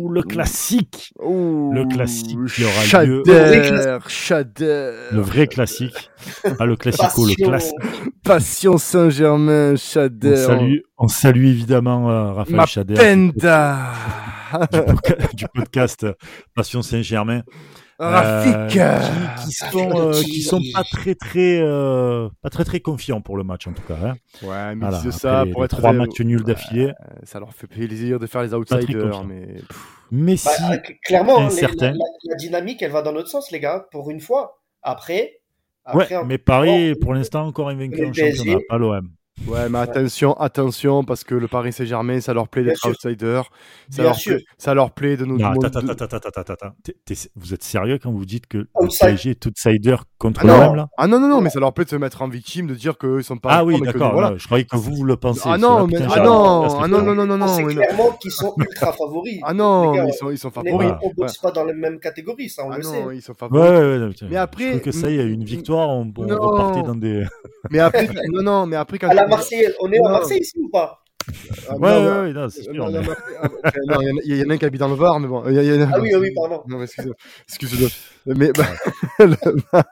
Le 0.10 0.24
classique. 0.24 1.14
Ouh, 1.20 1.72
le 1.74 1.86
classique 1.86 2.38
qui 2.54 2.64
aura 2.64 2.82
Chader, 2.82 3.22
lieu. 3.26 4.00
Chader. 4.08 4.92
Le 5.12 5.22
vrai 5.22 5.48
classique. 5.48 6.10
Pas 6.58 6.66
le 6.66 6.76
classico, 6.76 7.26
le 7.26 7.36
classique. 7.36 7.76
Passion 8.24 8.78
Saint-Germain, 8.78 9.76
Chader. 9.76 10.34
On 10.34 10.48
salue, 10.48 10.78
on 10.98 11.08
salue 11.08 11.46
évidemment 11.46 12.10
euh, 12.10 12.34
Raphaël 12.34 12.66
Chader. 12.68 12.94
Penda. 12.96 13.94
Du, 14.72 14.80
du 15.36 15.46
podcast 15.54 16.08
Passion 16.56 16.82
Saint-Germain. 16.82 17.44
Rafik 18.00 18.78
euh, 18.78 19.00
qui, 19.40 19.46
qui, 19.48 19.52
sont 19.52 19.92
euh, 19.92 20.14
qui 20.14 20.42
sont 20.42 20.62
pas 20.74 20.84
très 20.86 21.16
très 21.16 21.60
euh, 21.60 22.30
pas 22.42 22.50
très 22.50 22.64
très 22.64 22.80
confiants 22.80 23.20
pour 23.20 23.36
le 23.36 23.44
match 23.44 23.68
en 23.68 23.74
tout 23.74 23.82
cas. 23.82 23.98
Hein. 24.02 24.14
Ouais, 24.42 24.76
mais 24.76 24.88
voilà, 24.88 25.12
ça 25.12 25.44
les, 25.44 25.52
pour 25.52 25.62
les 25.62 25.66
être 25.66 25.78
trois 25.78 25.92
matchs 25.92 26.22
nuls 26.22 26.44
d'affilée. 26.44 26.94
Ça 27.24 27.42
leur 27.42 27.54
fait 27.54 27.68
plaisir 27.68 28.18
de 28.18 28.26
faire 28.26 28.42
les 28.44 28.54
outsiders, 28.54 29.26
mais 29.26 29.56
mais 30.12 30.38
si 30.38 30.48
bah, 30.62 30.78
clairement 31.04 31.50
les, 31.50 31.62
la, 31.62 31.92
la, 31.92 31.92
la, 31.92 32.36
dynamique 32.36 32.82
elle 32.82 32.92
va 32.92 33.02
dans 33.02 33.12
notre 33.12 33.30
sens 33.30 33.52
les 33.52 33.60
gars 33.60 33.86
pour 33.92 34.10
une 34.10 34.22
fois. 34.22 34.62
Après, 34.82 35.42
après 35.84 36.16
ouais, 36.16 36.24
mais 36.26 36.38
Paris 36.38 36.96
pour 36.96 37.14
l'instant 37.14 37.46
encore 37.46 37.68
invaincu 37.68 38.06
en 38.06 38.14
championnat, 38.14 38.60
pas 38.70 38.78
l'OM. 38.78 39.10
Ouais, 39.48 39.70
mais 39.70 39.80
attention, 39.80 40.34
attention, 40.34 41.04
parce 41.04 41.24
que 41.24 41.36
le 41.36 41.48
Paris 41.48 41.74
Saint-Germain, 41.74 42.20
ça 42.22 42.34
leur 42.34 42.48
plaît 42.48 42.64
d'être 42.64 42.88
outsider. 42.88 43.42
Ça 43.90 44.04
leur, 44.04 44.18
plaît, 44.18 44.46
ça 44.58 44.74
leur 44.74 44.92
plaît 44.92 45.18
de 45.18 45.26
nous. 45.26 45.38
Non, 45.38 45.52
attends, 45.52 45.80
attends, 45.80 46.06
attends, 46.06 46.18
attends, 46.18 46.54
attends. 46.54 46.76
Vous 47.36 47.54
êtes 47.54 47.64
sérieux 47.64 48.00
quand 48.02 48.12
vous 48.12 48.26
dites 48.26 48.48
que 48.48 48.58
le 48.58 48.88
PSG 48.88 49.32
est 49.32 49.46
outsider 49.46 49.96
contre 50.18 50.42
ah 50.44 50.68
l'OM 50.68 50.76
là? 50.76 50.88
Ah 50.98 51.08
non, 51.08 51.20
non, 51.20 51.28
non, 51.28 51.42
mais 51.42 51.50
ça 51.50 51.60
leur 51.60 51.74
plaît 51.74 51.86
de 51.86 51.90
se 51.90 51.96
mettre 51.96 52.22
en 52.22 52.28
victime, 52.28 52.68
de 52.68 52.76
dire 52.76 52.98
qu'ils 52.98 53.24
sont 53.24 53.38
pas. 53.38 53.50
Ah 53.52 53.66
oui, 53.66 53.80
d'accord. 53.82 54.14
Voilà. 54.14 54.34
Je 54.38 54.46
croyais 54.46 54.66
que 54.66 54.76
vous, 54.76 54.94
vous 54.94 55.06
le 55.06 55.16
pensez. 55.16 55.42
Ah 55.46 55.58
non, 55.58 55.88
mais, 55.88 55.98
ah 55.98 56.20
non, 56.20 56.82
ah 56.82 56.88
non, 56.88 57.02
non, 57.02 57.16
non, 57.16 57.26
non, 57.26 57.38
non. 57.38 57.48
C'est 57.48 57.64
clairement 57.64 58.12
qu'ils 58.22 58.32
sont 58.32 58.54
ultra 58.58 58.92
favoris. 58.92 59.40
Ah 59.44 59.54
non, 59.54 60.06
ils 60.06 60.14
sont, 60.14 60.30
ils 60.30 60.38
sont 60.38 60.52
favoris. 60.52 60.92
On 61.02 61.12
boxe 61.16 61.38
pas 61.38 61.52
dans 61.52 61.64
la 61.64 61.74
même 61.74 62.00
catégorie, 62.00 62.50
ça, 62.50 62.66
on 62.66 62.70
le 62.70 62.84
sait. 62.84 63.04
ils 63.14 63.22
sont 63.22 63.36
favoris. 63.36 64.22
Mais 64.30 64.38
après. 64.38 64.80
que 64.80 64.92
ça 64.92 65.10
y 65.10 65.20
est, 65.20 65.26
une 65.26 65.44
victoire, 65.44 65.90
on 65.90 66.12
repartait 66.16 66.84
dans 66.84 66.96
des. 66.96 67.26
Mais 67.72 67.80
après, 67.80 68.08
non, 68.32 68.44
non, 68.44 68.66
mais 68.66 68.76
après 68.76 69.00
quand. 69.00 69.10
Marseille, 69.30 69.68
on 69.80 69.92
est 69.92 70.00
à 70.00 70.10
Marseille 70.10 70.40
ici 70.40 70.58
ou 70.60 70.70
pas? 70.70 71.04
Ah, 71.68 71.78
ouais, 71.78 71.80
non, 71.80 71.88
ouais, 71.88 72.22
ouais, 72.22 72.34
non, 72.34 72.50
c'est 72.50 72.64
sûr. 72.64 72.74
Non, 72.74 72.90
non, 72.90 73.02
non, 73.02 74.02
il 74.26 74.36
y, 74.36 74.44
en 74.44 74.50
a 74.50 74.54
un 74.54 74.58
qui 74.58 74.66
habite 74.66 74.80
dans 74.80 74.88
le 74.88 74.96
Var, 74.96 75.20
mais 75.20 75.28
bon. 75.28 75.48
Y 75.50 75.60
a, 75.60 75.64
y 75.64 75.82
a... 75.82 75.90
Ah 75.92 76.00
oui, 76.00 76.12
oui, 76.16 76.32
pardon. 76.34 76.64
Non, 76.68 76.82
excusez-moi. 76.82 77.16
Excusez 77.48 77.88
mais, 78.26 78.52
bah, 78.52 78.66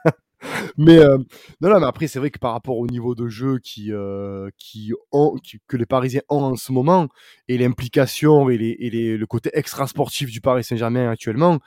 mais 0.78 0.98
euh, 0.98 1.18
non, 1.60 1.70
non, 1.70 1.80
mais 1.80 1.86
après, 1.86 2.06
c'est 2.06 2.18
vrai 2.18 2.30
que 2.30 2.38
par 2.38 2.52
rapport 2.52 2.78
au 2.78 2.86
niveau 2.86 3.14
de 3.14 3.28
jeu 3.28 3.58
qui, 3.58 3.92
euh, 3.92 4.50
qui 4.58 4.92
ont, 5.12 5.36
qui, 5.42 5.60
que 5.66 5.76
les 5.76 5.86
Parisiens 5.86 6.22
ont 6.28 6.42
en 6.42 6.56
ce 6.56 6.72
moment, 6.72 7.08
et 7.48 7.58
l'implication 7.58 8.48
et, 8.50 8.58
les, 8.58 8.76
et 8.78 8.90
les, 8.90 9.16
le 9.16 9.26
côté 9.26 9.50
extra-sportif 9.52 10.30
du 10.30 10.40
Paris 10.40 10.64
Saint-Germain 10.64 11.10
actuellement, 11.10 11.58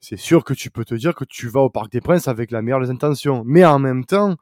c'est 0.00 0.18
sûr 0.18 0.44
que 0.44 0.54
tu 0.54 0.70
peux 0.70 0.84
te 0.84 0.94
dire 0.94 1.14
que 1.14 1.24
tu 1.24 1.48
vas 1.48 1.60
au 1.60 1.70
Parc 1.70 1.90
des 1.90 2.00
Princes 2.00 2.28
avec 2.28 2.50
la 2.50 2.62
meilleure 2.62 2.80
des 2.80 2.90
intentions. 2.90 3.42
Mais 3.46 3.64
en 3.64 3.78
même 3.78 4.04
temps, 4.04 4.36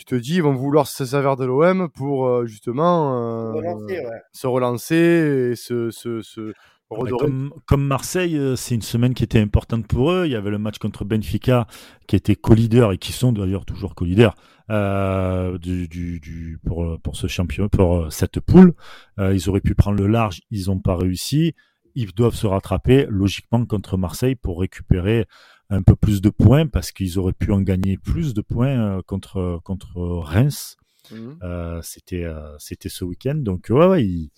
tu 0.00 0.06
te 0.06 0.14
dis, 0.14 0.36
ils 0.36 0.42
vont 0.42 0.54
vouloir 0.54 0.86
se 0.86 1.04
servir 1.04 1.36
de 1.36 1.44
l'OM 1.44 1.90
pour 1.90 2.26
euh, 2.26 2.46
justement 2.46 3.14
euh, 3.14 3.52
relancer, 3.52 3.98
ouais. 3.98 4.22
se 4.32 4.46
relancer 4.46 5.50
et 5.52 5.56
se, 5.56 5.90
se, 5.90 6.22
se 6.22 6.54
redorer. 6.88 7.26
Comme, 7.26 7.52
comme, 7.66 7.86
Marseille, 7.86 8.38
euh, 8.38 8.56
c'est 8.56 8.74
une 8.74 8.80
semaine 8.80 9.12
qui 9.12 9.24
était 9.24 9.40
importante 9.40 9.86
pour 9.86 10.10
eux. 10.10 10.24
Il 10.24 10.32
y 10.32 10.36
avait 10.36 10.48
le 10.50 10.58
match 10.58 10.78
contre 10.78 11.04
Benfica 11.04 11.66
qui 12.06 12.16
était 12.16 12.34
co-leader 12.34 12.92
et 12.92 12.98
qui 12.98 13.12
sont 13.12 13.32
d'ailleurs 13.32 13.66
toujours 13.66 13.94
co-leader 13.94 14.34
euh, 14.70 15.58
du, 15.58 15.86
du, 15.86 16.18
du, 16.18 16.58
pour, 16.66 16.98
pour 17.02 17.16
ce 17.16 17.26
champion, 17.26 17.68
pour 17.68 18.10
cette 18.10 18.40
poule. 18.40 18.72
Euh, 19.18 19.34
ils 19.34 19.50
auraient 19.50 19.60
pu 19.60 19.74
prendre 19.74 19.98
le 19.98 20.06
large, 20.06 20.40
ils 20.50 20.68
n'ont 20.68 20.80
pas 20.80 20.96
réussi. 20.96 21.54
Ils 21.94 22.14
doivent 22.14 22.34
se 22.34 22.46
rattraper 22.46 23.04
logiquement 23.10 23.66
contre 23.66 23.98
Marseille 23.98 24.34
pour 24.34 24.60
récupérer 24.60 25.26
un 25.70 25.82
peu 25.82 25.96
plus 25.96 26.20
de 26.20 26.30
points 26.30 26.66
parce 26.66 26.92
qu'ils 26.92 27.18
auraient 27.18 27.32
pu 27.32 27.52
en 27.52 27.60
gagner 27.62 27.96
plus 27.96 28.34
de 28.34 28.42
points 28.42 28.98
euh, 28.98 29.02
contre 29.02 29.60
contre 29.64 30.00
Reims. 30.00 30.76
Mmh. 31.10 31.30
Euh, 31.42 31.80
c'était 31.82 32.24
euh, 32.24 32.56
c'était 32.58 32.88
ce 32.88 33.04
week-end. 33.04 33.36
Donc 33.36 33.66
ouais, 33.70 33.86
ouais 33.86 34.04
ils, 34.04 34.30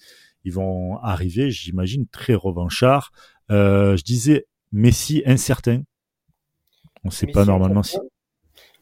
ils 0.45 0.53
vont 0.53 0.99
arriver, 0.99 1.51
j'imagine, 1.51 2.07
très 2.07 2.35
revanchards. 2.35 3.13
Euh, 3.51 3.97
je 3.97 4.05
disais 4.05 4.47
Messi 4.73 5.23
incertain. 5.27 5.83
On 7.05 7.09
ne 7.09 7.13
sait 7.13 7.27
pas 7.27 7.45
normalement 7.45 7.83
si. 7.83 7.99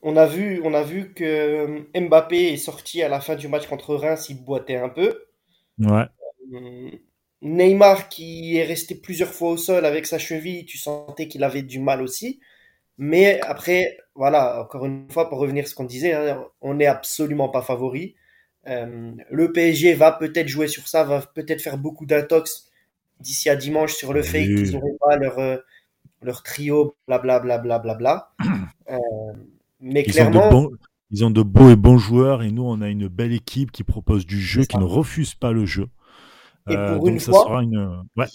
On 0.02 0.16
a 0.16 0.26
vu, 0.26 0.60
on 0.64 0.72
a 0.72 0.82
vu 0.82 1.12
que 1.12 1.84
Mbappé 1.98 2.52
est 2.52 2.56
sorti 2.56 3.02
à 3.02 3.08
la 3.08 3.20
fin 3.20 3.36
du 3.36 3.48
match 3.48 3.66
contre 3.66 3.94
Reims, 3.94 4.28
il 4.30 4.42
boitait 4.42 4.76
un 4.76 4.88
peu. 4.88 5.24
Ouais. 5.78 6.06
Neymar 7.42 8.08
qui 8.08 8.56
est 8.56 8.64
resté 8.64 8.94
plusieurs 8.94 9.32
fois 9.32 9.50
au 9.50 9.56
sol 9.56 9.86
avec 9.86 10.06
sa 10.06 10.18
cheville, 10.18 10.64
tu 10.66 10.78
sentais 10.78 11.28
qu'il 11.28 11.42
avait 11.44 11.62
du 11.62 11.78
mal 11.78 12.02
aussi. 12.02 12.40
Mais 12.98 13.40
après, 13.40 13.96
voilà, 14.14 14.60
encore 14.60 14.84
une 14.84 15.10
fois, 15.10 15.30
pour 15.30 15.38
revenir 15.38 15.64
à 15.64 15.66
ce 15.66 15.74
qu'on 15.74 15.84
disait, 15.84 16.12
hein, 16.12 16.44
on 16.60 16.74
n'est 16.74 16.86
absolument 16.86 17.48
pas 17.48 17.62
favori. 17.62 18.14
Euh, 18.68 19.12
le 19.30 19.52
PSG 19.52 19.94
va 19.94 20.12
peut-être 20.12 20.48
jouer 20.48 20.68
sur 20.68 20.86
ça, 20.86 21.02
va 21.02 21.22
peut-être 21.34 21.62
faire 21.62 21.78
beaucoup 21.78 22.04
d'intox 22.04 22.68
d'ici 23.18 23.48
à 23.48 23.56
dimanche 23.56 23.94
sur 23.94 24.12
le 24.12 24.22
fait 24.22 24.44
qu'ils 24.44 24.72
n'auront 24.72 24.98
pas 25.00 25.16
leur, 25.16 25.38
euh, 25.38 25.56
leur 26.20 26.42
trio, 26.42 26.94
blablabla. 27.06 27.58
Bla, 27.58 27.78
bla, 27.78 27.94
bla, 27.94 28.32
euh, 28.90 28.98
mais 29.80 30.02
ils 30.06 30.12
clairement. 30.12 30.48
Ont 30.48 30.50
bons, 30.50 30.70
ils 31.10 31.24
ont 31.24 31.30
de 31.30 31.42
beaux 31.42 31.70
et 31.70 31.76
bons 31.76 31.98
joueurs 31.98 32.42
et 32.42 32.50
nous, 32.50 32.64
on 32.64 32.82
a 32.82 32.88
une 32.88 33.08
belle 33.08 33.32
équipe 33.32 33.72
qui 33.72 33.82
propose 33.82 34.26
du 34.26 34.40
jeu, 34.40 34.64
qui 34.64 34.76
ne 34.76 34.84
refuse 34.84 35.34
pas 35.34 35.52
le 35.52 35.64
jeu. 35.64 35.88
Et 36.70 36.76
pour, 36.76 37.04
donc 37.04 37.08
une 37.08 37.18
ça 37.18 37.32
fois, 37.32 37.42
sera 37.42 37.62
une... 37.62 38.04
ouais. 38.16 38.26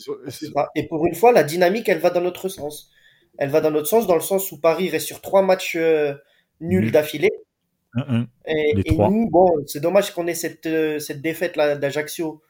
et 0.75 0.87
pour 0.87 1.05
une 1.05 1.15
fois, 1.15 1.31
la 1.31 1.43
dynamique, 1.43 1.89
elle 1.89 1.99
va 1.99 2.09
dans 2.09 2.21
notre 2.21 2.49
sens. 2.49 2.91
Elle 3.37 3.49
va 3.49 3.61
dans 3.61 3.71
notre 3.71 3.87
sens, 3.87 4.07
dans 4.07 4.15
le 4.15 4.21
sens 4.21 4.51
où 4.51 4.59
Paris 4.59 4.89
reste 4.89 5.07
sur 5.07 5.21
trois 5.21 5.41
matchs 5.41 5.75
euh, 5.75 6.13
nuls 6.61 6.91
d'affilée. 6.91 7.31
Et, 8.45 8.73
et 8.85 8.97
nous, 8.97 9.29
bon, 9.29 9.49
c'est 9.67 9.79
dommage 9.79 10.11
qu'on 10.11 10.27
ait 10.27 10.33
cette, 10.33 10.65
euh, 10.65 10.99
cette 10.99 11.21
défaite 11.21 11.55
là 11.55 11.75
d'Ajaccio. 11.75 12.41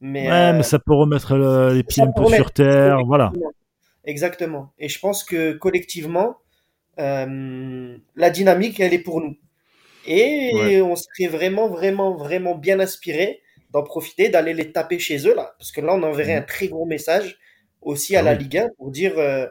Mais, 0.00 0.28
ouais, 0.28 0.50
euh, 0.50 0.52
mais 0.54 0.62
ça 0.62 0.78
peut 0.78 0.94
remettre 0.94 1.36
le, 1.36 1.74
les 1.74 1.84
pieds 1.84 2.02
un 2.02 2.12
peu 2.12 2.26
sur 2.26 2.50
terre, 2.52 2.98
voilà. 3.06 3.32
Exactement. 4.04 4.72
Et 4.78 4.88
je 4.88 4.98
pense 4.98 5.24
que 5.24 5.52
collectivement, 5.52 6.36
euh, 6.98 7.96
la 8.16 8.30
dynamique, 8.30 8.80
elle 8.80 8.92
est 8.92 8.98
pour 8.98 9.20
nous. 9.20 9.36
Et 10.06 10.52
ouais. 10.54 10.82
on 10.82 10.96
serait 10.96 11.28
vraiment, 11.28 11.68
vraiment, 11.68 12.14
vraiment 12.14 12.54
bien 12.54 12.80
inspiré 12.80 13.40
d'en 13.74 13.82
profiter, 13.82 14.30
d'aller 14.30 14.54
les 14.54 14.72
taper 14.72 14.98
chez 14.98 15.18
eux 15.28 15.34
là, 15.34 15.54
parce 15.58 15.72
que 15.72 15.82
là, 15.82 15.92
on 15.94 16.02
enverrait 16.02 16.36
mmh. 16.36 16.42
un 16.42 16.46
très 16.46 16.68
gros 16.68 16.86
message 16.86 17.38
aussi 17.82 18.16
à 18.16 18.20
ah 18.20 18.22
la 18.22 18.32
oui. 18.32 18.38
Ligue 18.38 18.58
1 18.58 18.68
pour 18.78 18.90
dire 18.90 19.18
euh, 19.18 19.46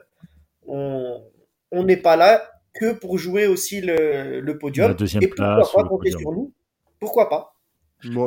on 0.66 1.84
n'est 1.84 1.98
pas 1.98 2.16
là 2.16 2.42
que 2.74 2.94
pour 2.94 3.18
jouer 3.20 3.46
aussi 3.48 3.82
le, 3.82 4.40
le 4.40 4.58
podium. 4.58 4.88
La 4.88 4.94
deuxième 4.94 5.22
et 5.22 5.28
pourquoi 5.28 5.56
place, 5.56 5.72
pas 5.72 5.84
compter 5.84 6.12
sur 6.12 6.32
nous? 6.32 6.52
Pourquoi 7.00 7.30
pas? 7.30 7.56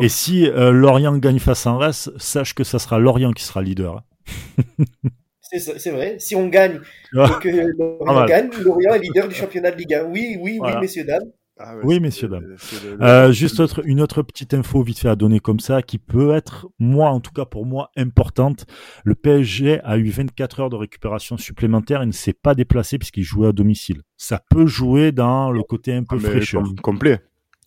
Et 0.01 0.09
si 0.09 0.47
euh, 0.47 0.71
Lorient 0.71 1.17
gagne 1.19 1.39
face 1.39 1.67
à 1.67 1.73
Reims, 1.73 2.11
sache 2.19 2.55
que 2.55 2.65
ça 2.65 2.79
sera 2.79 2.99
Lorient 2.99 3.33
qui 3.33 3.43
sera 3.45 3.63
leader. 3.63 4.05
C'est 5.41 5.61
ça- 5.61 5.79
c'est 5.79 5.93
vrai. 5.93 6.17
Si 6.19 6.35
on 6.35 6.49
gagne 6.49 6.81
et 7.15 7.41
que 7.41 7.49
Lorient 7.49 8.25
gagne, 8.27 8.51
Lorient 8.63 8.95
est 8.95 8.99
leader 8.99 9.29
du 9.29 9.35
championnat 9.35 9.71
de 9.71 9.77
Ligue 9.77 9.95
1. 9.95 10.05
Oui, 10.07 10.37
oui, 10.41 10.59
Voilà. 10.59 10.75
oui, 10.75 10.81
messieurs, 10.81 11.05
dames. 11.05 11.31
Ah 11.59 11.75
ouais, 11.77 11.83
Oui, 11.85 12.01
messieurs, 12.01 12.29
dames. 12.29 12.55
c'est 12.59 12.85
le- 12.85 12.97
le- 12.97 13.03
Euh, 13.03 13.33
juste 13.33 13.61
autre, 13.61 13.81
une 13.87 14.03
autre 14.03 14.21
petite 14.23 14.53
info 14.53 14.83
vite 14.83 14.99
fait 14.99 15.09
à 15.09 15.17
donner 15.17 15.41
comme 15.41 15.59
ça, 15.59 15.81
qui 15.81 15.97
peut 15.99 16.33
être, 16.35 16.67
moi 16.79 17.09
en 17.09 17.21
tout 17.21 17.33
cas 17.33 17.47
pour 17.47 17.65
moi, 17.65 17.91
importante. 17.97 18.67
Le 19.05 19.15
PSG 19.15 19.81
a 19.83 19.97
eu 19.97 20.11
24 20.11 20.61
heures 20.61 20.69
de 20.71 20.77
récupération 20.77 21.39
supplémentaire 21.39 22.03
et 22.03 22.07
ne 22.07 22.13
s'est 22.13 22.35
pas 22.35 22.55
déplacé 22.55 22.99
puisqu'il 22.99 23.23
jouait 23.23 23.49
à 23.49 23.53
domicile. 23.53 24.03
Ça 24.19 24.43
peut 24.51 24.67
jouer 24.67 25.13
dans 25.13 25.51
le 25.51 25.63
côté 25.63 25.95
un 25.95 26.05
peu 26.05 26.17
Ah, 26.19 26.29
fraîcheur. 26.29 26.63
com- 26.63 26.77
complet. 26.83 27.21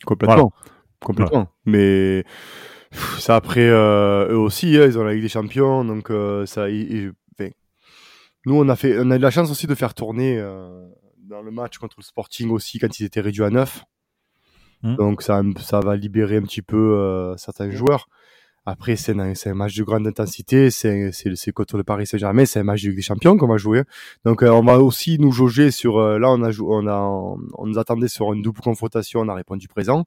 Complètement. 0.06 0.52
Complètement. 1.00 1.48
Mais 1.66 2.26
ça 3.18 3.36
après, 3.38 3.68
euh, 3.68 4.30
eux 4.32 4.38
aussi, 4.38 4.78
hein, 4.78 4.86
ils 4.86 5.00
ont 5.00 5.04
la 5.04 5.14
Ligue 5.14 5.24
des 5.24 5.30
Champions, 5.30 5.84
donc 5.84 6.12
euh, 6.12 6.46
ça. 6.46 6.70
ils- 6.70 6.92
ils- 6.92 7.12
nous, 8.46 8.56
on 8.56 8.70
a 8.70 8.76
fait, 8.78 8.98
on 9.00 9.12
a 9.12 9.18
eu 9.18 9.20
la 9.20 9.32
chance 9.32 9.52
aussi 9.52 9.68
de 9.68 9.76
faire 9.76 9.94
tourner 9.94 10.38
euh, 10.40 10.88
dans 11.30 11.42
le 11.44 11.52
match 11.52 11.78
contre 11.78 11.98
le 12.00 12.04
Sporting 12.04 12.50
aussi 12.50 12.80
quand 12.80 13.00
ils 13.00 13.06
étaient 13.06 13.22
réduits 13.22 13.44
à 13.44 13.52
9. 13.52 13.84
Hmm. 14.82 14.96
Donc 14.96 15.22
ça, 15.22 15.42
ça 15.60 15.80
va 15.80 15.96
libérer 15.96 16.38
un 16.38 16.42
petit 16.42 16.64
peu 16.64 16.98
euh, 16.98 17.38
certains 17.38 17.70
joueurs. 17.70 18.08
Après, 18.66 18.96
c'est 18.96 19.18
un, 19.18 19.36
c'est 19.36 19.50
un 19.50 19.54
match 19.54 19.76
de 19.76 19.84
grande 19.84 20.08
intensité, 20.08 20.70
c'est 20.72 21.12
contre 21.54 21.78
le 21.78 21.84
Paris 21.84 22.08
Saint-Germain, 22.08 22.46
c'est 22.46 22.60
un 22.60 22.64
match 22.64 22.84
de 22.84 22.92
des 22.92 23.02
Champions 23.02 23.38
qu'on 23.38 23.48
va 23.48 23.58
jouer. 23.58 23.84
Donc 24.26 24.44
euh, 24.44 24.50
on 24.50 24.64
va 24.64 24.80
aussi 24.80 25.18
nous 25.20 25.32
jauger 25.32 25.72
sur 25.72 25.98
euh, 25.98 26.20
là 26.20 26.30
on 26.30 26.42
a 26.44 26.52
on 26.60 26.88
a 26.88 27.00
on 27.58 27.66
nous 27.66 27.78
attendait 27.80 28.08
sur 28.08 28.34
une 28.34 28.42
double 28.42 28.62
confrontation, 28.62 29.22
on 29.22 29.28
a 29.30 29.34
répondu 29.34 29.68
présent. 29.68 30.06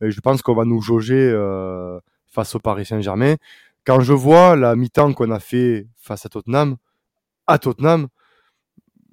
Et 0.00 0.10
je 0.10 0.20
pense 0.20 0.42
qu'on 0.42 0.54
va 0.54 0.64
nous 0.64 0.80
jauger 0.80 1.30
euh, 1.32 1.98
face 2.26 2.54
au 2.54 2.58
Paris 2.58 2.86
Saint-Germain. 2.86 3.36
Quand 3.84 4.00
je 4.00 4.12
vois 4.12 4.56
la 4.56 4.76
mi-temps 4.76 5.12
qu'on 5.12 5.30
a 5.30 5.40
fait 5.40 5.86
face 5.96 6.26
à 6.26 6.28
Tottenham, 6.28 6.76
à 7.46 7.58
Tottenham, 7.58 8.08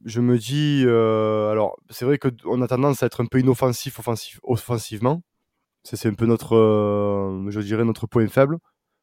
je 0.06 0.22
me 0.22 0.38
dis 0.38 0.84
euh, 0.86 1.50
alors 1.52 1.78
c'est 1.90 2.06
vrai 2.06 2.18
que 2.18 2.28
on 2.46 2.62
a 2.62 2.68
tendance 2.68 3.04
à 3.04 3.06
être 3.08 3.22
un 3.22 3.26
peu 3.26 3.40
inoffensif 3.40 4.00
offensif, 4.00 4.40
offensivement. 4.44 5.22
C'est 5.84 6.08
un 6.08 6.14
peu 6.14 6.26
notre 6.26 6.56
euh, 6.56 7.50
je 7.50 7.60
dirais 7.62 7.86
notre 7.86 8.08
point 8.08 8.28
faible 8.28 8.58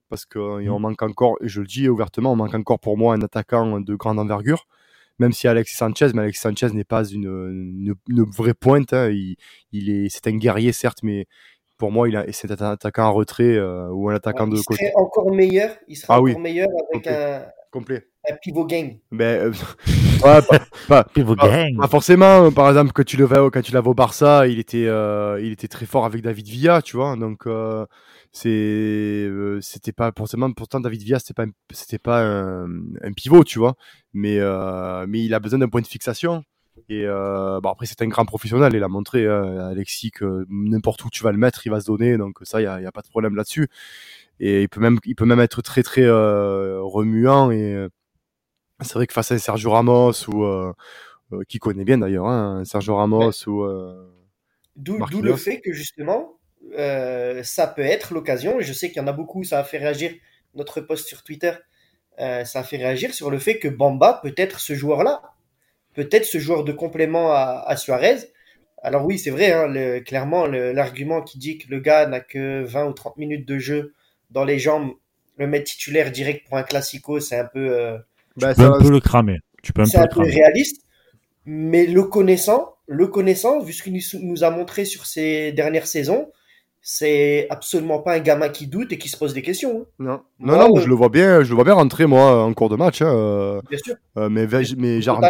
parce 0.08 0.24
qu'on 0.26 0.60
Mm. 0.60 0.78
manque 0.80 1.02
encore 1.02 1.36
et 1.42 1.48
je 1.48 1.60
le 1.60 1.66
dis 1.66 1.88
ouvertement, 1.88 2.32
on 2.32 2.36
manque 2.36 2.54
encore 2.54 2.80
pour 2.80 2.96
moi 2.98 3.14
un 3.14 3.22
attaquant 3.22 3.80
de 3.80 3.94
grande 3.94 4.18
envergure 4.18 4.66
même 5.18 5.32
si 5.32 5.46
Alexis 5.46 5.76
Sanchez, 5.76 6.08
mais 6.14 6.22
Alexis 6.22 6.40
Sanchez 6.40 6.70
n'est 6.72 6.82
pas 6.84 7.04
une, 7.04 7.24
une, 7.26 7.94
une 8.08 8.24
vraie 8.24 8.54
pointe. 8.54 8.94
hein. 8.94 9.10
Il, 9.10 9.36
il 9.70 9.90
est, 9.90 10.08
c'est 10.08 10.26
un 10.28 10.36
guerrier 10.36 10.72
certes, 10.72 11.00
mais 11.02 11.26
pour 11.76 11.92
moi, 11.92 12.08
il 12.08 12.16
a, 12.16 12.24
c'est 12.32 12.50
un 12.62 12.70
attaquant 12.70 13.04
en 13.04 13.12
retrait 13.12 13.54
euh, 13.56 13.88
ou 13.90 14.08
un 14.08 14.14
attaquant 14.14 14.46
il 14.46 14.56
de 14.56 14.62
côté 14.62 14.86
serait 14.86 14.92
encore 14.96 15.30
meilleur. 15.30 15.76
Il 15.88 15.96
serait 15.96 16.06
Ah 16.14 16.20
encore 16.20 16.24
oui. 16.24 16.36
meilleur 16.38 16.68
avec 16.94 17.06
Ok. 17.06 17.12
un, 17.12 17.44
complet. 17.70 18.08
Un 18.28 18.36
pivot 18.42 18.66
gang. 18.66 18.98
Mais 19.10 19.38
euh, 19.40 19.50
ouais, 20.24 20.42
pas, 20.42 20.58
pas, 20.88 21.04
Pivot 21.04 21.36
pas- 21.36 21.48
gang. 21.48 21.76
pas 21.76 21.88
forcément. 21.88 22.44
euh, 22.46 22.50
Par 22.50 22.68
exemple, 22.68 23.04
tu 23.04 23.16
le 23.16 23.26
quand 23.50 23.62
tu 23.62 23.72
l'avais 23.72 23.88
au 23.88 23.94
Barça, 23.94 24.46
il 24.46 24.58
était, 24.58 24.86
euh, 24.86 25.40
il 25.42 25.52
était 25.52 25.68
très 25.68 25.86
fort 25.86 26.04
avec 26.04 26.22
David 26.22 26.46
Villa, 26.46 26.82
tu 26.82 26.96
vois. 26.96 27.16
Donc 27.16 27.46
euh, 27.46 27.86
c'est, 28.32 28.48
euh, 28.50 29.58
c'était 29.62 29.92
pas 29.92 30.12
forcément. 30.16 30.52
Pourtant, 30.52 30.80
David 30.80 31.02
Villa, 31.02 31.18
c'était 31.18 31.34
pas, 31.34 31.46
c'était 31.72 31.98
pas 31.98 32.22
un, 32.22 32.66
un 33.02 33.12
pivot, 33.16 33.44
tu 33.44 33.58
vois. 33.58 33.74
Mais 34.12 34.38
euh, 34.38 35.06
mais 35.08 35.24
il 35.24 35.34
a 35.34 35.40
besoin 35.40 35.58
d'un 35.58 35.68
point 35.68 35.80
de 35.80 35.86
fixation. 35.86 36.44
Et 36.88 37.04
euh, 37.06 37.60
bon 37.60 37.68
après 37.70 37.84
c'est 37.86 38.00
un 38.02 38.08
grand 38.08 38.24
professionnel, 38.24 38.72
il 38.74 38.82
a 38.82 38.88
montré 38.88 39.24
euh, 39.26 39.68
Alexis 39.70 40.10
que 40.12 40.46
n'importe 40.48 41.04
où 41.04 41.10
tu 41.10 41.22
vas 41.22 41.30
le 41.30 41.36
mettre, 41.38 41.66
il 41.66 41.70
va 41.70 41.80
se 41.80 41.86
donner, 41.86 42.16
donc 42.16 42.38
ça 42.42 42.60
il 42.60 42.64
y 42.64 42.66
a, 42.66 42.74
a 42.74 42.92
pas 42.92 43.02
de 43.02 43.08
problème 43.08 43.36
là-dessus. 43.36 43.68
Et 44.40 44.62
il 44.62 44.68
peut 44.68 44.80
même 44.80 44.98
il 45.04 45.14
peut 45.14 45.26
même 45.26 45.40
être 45.40 45.62
très 45.62 45.82
très 45.82 46.02
euh, 46.04 46.80
remuant 46.82 47.50
et 47.50 47.74
euh, 47.74 47.88
c'est 48.82 48.94
vrai 48.94 49.06
que 49.06 49.12
face 49.12 49.32
à 49.32 49.38
Sergio 49.38 49.70
Ramos 49.70 50.12
ou 50.28 50.44
euh, 50.44 50.72
euh, 51.32 51.42
qui 51.48 51.58
connaît 51.58 51.84
bien 51.84 51.98
d'ailleurs, 51.98 52.26
hein, 52.28 52.62
Sergio 52.64 52.96
Ramos 52.96 53.30
ou 53.48 53.62
euh, 53.64 54.10
D'où 54.76 55.22
le 55.22 55.34
fait 55.34 55.60
que 55.60 55.72
justement, 55.72 56.38
euh, 56.78 57.42
ça 57.42 57.66
peut 57.66 57.82
être 57.82 58.14
l'occasion, 58.14 58.60
et 58.60 58.62
je 58.64 58.72
sais 58.72 58.88
qu'il 58.88 58.98
y 58.98 59.04
en 59.04 59.08
a 59.08 59.12
beaucoup, 59.12 59.44
ça 59.44 59.58
a 59.58 59.64
fait 59.64 59.78
réagir 59.78 60.12
notre 60.54 60.80
post 60.80 61.06
sur 61.06 61.22
Twitter, 61.22 61.52
euh, 62.20 62.44
ça 62.44 62.60
a 62.60 62.64
fait 62.64 62.78
réagir 62.78 63.14
sur 63.14 63.30
le 63.30 63.38
fait 63.38 63.58
que 63.58 63.68
Bamba 63.68 64.20
peut 64.22 64.34
être 64.36 64.60
ce 64.60 64.74
joueur-là, 64.74 65.22
peut-être 65.94 66.26
ce 66.26 66.38
joueur 66.38 66.64
de 66.64 66.72
complément 66.72 67.32
à, 67.32 67.64
à 67.66 67.76
Suarez. 67.76 68.18
Alors 68.82 69.04
oui, 69.06 69.18
c'est 69.18 69.30
vrai, 69.30 69.52
hein, 69.52 69.68
le- 69.68 70.00
clairement, 70.00 70.46
le- 70.46 70.72
l'argument 70.72 71.22
qui 71.22 71.38
dit 71.38 71.58
que 71.58 71.68
le 71.70 71.80
gars 71.80 72.06
n'a 72.06 72.20
que 72.20 72.64
20 72.64 72.86
ou 72.86 72.92
30 72.92 73.16
minutes 73.18 73.46
de 73.48 73.58
jeu 73.58 73.94
dans 74.30 74.44
les 74.44 74.58
jambes, 74.58 74.92
le 75.38 75.46
mettre 75.48 75.70
titulaire 75.70 76.10
direct 76.12 76.46
pour 76.48 76.58
un 76.58 76.62
classico, 76.64 77.20
c'est 77.20 77.38
un 77.38 77.46
peu... 77.46 77.98
bah, 78.36 78.54
Tu 78.54 78.60
peux 78.60 78.66
ça- 78.68 78.76
un 78.76 78.80
peu 78.80 78.90
le 78.90 79.00
cramer. 79.00 79.38
Tu 79.62 79.72
peux 79.72 79.82
un 79.82 79.84
c'est 79.86 79.98
peu 79.98 80.02
un 80.02 80.06
le 80.06 80.10
peu 80.10 80.20
réaliste, 80.22 80.82
mais 81.46 81.86
le 81.86 82.04
connaissant, 82.04 82.76
le 82.86 83.06
connaissant, 83.06 83.60
vu 83.60 83.72
ce 83.72 83.82
qu'il 83.82 84.00
nous- 84.22 84.44
a 84.44 84.50
montré 84.50 84.84
sur 84.84 85.06
ces 85.06 85.52
dernières 85.52 85.86
saisons, 85.86 86.30
c'est 86.82 87.46
absolument 87.50 87.98
pas 88.00 88.14
un 88.14 88.20
gamin 88.20 88.48
qui 88.48 88.66
doute 88.66 88.92
et 88.92 88.98
qui 88.98 89.08
se 89.10 89.16
pose 89.18 89.34
des 89.34 89.42
questions. 89.42 89.82
hein. 89.82 89.86
non, 89.98 90.22
Moi, 90.38 90.56
non, 90.56 90.68
non, 90.68 90.76
euh, 90.78 90.80
je 90.80 90.88
le 90.88 90.94
vois 90.94 91.10
bien, 91.10 91.42
je 91.42 91.50
le 91.50 91.54
vois 91.54 91.64
bien 91.64 91.74
rentrer 91.74 92.06
moi 92.06 92.42
en 92.42 92.54
cours 92.54 92.70
de 92.70 92.76
match, 92.76 93.02
hein, 93.02 93.14
euh, 93.14 93.60
Bien 93.68 93.78
sûr, 93.84 93.94
euh, 94.16 94.28
mais 94.30 94.46
mais 94.78 95.02
genre 95.02 95.20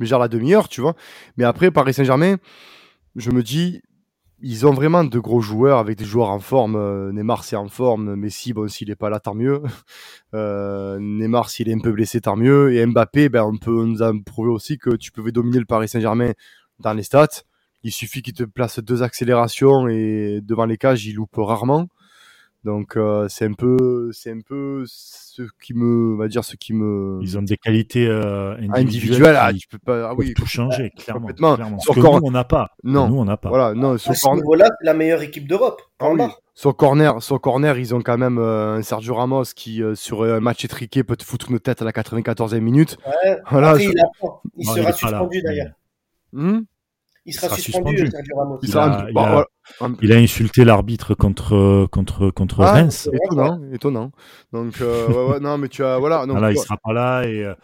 mais 0.00 0.06
genre 0.06 0.20
la 0.20 0.28
demi-heure, 0.28 0.68
tu 0.68 0.80
vois. 0.80 0.94
Mais 1.36 1.44
après, 1.44 1.70
Paris 1.70 1.94
Saint-Germain, 1.94 2.36
je 3.16 3.30
me 3.30 3.42
dis, 3.42 3.80
ils 4.40 4.66
ont 4.66 4.72
vraiment 4.72 5.04
de 5.04 5.18
gros 5.18 5.40
joueurs 5.40 5.78
avec 5.78 5.98
des 5.98 6.04
joueurs 6.04 6.30
en 6.30 6.38
forme. 6.38 6.76
Euh, 6.76 7.12
Neymar, 7.12 7.44
c'est 7.44 7.56
en 7.56 7.68
forme. 7.68 8.14
Messi, 8.14 8.52
bon, 8.52 8.68
s'il 8.68 8.90
est 8.90 8.96
pas 8.96 9.10
là, 9.10 9.20
tant 9.20 9.34
mieux. 9.34 9.62
Euh, 10.34 10.98
Neymar, 11.00 11.48
s'il 11.48 11.70
est 11.70 11.72
un 11.72 11.78
peu 11.78 11.90
blessé, 11.90 12.20
tant 12.20 12.36
mieux. 12.36 12.74
Et 12.74 12.84
Mbappé, 12.84 13.30
ben, 13.30 13.44
on, 13.44 13.56
peut, 13.56 13.80
on 13.80 13.86
nous 13.86 14.02
a 14.02 14.12
prouvé 14.26 14.50
aussi 14.50 14.76
que 14.76 14.94
tu 14.94 15.10
pouvais 15.10 15.32
dominer 15.32 15.58
le 15.58 15.64
Paris 15.64 15.88
Saint-Germain 15.88 16.32
dans 16.80 16.92
les 16.92 17.02
stats. 17.02 17.44
Il 17.82 17.92
suffit 17.92 18.20
qu'il 18.20 18.34
te 18.34 18.44
place 18.44 18.78
deux 18.78 19.02
accélérations 19.02 19.88
et 19.88 20.40
devant 20.42 20.66
les 20.66 20.76
cages, 20.76 21.06
il 21.06 21.14
loupe 21.14 21.34
rarement. 21.36 21.88
Donc 22.64 22.96
euh, 22.96 23.26
c'est 23.28 23.44
un 23.46 23.52
peu, 23.52 24.10
c'est 24.12 24.32
un 24.32 24.40
peu 24.40 24.82
ce 24.86 25.42
qui 25.62 25.74
me, 25.74 26.16
va 26.16 26.26
dire 26.28 26.44
ce 26.44 26.56
qui 26.56 26.72
me 26.74 27.18
Ils 27.22 27.38
ont 27.38 27.42
des 27.42 27.56
qualités 27.56 28.06
euh, 28.06 28.54
individuelles. 28.56 28.80
individuel. 28.80 29.36
Ah, 29.38 29.52
tu 29.52 29.68
peux 29.68 29.78
pas. 29.78 30.08
Ah 30.10 30.14
oui, 30.16 30.34
tout 30.34 30.44
changer, 30.44 30.90
clairement. 30.90 31.20
complètement. 31.20 31.54
clairement. 31.54 31.78
Sur 31.78 31.94
Ce 31.94 32.00
que 32.00 32.04
cor- 32.04 32.20
nous, 32.20 32.26
on 32.26 32.30
n'a 32.32 32.44
pas. 32.44 32.72
Non. 32.82 33.08
Nous, 33.08 33.16
on 33.18 33.24
n'a 33.24 33.36
pas. 33.36 33.48
Voilà, 33.48 33.74
non, 33.74 33.96
sur 33.96 34.10
À 34.10 34.14
ce 34.14 34.22
corner, 34.22 34.42
niveau-là, 34.42 34.68
c'est 34.80 34.86
la 34.86 34.94
meilleure 34.94 35.22
équipe 35.22 35.46
d'Europe. 35.46 35.80
Ah 36.00 36.06
en 36.06 36.12
oui. 36.12 36.18
bas. 36.18 36.32
sur 36.54 36.76
corner, 36.76 37.22
sur 37.22 37.40
corner, 37.40 37.78
ils 37.78 37.94
ont 37.94 38.00
quand 38.02 38.18
même 38.18 38.38
euh, 38.38 38.74
un 38.78 38.82
Sergio 38.82 39.14
Ramos 39.14 39.44
qui, 39.54 39.80
euh, 39.82 39.94
sur 39.94 40.24
un 40.24 40.40
match 40.40 40.64
étriqué, 40.64 41.04
peut 41.04 41.16
te 41.16 41.24
foutre 41.24 41.50
une 41.52 41.60
tête 41.60 41.80
à 41.80 41.84
la 41.84 41.92
94e 41.92 42.58
minute. 42.60 42.98
Ouais. 43.06 43.38
Voilà, 43.50 43.70
Après, 43.70 43.84
je- 43.84 43.90
il, 43.90 44.00
apprend. 44.00 44.42
il 44.56 44.66
Non, 44.66 44.74
sera 44.74 44.90
il 44.90 44.94
suspendu 44.94 45.42
d'ailleurs. 45.42 45.72
Hmm? 46.32 46.60
Il 47.28 47.34
sera, 47.34 47.46
sera 47.48 47.58
suspendu, 47.58 47.90
suspendu. 47.98 48.10
Sergio 48.10 48.36
Ramos. 48.36 48.58
Il 48.62 48.68
Il 48.68 48.72
sera 48.72 48.84
a- 48.84 49.02
un- 49.04 49.08
il 49.08 49.14
bah, 49.14 49.46
a-. 49.80 49.88
Il 50.02 50.12
a 50.12 50.16
insulté 50.16 50.64
l'arbitre 50.64 51.14
contre 51.14 51.86
contre 51.92 52.30
contre 52.30 52.62
Ah, 52.62 52.72
Reims. 52.72 53.08
étonnant, 53.12 53.60
étonnant. 53.72 54.10
Donc, 54.52 54.80
euh, 54.80 55.08
ouais, 55.08 55.32
ouais, 55.34 55.40
non, 55.40 55.58
mais 55.58 55.68
tu 55.68 55.84
as, 55.84 55.98
voilà. 55.98 56.20
Donc, 56.26 56.32
Voilà, 56.38 56.50
il 56.52 56.58
sera 56.58 56.76
pas 56.82 56.92
là 56.92 57.24
et 57.24 57.44
euh, 57.44 57.54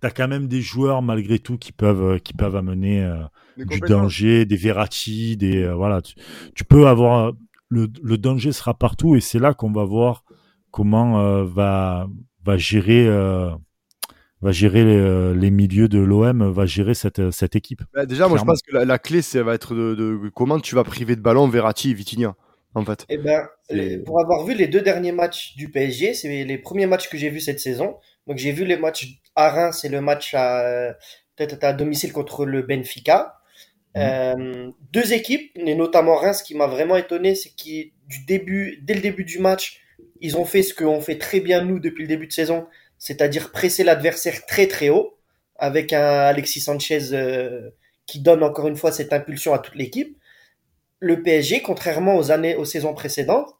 t'as 0.00 0.10
quand 0.10 0.28
même 0.28 0.46
des 0.46 0.60
joueurs 0.60 1.02
malgré 1.02 1.38
tout 1.38 1.56
qui 1.58 1.72
peuvent 1.72 2.02
euh, 2.02 2.18
qui 2.18 2.34
peuvent 2.34 2.54
amener 2.56 3.02
euh, 3.02 3.22
du 3.56 3.80
danger, 3.80 4.44
des 4.44 4.56
Verratti, 4.56 5.36
des 5.36 5.62
euh, 5.64 5.74
voilà. 5.74 6.02
Tu, 6.02 6.14
tu 6.54 6.64
peux 6.64 6.86
avoir 6.86 7.32
le, 7.70 7.88
le 8.02 8.18
danger 8.18 8.52
sera 8.52 8.74
partout 8.74 9.16
et 9.16 9.20
c'est 9.20 9.38
là 9.38 9.54
qu'on 9.54 9.72
va 9.72 9.84
voir 9.84 10.24
comment 10.70 11.20
euh, 11.20 11.44
va 11.44 12.06
va 12.44 12.56
gérer 12.58 13.06
euh, 13.08 13.50
va 14.40 14.52
gérer 14.52 14.84
les, 14.84 15.34
les 15.34 15.50
milieux 15.50 15.88
de 15.88 15.98
l'OM, 15.98 16.50
va 16.50 16.66
gérer 16.66 16.94
cette 16.94 17.30
cette 17.30 17.56
équipe. 17.56 17.82
Bah, 17.94 18.06
déjà, 18.06 18.28
moi, 18.28 18.38
je 18.38 18.44
pense 18.44 18.62
que 18.62 18.74
la, 18.74 18.84
la 18.84 18.98
clé, 18.98 19.22
ça 19.22 19.42
va 19.42 19.54
être 19.54 19.74
de, 19.74 19.94
de 19.94 20.30
comment 20.34 20.60
tu 20.60 20.74
vas 20.74 20.84
priver 20.84 21.16
de 21.16 21.20
ballon 21.20 21.48
Verratti 21.48 21.90
et 21.90 21.94
Vitinha, 21.94 22.36
en 22.74 22.84
fait. 22.84 23.04
Eh 23.08 23.18
ben, 23.18 23.48
les- 23.70 23.98
pour 23.98 24.20
avoir 24.20 24.44
vu 24.46 24.54
les 24.54 24.68
deux 24.68 24.80
derniers 24.80 25.12
matchs 25.12 25.56
du 25.56 25.70
PSG, 25.70 26.14
c'est 26.14 26.44
les 26.44 26.58
premiers 26.58 26.86
matchs 26.86 27.08
que 27.08 27.18
j'ai 27.18 27.30
vus 27.30 27.40
cette 27.40 27.60
saison. 27.60 27.96
Donc 28.26 28.36
j'ai 28.38 28.52
vu 28.52 28.64
les 28.64 28.76
matchs 28.76 29.20
à 29.34 29.50
Reims, 29.50 29.78
c'est 29.82 29.88
le 29.88 30.00
match 30.00 30.34
à 30.34 30.94
peut-être 31.36 31.62
à 31.64 31.72
domicile 31.72 32.12
contre 32.12 32.44
le 32.44 32.62
Benfica. 32.62 33.34
Mhm. 33.96 34.02
Euh, 34.02 34.70
deux 34.92 35.12
équipes, 35.12 35.50
et 35.56 35.74
notamment 35.74 36.16
Reims, 36.16 36.42
qui 36.42 36.54
m'a 36.54 36.66
vraiment 36.66 36.96
étonné, 36.96 37.34
c'est 37.34 37.50
que 37.50 37.88
du 38.06 38.24
début, 38.26 38.78
dès 38.82 38.94
le 38.94 39.00
début 39.00 39.24
du 39.24 39.38
match, 39.38 39.80
ils 40.20 40.36
ont 40.36 40.44
fait 40.44 40.62
ce 40.62 40.74
qu'on 40.74 41.00
fait 41.00 41.16
très 41.18 41.40
bien 41.40 41.64
nous 41.64 41.78
depuis 41.80 42.02
le 42.02 42.08
début 42.08 42.26
de 42.26 42.32
saison, 42.32 42.66
c'est-à-dire 42.98 43.52
presser 43.52 43.84
l'adversaire 43.84 44.44
très 44.46 44.66
très 44.66 44.88
haut, 44.88 45.16
avec 45.56 45.92
un 45.92 46.02
Alexis 46.02 46.60
Sanchez 46.60 47.12
euh, 47.12 47.70
qui 48.06 48.20
donne 48.20 48.42
encore 48.42 48.68
une 48.68 48.76
fois 48.76 48.92
cette 48.92 49.12
impulsion 49.12 49.52
à 49.52 49.58
toute 49.58 49.74
l'équipe. 49.74 50.16
Le 51.00 51.22
PSG, 51.22 51.62
contrairement 51.62 52.16
aux 52.16 52.30
années, 52.30 52.56
aux 52.56 52.64
saisons 52.64 52.94
précédentes, 52.94 53.54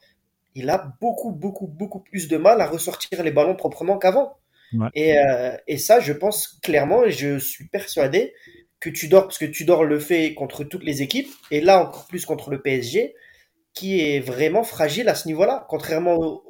il 0.54 0.70
a 0.70 0.92
beaucoup, 1.00 1.30
beaucoup, 1.30 1.66
beaucoup 1.66 2.00
plus 2.00 2.28
de 2.28 2.36
mal 2.36 2.60
à 2.60 2.66
ressortir 2.66 3.22
les 3.22 3.30
ballons 3.30 3.54
proprement 3.54 3.98
qu'avant. 3.98 4.38
Ouais. 4.72 4.88
Et, 4.94 5.18
euh, 5.18 5.56
et 5.66 5.78
ça, 5.78 6.00
je 6.00 6.12
pense 6.12 6.58
clairement, 6.62 7.04
et 7.04 7.10
je 7.10 7.38
suis 7.38 7.68
persuadé 7.68 8.34
que 8.80 8.90
tu 8.90 9.08
dors, 9.08 9.24
parce 9.24 9.38
que 9.38 9.44
tu 9.44 9.64
dors 9.64 9.84
le 9.84 9.98
fait 9.98 10.34
contre 10.34 10.64
toutes 10.64 10.84
les 10.84 11.02
équipes, 11.02 11.30
et 11.50 11.60
là 11.60 11.80
encore 11.80 12.06
plus 12.06 12.24
contre 12.24 12.50
le 12.50 12.60
PSG, 12.60 13.14
qui 13.74 14.00
est 14.00 14.20
vraiment 14.20 14.64
fragile 14.64 15.08
à 15.08 15.14
ce 15.14 15.28
niveau-là, 15.28 15.66
contrairement 15.68 16.42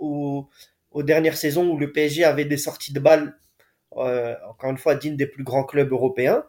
aux, 0.98 1.02
dernières 1.02 1.36
saisons 1.36 1.68
où 1.68 1.78
le 1.78 1.92
PSG 1.92 2.24
avait 2.24 2.44
des 2.44 2.56
sorties 2.56 2.92
de 2.92 3.00
balles, 3.00 3.38
euh, 3.96 4.34
encore 4.48 4.70
une 4.70 4.78
fois, 4.78 4.94
dignes 4.94 5.16
des 5.16 5.26
plus 5.26 5.44
grands 5.44 5.64
clubs 5.64 5.90
européens. 5.92 6.44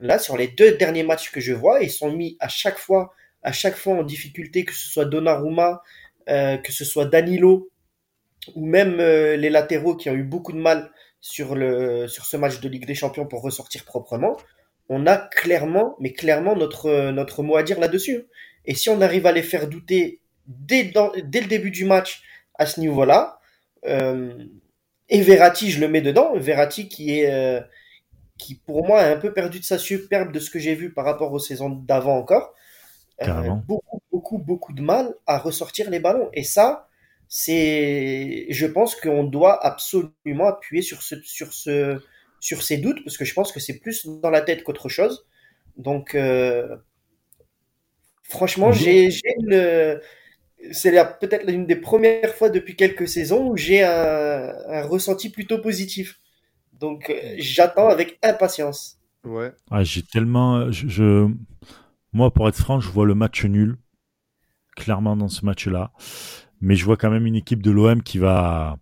Là, 0.00 0.18
sur 0.18 0.36
les 0.36 0.48
deux 0.48 0.76
derniers 0.76 1.02
matchs 1.02 1.30
que 1.30 1.40
je 1.40 1.52
vois, 1.52 1.80
ils 1.82 1.90
sont 1.90 2.12
mis 2.12 2.36
à 2.40 2.48
chaque 2.48 2.78
fois, 2.78 3.12
à 3.42 3.52
chaque 3.52 3.76
fois 3.76 3.94
en 3.94 4.02
difficulté, 4.02 4.64
que 4.64 4.72
ce 4.72 4.88
soit 4.88 5.04
Donnarumma, 5.04 5.82
euh, 6.28 6.56
que 6.58 6.72
ce 6.72 6.84
soit 6.84 7.06
Danilo, 7.06 7.70
ou 8.54 8.64
même 8.64 9.00
euh, 9.00 9.36
les 9.36 9.50
latéraux 9.50 9.96
qui 9.96 10.08
ont 10.08 10.14
eu 10.14 10.22
beaucoup 10.22 10.52
de 10.52 10.60
mal 10.60 10.90
sur, 11.20 11.54
le, 11.54 12.06
sur 12.06 12.24
ce 12.26 12.36
match 12.36 12.60
de 12.60 12.68
Ligue 12.68 12.86
des 12.86 12.94
Champions 12.94 13.26
pour 13.26 13.42
ressortir 13.42 13.84
proprement. 13.84 14.36
On 14.88 15.06
a 15.06 15.16
clairement, 15.16 15.96
mais 16.00 16.12
clairement, 16.12 16.56
notre, 16.56 17.10
notre 17.10 17.42
mot 17.42 17.56
à 17.56 17.62
dire 17.62 17.80
là-dessus. 17.80 18.26
Et 18.64 18.74
si 18.74 18.88
on 18.88 19.00
arrive 19.00 19.26
à 19.26 19.32
les 19.32 19.42
faire 19.42 19.68
douter 19.68 20.20
dès, 20.46 20.92
dès 21.24 21.40
le 21.40 21.46
début 21.46 21.70
du 21.70 21.84
match 21.84 22.22
à 22.54 22.66
ce 22.66 22.80
niveau-là, 22.80 23.37
et 25.08 25.22
Verratti, 25.22 25.70
je 25.70 25.80
le 25.80 25.88
mets 25.88 26.02
dedans, 26.02 26.32
Verratti 26.36 26.88
qui 26.88 27.18
est 27.18 27.30
euh, 27.30 27.60
qui 28.38 28.54
pour 28.54 28.86
moi 28.86 29.00
a 29.00 29.10
un 29.10 29.16
peu 29.16 29.32
perdu 29.32 29.58
de 29.58 29.64
sa 29.64 29.78
superbe 29.78 30.32
de 30.32 30.38
ce 30.38 30.50
que 30.50 30.58
j'ai 30.58 30.74
vu 30.74 30.92
par 30.92 31.04
rapport 31.04 31.32
aux 31.32 31.38
saisons 31.38 31.70
d'avant 31.70 32.16
encore. 32.16 32.54
Euh, 33.22 33.50
beaucoup, 33.66 34.00
beaucoup, 34.12 34.38
beaucoup 34.38 34.72
de 34.72 34.80
mal 34.80 35.12
à 35.26 35.38
ressortir 35.38 35.90
les 35.90 35.98
ballons. 35.98 36.30
Et 36.34 36.44
ça, 36.44 36.88
c'est, 37.26 38.46
je 38.48 38.66
pense 38.66 38.94
qu'on 38.94 39.24
doit 39.24 39.64
absolument 39.66 40.46
appuyer 40.46 40.82
sur 40.82 41.02
ce, 41.02 41.16
sur 41.22 41.52
ce, 41.52 42.00
sur 42.38 42.62
ces 42.62 42.76
doutes 42.76 43.02
parce 43.04 43.16
que 43.16 43.24
je 43.24 43.34
pense 43.34 43.50
que 43.50 43.58
c'est 43.58 43.80
plus 43.80 44.06
dans 44.06 44.30
la 44.30 44.40
tête 44.40 44.62
qu'autre 44.62 44.88
chose. 44.88 45.26
Donc, 45.76 46.14
euh, 46.14 46.76
franchement, 48.22 48.70
j'ai, 48.70 49.08
une, 49.38 50.00
c'est 50.72 50.92
peut-être 51.20 51.46
l'une 51.46 51.66
des 51.66 51.76
premières 51.76 52.34
fois 52.34 52.50
depuis 52.50 52.76
quelques 52.76 53.08
saisons 53.08 53.48
où 53.50 53.56
j'ai 53.56 53.82
un, 53.82 54.82
ressenti 54.82 55.30
plutôt 55.30 55.58
positif. 55.58 56.20
Donc, 56.72 57.10
euh, 57.10 57.34
j'attends 57.38 57.88
avec 57.88 58.18
impatience. 58.22 58.98
Ouais. 59.24 59.52
Ah, 59.70 59.82
j'ai 59.82 60.02
tellement, 60.02 60.70
je, 60.70 61.28
moi, 62.12 62.32
pour 62.32 62.48
être 62.48 62.56
franc, 62.56 62.80
je 62.80 62.88
vois 62.88 63.04
le 63.04 63.14
match 63.14 63.44
nul, 63.44 63.76
clairement 64.76 65.16
dans 65.16 65.28
ce 65.28 65.44
match-là, 65.44 65.92
mais 66.60 66.76
je 66.76 66.84
vois 66.84 66.96
quand 66.96 67.10
même 67.10 67.26
une 67.26 67.34
équipe 67.34 67.62
de 67.62 67.70
l'OM 67.70 68.02
qui 68.02 68.18
va, 68.18 68.76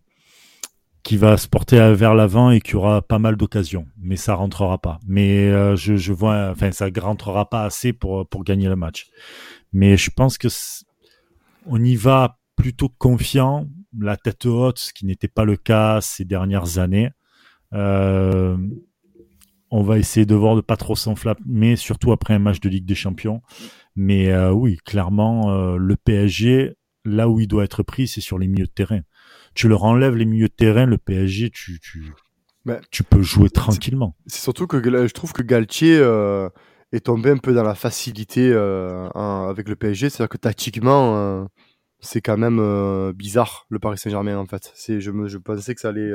qui 1.03 1.17
va 1.17 1.39
se 1.39 1.49
porter 1.49 1.95
vers 1.95 2.15
l'avant 2.15 2.51
et 2.51 2.61
qui 2.61 2.77
aura 2.77 3.01
pas 3.01 3.19
mal 3.19 3.37
d'occasions, 3.37 3.87
mais 3.99 4.17
ça 4.17 4.35
rentrera 4.35 4.79
pas. 4.79 5.01
Mais 5.07 5.49
euh, 5.49 5.75
je, 5.75 5.97
je, 5.97 6.13
vois, 6.13 6.51
enfin, 6.51 6.71
ça 6.71 6.89
rentrera 7.01 7.49
pas 7.49 7.65
assez 7.65 7.93
pour 7.95 8.29
pour 8.29 8.45
gagner 8.45 8.69
le 8.69 8.77
match. 8.77 9.09
Mais 9.73 9.97
je 9.97 10.11
pense 10.11 10.37
que 10.37 10.49
on 11.67 11.83
y 11.83 11.97
va 11.97 12.39
plutôt 12.57 12.89
confiant, 12.89 13.69
la 13.99 14.17
tête 14.17 14.47
haute, 14.47 14.79
ce 14.79 14.93
qui 14.93 15.07
n'était 15.07 15.29
pas 15.29 15.45
le 15.45 15.57
cas 15.57 16.01
ces 16.01 16.25
dernières 16.25 16.79
années. 16.79 17.11
Euh, 17.73 18.57
on 19.71 19.83
va 19.83 19.99
essayer 19.99 20.27
de 20.27 20.35
voir 20.35 20.57
de 20.57 20.61
pas 20.61 20.77
trop 20.77 20.97
s'enflammer, 20.97 21.77
surtout 21.77 22.13
après 22.13 22.35
un 22.35 22.39
match 22.39 22.61
de 22.61 22.69
Ligue 22.69 22.87
des 22.87 22.95
Champions. 22.95 23.43
Mais 23.95 24.31
euh, 24.31 24.53
oui, 24.53 24.79
clairement, 24.85 25.77
le 25.77 25.97
PSG, 25.97 26.77
là 27.05 27.29
où 27.29 27.41
il 27.41 27.49
doit 27.49 27.65
être 27.65 27.83
pris, 27.83 28.07
c'est 28.07 28.21
sur 28.21 28.39
les 28.39 28.47
milieux 28.47 28.67
de 28.67 28.71
terrain 28.71 29.01
tu 29.57 29.69
leur 29.69 29.83
enlèves 29.85 30.15
les 30.15 30.27
milieux 30.27 30.49
de 30.49 30.53
terrain, 30.53 30.87
le 30.87 30.99
PSG, 30.99 31.51
tu, 31.51 31.81
tu, 31.81 32.13
tu 32.91 33.03
peux 33.03 33.23
jouer 33.23 33.51
tranquillement. 33.51 34.15
C'est 34.27 34.43
surtout 34.43 34.67
que 34.67 34.79
je 34.79 35.13
trouve 35.13 35.33
que 35.33 35.43
Galtier 35.43 35.99
euh, 35.99 36.49
est 36.93 37.07
tombé 37.07 37.31
un 37.31 37.39
peu 37.39 37.53
dans 37.53 37.63
la 37.63 37.75
facilité 37.75 38.51
euh, 38.53 39.09
avec 39.11 39.69
le 39.69 39.77
PSG. 39.77 40.11
C'est-à-dire 40.11 40.29
que 40.29 40.37
tactiquement, 40.37 41.17
euh, 41.17 41.45
c'est 42.01 42.21
quand 42.21 42.37
même 42.37 43.13
bizarre 43.13 43.67
le 43.69 43.79
Paris 43.79 43.99
Saint-Germain 43.99 44.39
en 44.39 44.47
fait. 44.47 44.73
C'est, 44.75 45.01
je, 45.01 45.11
me, 45.11 45.29
je 45.29 45.39
pensais 45.39 45.75
que 45.75 45.81
ça 45.81 45.89
allait 45.89 46.13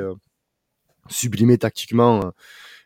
sublimer 1.08 1.58
tactiquement 1.58 2.32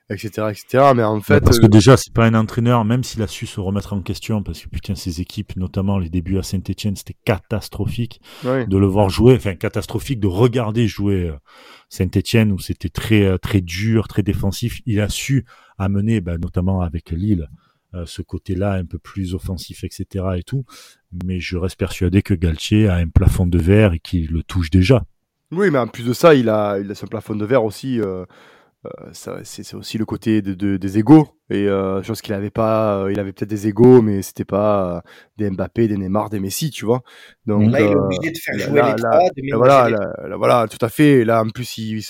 etc., 0.09 0.49
etc. 0.51 0.93
Mais 0.95 1.03
en 1.03 1.21
fait, 1.21 1.41
parce 1.41 1.59
que 1.59 1.67
euh, 1.67 1.69
déjà, 1.69 1.97
c'est 1.97 2.13
pas 2.13 2.27
un 2.27 2.35
entraîneur, 2.35 2.85
même 2.85 3.03
s'il 3.03 3.23
a 3.23 3.27
su 3.27 3.47
se 3.47 3.61
remettre 3.61 3.93
en 3.93 4.03
question, 4.03 4.43
parce 4.43 4.63
que 4.63 4.69
putain, 4.69 4.95
ses 4.95 5.21
équipes, 5.21 5.57
notamment 5.57 5.99
les 5.99 6.09
débuts 6.09 6.39
à 6.39 6.43
Saint-Etienne, 6.43 6.97
c'était 6.97 7.17
catastrophique 7.25 8.21
de 8.45 8.77
le 8.77 8.87
voir 8.87 9.09
jouer, 9.09 9.35
enfin 9.37 9.55
catastrophique 9.55 10.21
de 10.21 10.29
regarder 10.29 10.87
jouer 10.87 11.29
euh, 11.29 11.37
Saint-Etienne 11.89 12.53
où 12.53 12.59
c'était 12.59 12.89
très 12.89 13.23
euh, 13.23 13.39
très 13.39 13.61
dur, 13.61 14.09
très 14.09 14.23
défensif. 14.23 14.81
Il 14.87 15.01
a 15.01 15.09
su 15.09 15.45
amener, 15.79 16.21
bah, 16.21 16.39
notamment 16.39 16.83
avec 16.83 17.11
Lille, 17.11 17.49
ce 18.05 18.23
côté-là 18.23 18.73
un 18.73 18.85
peu 18.85 18.99
plus 18.99 19.35
offensif, 19.35 19.85
etc. 19.85 20.25
et 20.37 20.43
tout. 20.43 20.65
Mais 21.25 21.41
je 21.41 21.57
reste 21.57 21.79
persuadé 21.79 22.23
que 22.23 22.35
Galtier 22.35 22.89
a 22.89 22.97
un 22.97 23.09
plafond 23.09 23.47
de 23.47 23.59
verre 23.59 23.93
et 23.93 23.99
qu'il 23.99 24.29
le 24.29 24.43
touche 24.43 24.71
déjà. 24.71 25.05
Oui, 25.53 25.71
mais 25.71 25.79
en 25.79 25.87
plus 25.87 26.05
de 26.05 26.13
ça, 26.13 26.35
il 26.35 26.49
a, 26.49 26.79
il 26.79 26.91
a 26.91 26.95
son 26.95 27.07
plafond 27.07 27.37
de 27.37 27.45
verre 27.45 27.65
aussi. 27.65 28.01
Euh 28.01 28.25
euh, 28.87 29.41
c'est 29.45 29.75
aussi 29.75 29.99
le 29.99 30.05
côté 30.05 30.43
de, 30.43 30.77
des 30.77 30.99
égaux 30.99 31.29
et 31.49 31.67
euh, 31.67 32.03
chose 32.03 32.21
qu'il 32.21 32.35
avait 32.35 32.51
pas 32.51 33.03
euh, 33.03 33.13
il 33.13 33.19
avait 33.19 33.33
peut-être 33.33 33.49
des 33.49 33.69
égaux 33.69 34.03
mais 34.03 34.21
c'était 34.23 34.45
pas 34.45 35.03
des 35.39 35.51
Mbappé 35.51 35.89
des 35.89 35.97
Neymar 35.97 36.29
des 36.29 36.41
Messi 36.41 36.71
tu 36.71 36.85
vois 36.85 37.03
donc 37.47 37.71
là 37.71 37.81
il 37.81 37.87
est 37.87 37.95
obligé 37.95 38.33
de 38.33 38.39
faire 38.39 38.59
jouer 38.59 38.83
les 38.83 38.95
trois 38.97 39.57
voilà 39.57 40.37
voilà 40.37 40.67
tout 40.69 40.85
à 40.85 40.89
fait 40.89 41.25
là 41.25 41.43
en 41.43 41.49
plus 41.49 41.79
il, 41.79 42.01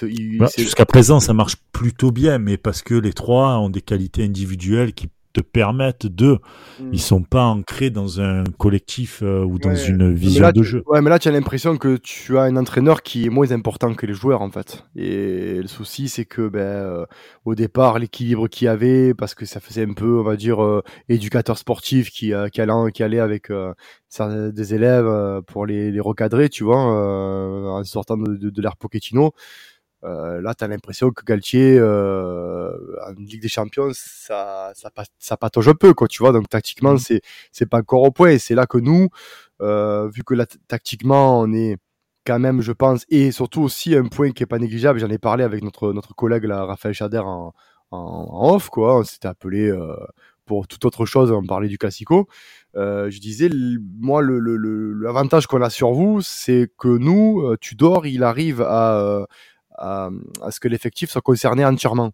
jusqu'à 0.57 0.87
présent 0.87 1.21
ça 1.21 1.33
marche 1.35 1.57
plutôt 1.73 2.11
bien 2.11 2.39
mais 2.39 2.57
parce 2.57 2.83
que 2.83 2.95
les 2.95 3.13
trois 3.13 3.59
ont 3.59 3.71
des 3.71 3.83
qualités 3.83 4.25
individuelles 4.25 4.93
qui 4.93 5.09
te 5.37 5.41
permettent 5.41 6.07
de. 6.07 6.39
Hmm. 6.81 6.91
Ils 6.93 7.01
sont 7.01 7.23
pas 7.23 7.45
ancrés 7.45 7.91
dans 7.91 8.21
un 8.21 8.45
collectif 8.59 9.21
euh, 9.23 9.45
ou 9.45 9.59
dans 9.59 9.75
une 9.75 10.15
vision 10.15 10.51
de 10.51 10.63
jeu. 10.63 10.83
Ouais, 10.87 11.03
mais 11.03 11.11
là, 11.11 11.19
tu 11.19 11.29
as 11.29 11.31
l'impression 11.31 11.77
que 11.77 11.97
tu 11.99 12.39
as 12.39 12.43
un 12.43 12.57
entraîneur 12.57 13.03
qui 13.03 13.27
est 13.27 13.29
moins 13.29 13.53
important 13.53 13.95
que 13.95 14.07
les 14.07 14.15
joueurs, 14.15 14.41
en 14.41 14.51
fait. 14.51 14.85
Et 14.97 15.61
le 15.61 15.67
souci, 15.67 16.09
c'est 16.09 16.25
que, 16.25 16.49
ben, 16.49 16.61
euh, 16.61 17.07
au 17.45 17.55
départ, 17.55 17.99
l'équilibre 17.99 18.49
qu'il 18.49 18.65
y 18.65 18.69
avait, 18.69 19.13
parce 19.13 19.35
que 19.35 19.45
ça 19.45 19.61
faisait 19.61 19.85
un 19.85 19.93
peu, 19.93 20.19
on 20.19 20.23
va 20.23 20.37
dire, 20.37 20.63
euh, 20.63 20.83
éducateur 21.11 21.59
sportif 21.59 22.11
qui, 22.11 22.33
qui, 22.53 22.61
allait, 22.61 22.93
qui 22.93 23.03
allait 23.03 23.21
avec 23.21 23.53
des 24.19 24.75
élèves 24.75 25.43
pour 25.47 25.67
les, 25.67 25.91
les 25.91 26.01
recadrer, 26.01 26.49
tu 26.49 26.65
vois, 26.65 26.79
en 26.79 27.85
sortant 27.85 28.17
de, 28.17 28.37
de, 28.37 28.49
de 28.49 28.63
l'ère 28.63 28.77
Pochettino. 28.77 29.35
Euh, 30.07 30.41
là, 30.41 30.55
tu 30.55 30.65
as 30.65 30.69
l'impression 30.69 31.11
que 31.11 31.25
Galtier, 31.25 31.77
euh, 31.79 32.71
en 33.07 33.13
Ligue 33.13 33.43
des 33.43 33.49
Champions, 33.49 33.91
ça, 33.93 34.73
ça, 34.75 34.91
ça 35.19 35.37
patauge 35.37 35.69
un 35.69 35.75
peu, 35.75 35.95
quoi, 35.95 36.09
tu 36.09 36.23
vois. 36.23 36.33
Donc, 36.33 36.49
tactiquement, 36.49 36.95
mmh. 36.95 36.99
c'est, 36.99 37.21
c'est 37.53 37.67
pas 37.67 37.79
encore 37.79 38.03
au 38.03 38.11
point. 38.13 38.31
Et 38.31 38.39
c'est 38.39 38.55
là 38.55 38.67
que 38.67 38.79
nous, 38.79 39.09
euh, 39.63 40.09
vu 40.09 40.23
que 40.23 40.35
là, 40.35 40.47
tactiquement, 40.69 41.41
on 41.41 41.53
est 41.53 41.77
quand 42.25 42.39
même, 42.39 42.61
je 42.61 42.73
pense, 42.73 43.05
et 43.09 43.33
surtout 43.33 43.63
aussi 43.63 43.95
un 43.95 44.07
point 44.07 44.31
qui 44.33 44.43
est 44.43 44.47
pas 44.47 44.59
négligeable, 44.59 44.99
j'en 44.99 45.11
ai 45.11 45.19
parlé 45.19 45.45
avec 45.45 45.63
notre, 45.63 45.93
notre 45.93 46.15
collègue, 46.15 46.45
là, 46.45 46.65
Raphaël 46.65 46.95
Chader, 46.95 47.19
en, 47.19 47.53
en, 47.91 48.55
off, 48.55 48.69
quoi. 48.71 48.99
On 48.99 49.05
s'était 49.05 49.29
appelé 49.29 49.73
pour 50.47 50.69
toute 50.69 50.85
autre 50.85 51.05
chose, 51.05 51.31
on 51.33 51.45
parlait 51.45 51.69
du 51.69 51.77
Classico. 51.77 52.29
Euh, 52.77 53.11
je 53.11 53.21
disais, 53.21 53.51
moi, 53.99 54.23
l'avantage 54.23 55.45
le, 55.45 55.57
le, 55.57 55.59
qu'on 55.59 55.63
a 55.63 55.71
sur 55.71 55.93
vous, 55.93 56.23
c'est 56.23 56.71
que 56.79 56.89
nous, 56.89 57.43
euh, 57.43 57.57
Tudor, 57.61 58.07
il 58.07 58.23
arrive 58.23 58.63
à, 58.63 59.27
euh, 59.81 60.11
à, 60.43 60.51
ce 60.51 60.61
que 60.61 60.69
l'effectif 60.69 61.11
soit 61.11 61.23
concerné 61.23 61.65
entièrement. 61.65 62.13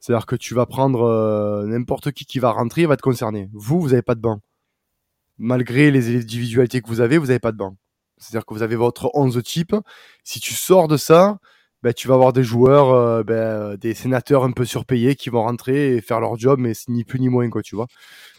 C'est-à-dire 0.00 0.26
que 0.26 0.36
tu 0.36 0.54
vas 0.54 0.66
prendre 0.66 1.02
euh, 1.02 1.66
n'importe 1.66 2.12
qui 2.12 2.26
qui 2.26 2.38
va 2.38 2.50
rentrer, 2.50 2.82
il 2.82 2.88
va 2.88 2.94
être 2.94 3.00
concerné. 3.00 3.48
Vous, 3.52 3.80
vous 3.80 3.88
n'avez 3.88 4.02
pas 4.02 4.14
de 4.14 4.20
banc. 4.20 4.40
Malgré 5.38 5.90
les 5.90 6.16
individualités 6.16 6.80
que 6.80 6.88
vous 6.88 7.00
avez, 7.00 7.18
vous 7.18 7.26
n'avez 7.26 7.38
pas 7.38 7.52
de 7.52 7.56
banc. 7.56 7.76
C'est-à-dire 8.18 8.46
que 8.46 8.54
vous 8.54 8.62
avez 8.62 8.76
votre 8.76 9.10
11 9.14 9.42
type. 9.42 9.74
Si 10.24 10.40
tu 10.40 10.54
sors 10.54 10.88
de 10.88 10.96
ça, 10.96 11.38
ben, 11.82 11.92
tu 11.92 12.08
vas 12.08 12.14
avoir 12.14 12.32
des 12.32 12.42
joueurs, 12.42 12.90
euh, 12.90 13.22
ben, 13.22 13.76
des 13.76 13.94
sénateurs 13.94 14.44
un 14.44 14.52
peu 14.52 14.64
surpayés 14.64 15.14
qui 15.14 15.30
vont 15.30 15.42
rentrer 15.42 15.96
et 15.96 16.00
faire 16.00 16.20
leur 16.20 16.36
job, 16.36 16.58
mais 16.58 16.72
ni 16.88 17.04
plus 17.04 17.20
ni 17.20 17.28
moins, 17.28 17.48
quoi, 17.50 17.62
tu 17.62 17.76
vois. 17.76 17.86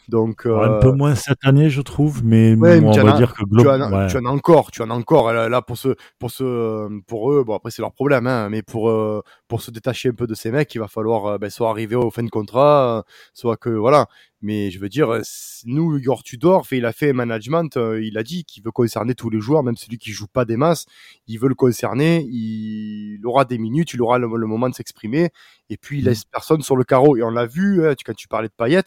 Donc, 0.10 0.46
un 0.46 0.80
peu 0.80 0.88
euh, 0.88 0.94
moins 0.94 1.16
cette 1.16 1.44
année, 1.44 1.70
je 1.70 1.82
trouve, 1.82 2.24
mais, 2.24 2.56
on 2.56 2.92
va 2.92 3.18
dire 3.18 3.34
que 3.34 3.44
tu, 3.44 3.68
en, 3.68 4.08
tu 4.08 4.18
en 4.18 4.26
as 4.26 4.30
encore, 4.30 4.72
tu 4.72 4.82
en 4.82 4.90
as 4.90 4.94
encore. 4.94 5.34
Là, 5.34 5.62
pour 5.62 5.78
ce, 5.78 5.96
pour 6.18 6.32
ce, 6.32 6.88
pour 7.08 7.34
eux, 7.34 7.44
bon 7.44 7.56
après 7.56 7.72
c'est 7.72 7.82
leur 7.82 7.92
problème, 7.92 8.26
hein, 8.26 8.48
mais 8.50 8.62
pour 8.62 8.90
euh, 8.90 9.22
pour 9.50 9.62
se 9.62 9.70
détacher 9.70 10.10
un 10.10 10.14
peu 10.14 10.26
de 10.26 10.34
ces 10.34 10.50
mecs, 10.50 10.74
il 10.74 10.80
va 10.80 10.88
falloir 10.88 11.26
euh, 11.26 11.38
ben, 11.38 11.50
soit 11.50 11.70
arriver 11.70 11.96
au 11.96 12.10
fin 12.10 12.24
de 12.24 12.30
contrat, 12.30 13.04
soit 13.34 13.58
que 13.58 13.70
voilà. 13.70 14.08
Mais 14.42 14.70
je 14.70 14.80
veux 14.80 14.88
dire, 14.88 15.20
nous, 15.66 15.98
Igor 15.98 16.22
Tudor, 16.22 16.68
fait, 16.68 16.78
il 16.78 16.86
a 16.86 16.94
fait 16.94 17.10
un 17.10 17.14
management, 17.14 17.76
il 17.76 18.20
a 18.20 18.24
dit 18.24 18.46
qu'il 18.46 18.64
veut 18.64 18.72
concerner 18.72 19.16
tous 19.16 19.32
les 19.32 19.40
joueurs, 19.40 19.64
même 19.64 19.76
celui 19.76 19.98
qui 19.98 20.12
joue 20.12 20.28
pas 20.28 20.46
des 20.46 20.58
masses, 20.58 20.86
il 21.26 21.40
veut 21.40 21.50
le 21.50 21.56
concerner, 21.56 22.24
il, 22.30 23.20
aura 23.26 23.46
des 23.46 23.58
minutes, 23.58 23.94
il 23.94 24.02
aura 24.02 24.20
le, 24.20 24.28
moment 24.28 24.70
de 24.70 24.76
s'exprimer, 24.76 25.32
et 25.72 25.78
puis 25.78 25.98
il 25.98 26.04
mmh. 26.04 26.08
laisse 26.08 26.26
personne 26.26 26.62
sur 26.62 26.76
le 26.76 26.84
carreau. 26.84 27.18
Et 27.18 27.24
on 27.24 27.32
l'a 27.32 27.48
vu, 27.48 27.88
hein, 27.88 27.96
quand 28.06 28.16
tu 28.16 28.28
parlais 28.28 28.48
de 28.48 28.54
Payet, 28.56 28.84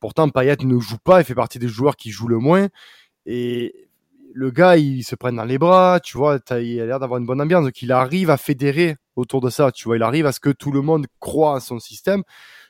Pourtant, 0.00 0.28
Payet 0.28 0.56
ne 0.62 0.78
joue 0.78 0.98
pas, 0.98 1.20
il 1.20 1.24
fait 1.24 1.34
partie 1.34 1.58
des 1.58 1.68
joueurs 1.68 1.96
qui 1.96 2.10
jouent 2.10 2.28
le 2.28 2.38
moins. 2.38 2.68
Et 3.26 3.88
le 4.34 4.50
gars, 4.50 4.76
il 4.76 5.02
se 5.02 5.14
prend 5.14 5.32
dans 5.32 5.44
les 5.44 5.58
bras, 5.58 6.00
tu 6.00 6.18
vois, 6.18 6.38
il 6.50 6.80
a 6.80 6.86
l'air 6.86 7.00
d'avoir 7.00 7.18
une 7.18 7.26
bonne 7.26 7.40
ambiance. 7.40 7.64
Donc, 7.64 7.80
il 7.82 7.92
arrive 7.92 8.30
à 8.30 8.36
fédérer 8.36 8.96
autour 9.16 9.40
de 9.40 9.50
ça. 9.50 9.72
Tu 9.72 9.84
vois, 9.84 9.96
il 9.96 10.02
arrive 10.02 10.26
à 10.26 10.32
ce 10.32 10.40
que 10.40 10.50
tout 10.50 10.70
le 10.70 10.82
monde 10.82 11.06
croit 11.20 11.56
à 11.56 11.60
son 11.60 11.78
système. 11.78 12.22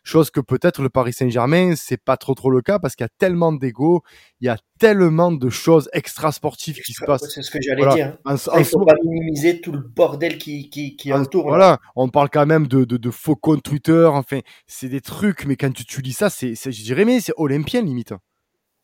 Chose 0.06 0.30
que 0.30 0.38
peut-être 0.38 0.82
le 0.82 0.88
Paris 0.88 1.12
Saint-Germain, 1.12 1.74
c'est 1.74 2.00
pas 2.00 2.16
trop 2.16 2.34
trop 2.34 2.48
le 2.48 2.62
cas 2.62 2.78
parce 2.78 2.94
qu'il 2.94 3.02
y 3.02 3.06
a 3.06 3.12
tellement 3.18 3.52
d'ego, 3.52 4.04
il 4.40 4.46
y 4.46 4.48
a 4.48 4.56
tellement 4.78 5.32
de 5.32 5.50
choses 5.50 5.88
extra 5.92 6.30
sportives 6.30 6.78
qui 6.80 6.92
se 6.92 7.04
passent. 7.04 7.28
C'est 7.28 7.42
ce 7.42 7.50
que 7.50 7.58
j'allais 7.60 7.92
dire. 7.92 8.16
Hein. 8.24 8.36
il 8.56 8.64
faut 8.64 8.84
pas 8.84 8.94
minimiser 9.04 9.60
tout 9.60 9.72
le 9.72 9.80
bordel 9.80 10.38
qui 10.38 10.70
qui, 10.70 10.94
qui 10.94 11.12
entoure. 11.12 11.48
Voilà, 11.48 11.80
on 11.96 12.08
parle 12.08 12.30
quand 12.30 12.46
même 12.46 12.68
de, 12.68 12.84
de, 12.84 12.98
de 12.98 13.10
faux 13.10 13.34
comptes 13.34 13.64
Twitter. 13.64 14.06
Enfin, 14.06 14.42
c'est 14.68 14.88
des 14.88 15.00
trucs, 15.00 15.44
mais 15.44 15.56
quand 15.56 15.72
tu, 15.72 15.84
tu 15.84 16.00
lis 16.02 16.12
ça, 16.12 16.30
c'est, 16.30 16.54
je 16.54 16.82
dirais 16.84 17.04
mais 17.04 17.18
c'est 17.18 17.34
olympien 17.36 17.82
limite. 17.82 18.14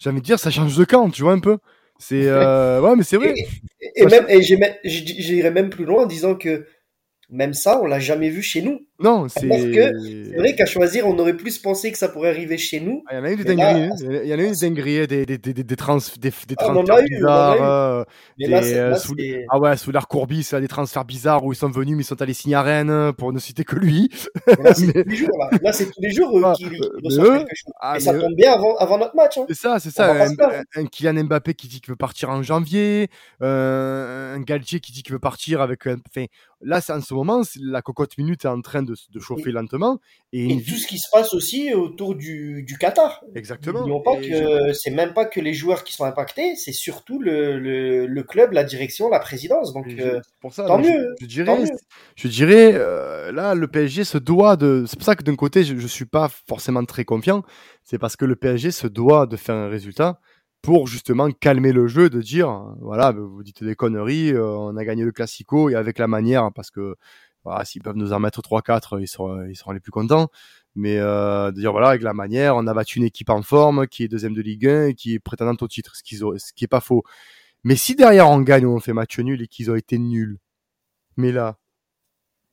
J'ai 0.00 0.10
envie 0.10 0.22
de 0.22 0.26
dire, 0.26 0.40
ça 0.40 0.50
change 0.50 0.76
de 0.76 0.84
camp, 0.84 1.08
tu 1.10 1.22
vois 1.22 1.34
un 1.34 1.38
peu. 1.38 1.58
C'est 2.00 2.26
euh... 2.26 2.80
ouais, 2.80 2.96
mais 2.96 3.04
c'est 3.04 3.16
vrai. 3.16 3.32
Et, 3.80 4.02
et 4.02 4.06
même, 4.06 4.26
et 4.28 4.42
j'irais 4.42 5.52
même 5.52 5.70
plus 5.70 5.84
loin 5.84 6.02
en 6.02 6.06
disant 6.06 6.34
que 6.34 6.66
même 7.30 7.54
ça, 7.54 7.80
on 7.80 7.86
l'a 7.86 8.00
jamais 8.00 8.28
vu 8.28 8.42
chez 8.42 8.60
nous. 8.60 8.86
Non, 9.02 9.28
c'est. 9.28 9.48
Parce 9.48 9.62
que 9.62 9.92
c'est 10.30 10.36
vrai 10.36 10.54
qu'à 10.54 10.66
choisir, 10.66 11.06
on 11.06 11.18
aurait 11.18 11.36
plus 11.36 11.58
pensé 11.58 11.92
que 11.92 11.98
ça 11.98 12.08
pourrait 12.08 12.30
arriver 12.30 12.58
chez 12.58 12.80
nous. 12.80 13.02
Ah, 13.06 13.14
il 13.14 13.18
y 13.18 13.20
en 13.20 13.24
a 13.24 13.32
eu 13.32 13.36
des 13.36 13.44
dingueries. 13.44 13.82
Hein. 13.84 13.94
Il 14.00 14.28
y 14.28 14.34
en 14.34 14.38
a 14.38 14.42
eu 14.42 14.50
des 14.50 14.68
dingueries, 14.68 15.06
des, 15.06 15.26
des, 15.26 15.38
des, 15.38 15.52
des, 15.52 15.76
trans, 15.76 15.98
des, 16.20 16.32
des 16.48 16.56
transferts 16.56 17.02
bizarres. 17.02 17.62
Euh, 17.62 18.94
ah 19.50 19.58
ouais, 19.58 19.76
sous 19.76 19.90
l'air 19.90 20.08
Courbis, 20.08 20.48
des 20.52 20.68
transferts 20.68 21.04
bizarres 21.04 21.44
où 21.44 21.52
ils 21.52 21.56
sont 21.56 21.70
venus, 21.70 21.96
mais 21.96 22.02
ils 22.02 22.06
sont 22.06 22.20
allés 22.20 22.34
signer 22.34 22.56
à 22.56 22.62
Rennes, 22.62 23.12
pour 23.12 23.32
ne 23.32 23.38
citer 23.38 23.64
que 23.64 23.76
lui. 23.76 24.10
Là, 24.62 24.74
c'est 24.74 24.92
tous 24.92 25.08
les 25.08 25.16
jours. 25.16 25.48
Là, 25.62 25.72
c'est 25.72 25.86
tous 25.86 26.00
les 26.00 26.10
jours 26.10 26.36
euh, 26.36 26.52
quelque 27.38 27.54
chose. 27.54 27.96
Et 27.96 28.00
ça 28.00 28.18
tombe 28.18 28.34
bien 28.36 28.52
avant, 28.52 28.98
notre 28.98 29.16
match. 29.16 29.38
Hein. 29.38 29.44
C'est 29.48 29.56
ça, 29.56 29.78
c'est 29.78 29.90
ça. 29.90 30.14
Un, 30.74 30.86
Kylian 30.86 31.24
Mbappé 31.24 31.54
qui 31.54 31.68
dit 31.68 31.80
qu'il 31.80 31.90
veut 31.90 31.96
partir 31.96 32.30
en 32.30 32.42
janvier, 32.42 33.08
euh, 33.42 34.36
un 34.36 34.40
Galtier 34.40 34.80
qui 34.80 34.92
dit 34.92 35.02
qu'il 35.02 35.12
veut 35.12 35.18
partir 35.18 35.60
avec. 35.60 35.86
Enfin, 35.86 36.26
là, 36.60 36.80
en 36.88 37.00
ce 37.00 37.14
moment, 37.14 37.42
la 37.60 37.82
cocotte 37.82 38.16
minute 38.18 38.44
est 38.44 38.48
en 38.48 38.60
train 38.60 38.82
de, 38.82 38.91
de 39.10 39.20
chauffer 39.20 39.52
lentement. 39.52 40.00
Et, 40.32 40.62
tout 40.62 40.74
ce 40.74 40.86
qui 40.86 40.98
se 40.98 41.08
passe 41.10 41.34
aussi 41.34 41.72
autour 41.74 42.14
du, 42.14 42.62
du 42.62 42.78
Qatar. 42.78 43.22
Exactement. 43.34 43.80
N'oublions 43.80 44.00
pas 44.00 44.16
que 44.16 44.72
c'est 44.72 44.90
même 44.90 45.12
pas 45.12 45.24
que 45.24 45.40
les 45.40 45.54
joueurs 45.54 45.84
qui 45.84 45.92
sont 45.92 46.04
impactés, 46.04 46.56
c'est 46.56 46.72
surtout 46.72 47.20
le, 47.20 47.58
le, 47.58 48.06
le, 48.06 48.22
club, 48.22 48.52
la 48.52 48.64
direction, 48.64 49.08
la 49.08 49.20
présidence. 49.20 49.72
Donc, 49.72 49.86
euh, 49.98 50.20
pour 50.40 50.52
ça, 50.52 50.64
tant, 50.64 50.78
mieux, 50.78 51.14
je, 51.20 51.26
dirais, 51.26 51.64
je 52.16 52.28
dirais, 52.28 52.72
euh, 52.74 53.32
là, 53.32 53.54
le 53.54 53.68
PSG 53.68 54.04
se 54.04 54.18
doit 54.18 54.56
de. 54.56 54.84
C'est 54.86 54.96
pour 54.96 55.06
ça 55.06 55.16
que 55.16 55.22
d'un 55.22 55.36
côté, 55.36 55.64
je, 55.64 55.76
je 55.76 55.86
suis 55.86 56.06
pas 56.06 56.28
forcément 56.48 56.84
très 56.84 57.04
confiant. 57.04 57.42
C'est 57.84 57.98
parce 57.98 58.16
que 58.16 58.24
le 58.24 58.36
PSG 58.36 58.70
se 58.70 58.86
doit 58.86 59.26
de 59.26 59.36
faire 59.36 59.56
un 59.56 59.68
résultat 59.68 60.20
pour 60.62 60.86
justement 60.86 61.30
calmer 61.32 61.72
le 61.72 61.88
jeu, 61.88 62.08
de 62.08 62.22
dire 62.22 62.74
voilà, 62.80 63.10
vous 63.10 63.42
dites 63.42 63.64
des 63.64 63.74
conneries, 63.74 64.32
euh, 64.32 64.46
on 64.46 64.76
a 64.76 64.84
gagné 64.84 65.04
le 65.04 65.10
classico 65.12 65.68
et 65.68 65.74
avec 65.74 65.98
la 65.98 66.06
manière, 66.06 66.50
parce 66.54 66.70
que 66.70 66.94
voilà, 67.44 67.64
s'ils 67.64 67.82
peuvent 67.82 67.96
nous 67.96 68.12
en 68.12 68.20
mettre 68.20 68.40
3-4, 68.40 69.00
ils 69.00 69.08
seront, 69.08 69.44
ils 69.44 69.56
seront 69.56 69.72
les 69.72 69.80
plus 69.80 69.92
contents. 69.92 70.28
Mais 70.74 70.98
euh, 70.98 71.50
de 71.50 71.60
dire 71.60 71.72
voilà, 71.72 71.88
avec 71.88 72.02
la 72.02 72.14
manière, 72.14 72.56
on 72.56 72.66
a 72.66 72.74
battu 72.74 72.98
une 72.98 73.04
équipe 73.04 73.30
en 73.30 73.42
forme 73.42 73.86
qui 73.86 74.04
est 74.04 74.08
deuxième 74.08 74.34
de 74.34 74.40
Ligue 74.40 74.66
1 74.66 74.86
et 74.88 74.94
qui 74.94 75.14
est 75.14 75.18
prétendante 75.18 75.62
au 75.62 75.68
titre, 75.68 75.96
ce 75.96 76.02
qui, 76.02 76.16
ce 76.16 76.52
qui 76.54 76.64
est 76.64 76.68
pas 76.68 76.80
faux. 76.80 77.02
Mais 77.64 77.76
si 77.76 77.94
derrière 77.94 78.28
on 78.30 78.40
gagne 78.40 78.66
ou 78.66 78.74
on 78.74 78.80
fait 78.80 78.92
match 78.92 79.18
nul 79.18 79.42
et 79.42 79.48
qu'ils 79.48 79.70
ont 79.70 79.74
été 79.76 79.98
nuls, 79.98 80.38
mais 81.16 81.32
là, 81.32 81.58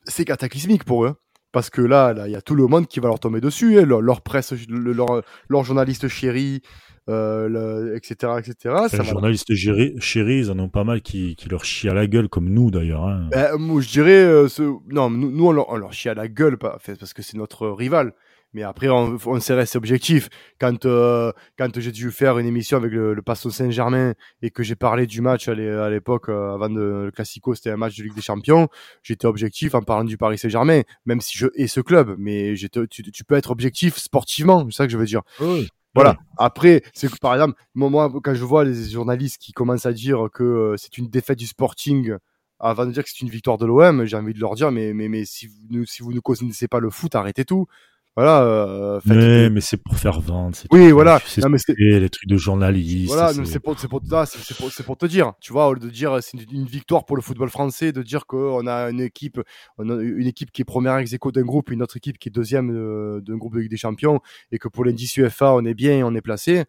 c'est 0.05 0.25
cataclysmique 0.25 0.83
pour 0.83 1.05
eux. 1.05 1.15
Parce 1.51 1.69
que 1.69 1.81
là, 1.81 2.13
là, 2.13 2.27
il 2.27 2.31
y 2.31 2.35
a 2.35 2.41
tout 2.41 2.55
le 2.55 2.67
monde 2.67 2.87
qui 2.87 2.99
va 2.99 3.07
leur 3.07 3.19
tomber 3.19 3.41
dessus, 3.41 3.79
hein, 3.79 3.85
leur, 3.85 4.21
presse, 4.21 4.53
leur, 4.69 5.23
leur 5.49 5.63
journaliste 5.63 6.07
chéri, 6.07 6.61
euh, 7.09 7.95
etc., 7.95 8.33
etc. 8.37 8.75
Les 8.93 9.03
journalistes 9.03 9.53
chéris, 9.55 10.39
ils 10.39 10.51
en 10.51 10.59
ont 10.59 10.69
pas 10.69 10.83
mal 10.83 11.01
qui, 11.01 11.35
qui 11.35 11.49
leur 11.49 11.65
chient 11.65 11.89
à 11.89 11.93
la 11.95 12.05
gueule, 12.05 12.29
comme 12.29 12.49
nous 12.49 12.69
d'ailleurs. 12.69 13.05
Hein. 13.05 13.29
Ben, 13.31 13.57
moi, 13.57 13.81
je 13.81 13.89
dirais, 13.89 14.23
euh, 14.23 14.47
ce... 14.47 14.61
non, 14.91 15.09
nous, 15.09 15.31
nous 15.31 15.47
on, 15.47 15.51
leur, 15.51 15.69
on, 15.69 15.77
leur, 15.77 15.91
chie 15.91 16.09
à 16.09 16.13
la 16.13 16.27
gueule, 16.27 16.57
pas, 16.57 16.77
parce 16.99 17.13
que 17.13 17.23
c'est 17.23 17.37
notre 17.37 17.67
rival. 17.67 18.13
Mais 18.53 18.63
après, 18.63 18.89
on, 18.89 19.17
on 19.25 19.39
s'est 19.39 19.53
resté 19.53 19.77
objectif. 19.77 20.29
Quand, 20.59 20.85
euh, 20.85 21.31
quand 21.57 21.79
j'ai 21.79 21.91
dû 21.91 22.11
faire 22.11 22.39
une 22.39 22.47
émission 22.47 22.77
avec 22.77 22.91
le, 22.91 23.13
le 23.13 23.21
Passo 23.21 23.51
Saint-Germain 23.51 24.13
et 24.41 24.49
que 24.49 24.63
j'ai 24.63 24.75
parlé 24.75 25.05
du 25.05 25.21
match 25.21 25.47
à 25.47 25.53
l'époque, 25.53 26.29
euh, 26.29 26.55
avant 26.55 26.69
de, 26.69 27.03
le 27.05 27.11
Classico, 27.11 27.53
c'était 27.53 27.69
un 27.69 27.77
match 27.77 27.95
de 27.97 28.03
Ligue 28.03 28.15
des 28.15 28.21
Champions, 28.21 28.67
j'étais 29.03 29.27
objectif 29.27 29.75
en 29.75 29.81
parlant 29.81 30.03
du 30.03 30.17
Paris 30.17 30.37
Saint-Germain, 30.37 30.81
même 31.05 31.21
si 31.21 31.37
je 31.37 31.47
hais 31.55 31.67
ce 31.67 31.79
club. 31.81 32.15
Mais 32.17 32.55
tu, 32.55 32.87
tu 33.11 33.23
peux 33.23 33.35
être 33.35 33.51
objectif 33.51 33.97
sportivement, 33.97 34.65
c'est 34.69 34.77
ça 34.77 34.85
que 34.87 34.91
je 34.91 34.97
veux 34.97 35.05
dire. 35.05 35.21
Oui. 35.39 35.69
Voilà. 35.95 36.17
Après, 36.37 36.83
c'est 36.93 37.11
que 37.11 37.17
par 37.19 37.33
exemple, 37.33 37.59
moi, 37.75 38.11
quand 38.23 38.33
je 38.33 38.43
vois 38.43 38.63
les 38.63 38.89
journalistes 38.89 39.41
qui 39.41 39.51
commencent 39.51 39.85
à 39.85 39.93
dire 39.93 40.27
que 40.31 40.43
euh, 40.43 40.75
c'est 40.77 40.97
une 40.97 41.09
défaite 41.09 41.39
du 41.39 41.47
Sporting 41.47 42.15
avant 42.59 42.85
de 42.85 42.91
dire 42.91 43.03
que 43.03 43.09
c'est 43.09 43.21
une 43.21 43.29
victoire 43.29 43.57
de 43.57 43.65
l'OM, 43.65 44.05
j'ai 44.05 44.17
envie 44.17 44.33
de 44.33 44.39
leur 44.39 44.55
dire, 44.55 44.71
mais, 44.71 44.93
mais, 44.93 45.07
mais 45.07 45.23
si 45.25 45.47
vous, 45.47 45.85
si 45.85 46.03
vous 46.03 46.13
ne 46.13 46.19
connaissez 46.19 46.67
pas 46.67 46.79
le 46.79 46.89
foot, 46.89 47.15
arrêtez 47.15 47.45
tout. 47.45 47.67
Voilà. 48.15 48.41
Euh, 48.43 48.99
mais, 49.05 49.49
mais 49.49 49.61
c'est 49.61 49.77
pour 49.77 49.95
faire 49.95 50.19
vendre. 50.19 50.57
Oui, 50.71 50.91
voilà. 50.91 51.21
C'est 51.25 51.41
les 51.77 52.09
trucs 52.09 52.27
de 52.27 52.37
journalistes. 52.37 53.07
Voilà, 53.07 53.33
c'est 53.33 53.59
pour, 53.59 53.75
pour, 53.75 54.01
pour, 54.01 54.85
pour, 54.85 54.97
te 54.97 55.05
dire. 55.05 55.33
Tu 55.39 55.53
vois, 55.53 55.73
de 55.75 55.89
dire 55.89 56.21
c'est 56.21 56.37
une 56.51 56.65
victoire 56.65 57.05
pour 57.05 57.15
le 57.15 57.21
football 57.21 57.49
français, 57.49 57.91
de 57.91 58.03
dire 58.03 58.25
qu'on 58.25 58.67
a 58.67 58.89
une 58.89 58.99
équipe, 58.99 59.39
on 59.77 59.89
a 59.89 60.01
une 60.01 60.27
équipe 60.27 60.51
qui 60.51 60.63
est 60.63 60.65
première 60.65 60.97
ex 60.97 61.11
d'un 61.11 61.41
groupe, 61.43 61.71
une 61.71 61.81
autre 61.81 61.97
équipe 61.97 62.17
qui 62.17 62.29
est 62.29 62.31
deuxième 62.31 62.71
euh, 62.71 63.21
d'un 63.21 63.37
groupe 63.37 63.53
de 63.53 63.59
Ligue 63.59 63.71
des 63.71 63.77
Champions, 63.77 64.19
et 64.51 64.59
que 64.59 64.67
pour 64.67 64.83
l'indice 64.83 65.15
UFA, 65.17 65.53
on 65.53 65.63
est 65.63 65.73
bien, 65.73 66.05
on 66.05 66.13
est 66.15 66.21
placé. 66.21 66.65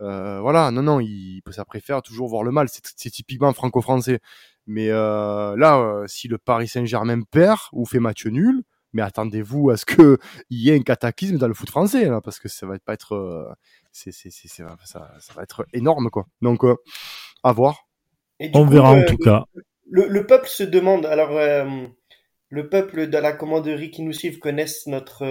Euh, 0.00 0.40
voilà, 0.40 0.70
non, 0.70 0.82
non, 0.82 1.00
il, 1.00 1.42
ça 1.50 1.64
préfère 1.64 2.02
toujours 2.02 2.28
voir 2.28 2.42
le 2.42 2.52
mal. 2.52 2.68
C'est 2.70 3.10
typiquement 3.10 3.52
franco-français. 3.52 4.20
Mais 4.66 4.88
euh, 4.90 5.56
là, 5.56 5.78
euh, 5.78 6.04
si 6.06 6.28
le 6.28 6.38
Paris 6.38 6.68
Saint-Germain 6.68 7.22
perd 7.22 7.58
ou 7.72 7.84
fait 7.86 7.98
match 7.98 8.26
nul, 8.26 8.62
mais 8.92 9.02
attendez-vous 9.02 9.70
à 9.70 9.76
ce 9.76 9.84
qu'il 9.84 10.18
y 10.50 10.70
ait 10.70 10.76
un 10.76 10.82
cataclysme 10.82 11.38
dans 11.38 11.48
le 11.48 11.54
foot 11.54 11.70
français, 11.70 12.06
là, 12.06 12.20
parce 12.20 12.38
que 12.38 12.48
ça 12.48 12.66
va 12.66 12.78
pas 12.78 12.94
être, 12.94 13.14
euh, 13.14 13.52
c'est, 13.92 14.12
c'est, 14.12 14.30
c'est, 14.30 14.48
ça, 14.48 14.76
ça, 14.84 15.32
va 15.34 15.42
être 15.42 15.66
énorme, 15.72 16.10
quoi. 16.10 16.26
Donc, 16.42 16.64
euh, 16.64 16.76
à 17.42 17.52
voir. 17.52 17.88
On 18.54 18.64
verra 18.64 18.92
en 18.92 19.04
tout 19.04 19.18
cas. 19.18 19.44
Le, 19.90 20.06
le, 20.06 20.26
peuple 20.26 20.48
se 20.48 20.62
demande, 20.62 21.04
alors, 21.06 21.36
euh, 21.36 21.86
le 22.48 22.68
peuple 22.68 23.08
de 23.08 23.18
la 23.18 23.32
commanderie 23.32 23.90
qui 23.90 24.02
nous 24.02 24.12
suivent 24.12 24.38
connaissent 24.38 24.86
notre, 24.86 25.24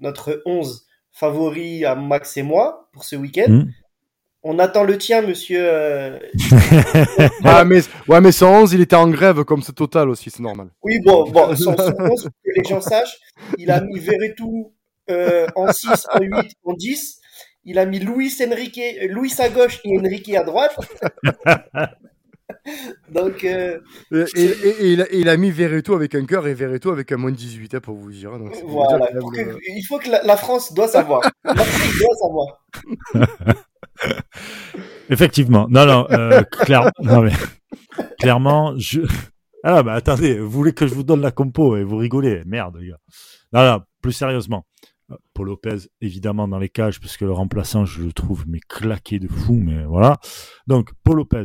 notre 0.00 0.42
11 0.46 0.86
favori 1.12 1.84
à 1.84 1.94
Max 1.94 2.36
et 2.36 2.42
moi 2.42 2.88
pour 2.92 3.04
ce 3.04 3.16
week-end. 3.16 3.50
Hmm. 3.50 3.70
On 4.44 4.58
attend 4.58 4.82
le 4.82 4.98
tien, 4.98 5.22
monsieur. 5.22 5.60
Euh... 5.62 6.18
ah, 7.44 7.64
mais, 7.64 7.80
ouais, 8.08 8.20
mais 8.20 8.32
111, 8.32 8.72
il 8.72 8.80
était 8.80 8.96
en 8.96 9.08
grève 9.08 9.44
comme 9.44 9.62
ce 9.62 9.70
total 9.70 10.08
aussi, 10.08 10.30
c'est 10.30 10.42
normal. 10.42 10.68
Oui, 10.82 10.98
bon, 11.04 11.30
bon 11.30 11.54
111, 11.54 11.94
pour 11.94 12.16
que 12.18 12.50
les 12.56 12.64
gens 12.64 12.80
sachent, 12.80 13.18
il 13.56 13.70
a 13.70 13.80
mis 13.80 14.00
Verretou 14.00 14.72
euh, 15.10 15.46
en 15.54 15.72
6, 15.72 16.06
en 16.12 16.20
8, 16.20 16.52
en 16.64 16.72
10. 16.74 17.20
Il 17.64 17.78
a 17.78 17.86
mis 17.86 18.00
Luis 18.00 18.34
Enrique, 18.44 18.80
Luis 19.08 19.34
à 19.38 19.48
gauche 19.48 19.80
et 19.84 19.96
Enrique 19.96 20.34
à 20.34 20.42
droite. 20.42 20.76
Donc, 23.08 23.44
euh, 23.44 23.78
et, 24.12 24.24
et, 24.34 24.68
et, 24.68 24.92
il 24.92 25.02
a, 25.02 25.06
il 25.12 25.28
a, 25.28 25.36
mis 25.36 25.50
Verretou 25.52 25.94
avec 25.94 26.14
un 26.16 26.24
cœur 26.24 26.46
et 26.48 26.54
Verretou 26.54 26.90
avec 26.90 27.12
un 27.12 27.16
moins 27.16 27.30
de 27.30 27.36
18, 27.36 27.74
hein, 27.74 27.80
pour 27.80 27.94
vous 27.94 28.10
dire. 28.10 28.36
Donc 28.38 28.54
voilà. 28.64 29.06
que, 29.06 29.56
il 29.68 29.82
faut 29.88 29.98
que 29.98 30.10
la, 30.10 30.22
la 30.22 30.36
France 30.36 30.72
doit 30.74 30.88
savoir. 30.88 31.22
La 31.44 31.54
France 31.54 31.98
doit 31.98 32.16
savoir. 32.16 33.64
Effectivement. 35.08 35.66
Non, 35.68 35.86
non, 35.86 36.06
euh, 36.10 36.42
clairement, 36.42 36.90
non, 37.00 37.22
mais, 37.22 37.32
clairement, 38.18 38.74
je. 38.78 39.02
Ah, 39.64 39.82
bah 39.82 39.94
attendez, 39.94 40.38
vous 40.38 40.50
voulez 40.50 40.72
que 40.72 40.86
je 40.86 40.94
vous 40.94 41.04
donne 41.04 41.20
la 41.20 41.30
compo 41.30 41.76
et 41.76 41.84
vous 41.84 41.96
rigolez. 41.96 42.42
Merde, 42.46 42.78
les 42.80 42.88
gars. 42.88 42.98
Non, 43.52 43.64
non, 43.64 43.82
plus 44.00 44.12
sérieusement. 44.12 44.66
Paul 45.34 45.48
Lopez, 45.48 45.88
évidemment, 46.00 46.48
dans 46.48 46.58
les 46.58 46.68
cages, 46.68 47.00
parce 47.00 47.16
que 47.16 47.24
le 47.24 47.32
remplaçant, 47.32 47.84
je 47.84 48.02
le 48.02 48.12
trouve 48.12 48.44
mais 48.48 48.60
claqué 48.60 49.18
de 49.18 49.28
fou, 49.28 49.54
mais 49.54 49.84
voilà. 49.84 50.18
Donc, 50.66 50.90
Paul 51.04 51.16
Lopez. 51.16 51.44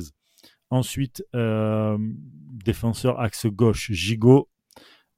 Ensuite, 0.70 1.24
euh, 1.36 1.98
défenseur 2.00 3.20
axe 3.20 3.46
gauche, 3.46 3.92
Gigot. 3.92 4.50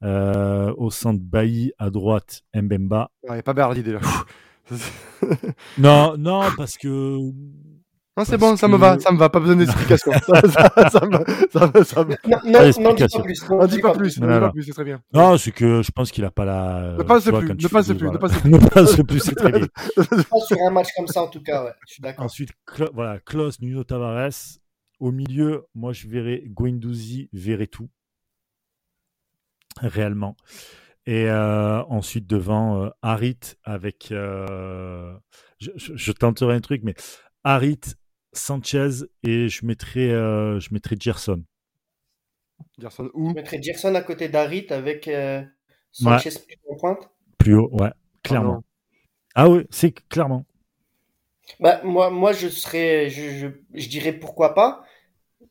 Euh, 0.03 0.73
au 0.77 0.89
centre, 0.91 1.21
Bailly. 1.21 1.71
À 1.77 1.89
droite, 1.89 2.41
Mbemba. 2.53 3.11
Il 3.27 3.33
n'y 3.33 3.39
a 3.39 3.43
pas 3.43 3.73
déjà. 3.75 3.99
non, 5.77 6.15
non, 6.17 6.43
parce 6.57 6.77
que. 6.77 7.17
Non, 8.17 8.25
c'est 8.25 8.37
bon, 8.37 8.57
ça 8.57 8.67
me 8.67 8.75
va, 8.75 8.99
ça 8.99 9.11
me 9.11 9.17
va, 9.17 9.29
pas 9.29 9.39
besoin 9.39 9.55
d'explication. 9.55 10.11
ça, 10.25 10.41
ça, 10.41 10.89
ça, 10.89 11.05
me, 11.05 11.83
ça, 11.83 12.03
me... 12.03 12.15
Non, 12.27 12.39
non, 12.81 12.93
dis 12.93 13.05
pas 13.07 13.21
plus. 13.21 13.49
Non, 13.49 13.65
dis 13.65 13.79
pas 13.79 13.93
plus, 13.93 14.19
non, 14.19 14.27
dis 14.27 14.39
pas 14.39 14.51
plus, 14.51 14.63
c'est 14.63 14.73
très 14.73 14.83
bien. 14.83 15.01
Non, 15.13 15.37
c'est 15.37 15.51
que 15.51 15.81
je 15.81 15.91
pense 15.91 16.11
qu'il 16.11 16.25
a 16.25 16.31
pas 16.31 16.43
la. 16.43 16.95
Ne 16.97 17.03
passe 17.03 17.23
plus, 17.23 17.33
ne 17.33 17.67
passe 17.67 17.87
plus, 17.93 18.09
ne 18.09 18.17
passe 18.17 18.37
plus. 18.37 18.51
Ne 18.51 18.57
passe 18.57 18.95
plus, 19.03 19.19
c'est 19.19 19.35
très 19.35 19.51
bien. 19.51 19.67
sur 19.85 20.57
un 20.67 20.71
match 20.71 20.89
comme 20.97 21.07
ça, 21.07 21.23
en 21.23 21.27
tout 21.27 21.41
cas, 21.41 21.63
ouais, 21.63 21.71
je 21.87 21.93
suis 21.93 22.01
d'accord. 22.01 22.25
Ensuite, 22.25 22.49
voilà, 22.93 23.19
Klaus, 23.19 23.61
Nuno 23.61 23.83
Tavares. 23.83 24.59
Au 24.99 25.11
milieu, 25.11 25.65
moi, 25.73 25.93
je 25.93 26.09
verrais 26.09 26.43
Guendouzi, 26.45 27.29
tout 27.71 27.89
Réellement. 29.81 30.35
Et 31.09 31.27
euh, 31.27 31.81
ensuite 31.85 32.27
devant 32.27 32.83
euh, 32.83 32.89
Harit 33.01 33.39
avec. 33.63 34.11
Euh, 34.11 35.17
je, 35.57 35.71
je, 35.75 36.11
tenterai 36.11 36.53
un 36.53 36.59
truc, 36.59 36.83
mais 36.83 36.93
Harit, 37.43 37.79
Sanchez 38.31 39.07
et 39.23 39.49
je 39.49 39.65
mettrai, 39.65 40.09
je 40.09 40.71
mettrai 40.71 40.97
Gerson. 40.99 41.43
Gerson 42.77 43.09
où? 43.15 43.29
Je 43.29 43.33
mettrais 43.33 43.59
Gerson 43.59 43.95
à 43.95 44.03
côté 44.03 44.29
d'Arit 44.29 44.67
avec 44.69 45.07
euh, 45.07 45.41
Sanchez 45.91 46.29
en 46.69 46.75
pointe. 46.75 47.09
Plus 47.39 47.55
haut, 47.55 47.71
ouais, 47.71 47.91
clairement. 48.21 48.63
Ah, 49.33 49.49
oui, 49.49 49.65
c'est 49.71 49.91
clairement. 50.09 50.45
Bah, 51.59 51.81
moi, 51.83 52.11
moi, 52.11 52.33
je 52.33 52.49
serais, 52.49 53.09
je, 53.09 53.31
je, 53.31 53.47
je 53.73 53.89
dirais 53.89 54.13
pourquoi 54.13 54.53
pas 54.53 54.85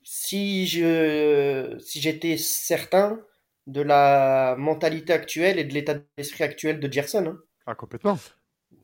si 0.05 0.69
je, 0.69 1.77
si 1.81 2.01
j'étais 2.01 2.37
certain 2.37 3.21
de 3.69 3.83
la 3.83 4.57
mentalité 4.59 5.13
actuelle 5.15 5.59
et 5.61 5.65
de 5.65 5.75
l'état 5.75 5.97
d'esprit 6.19 6.45
actuel 6.45 6.81
de 6.81 6.93
Gerson. 6.93 7.27
hein. 7.29 7.39
Ah, 7.67 7.75
complètement. 7.77 8.19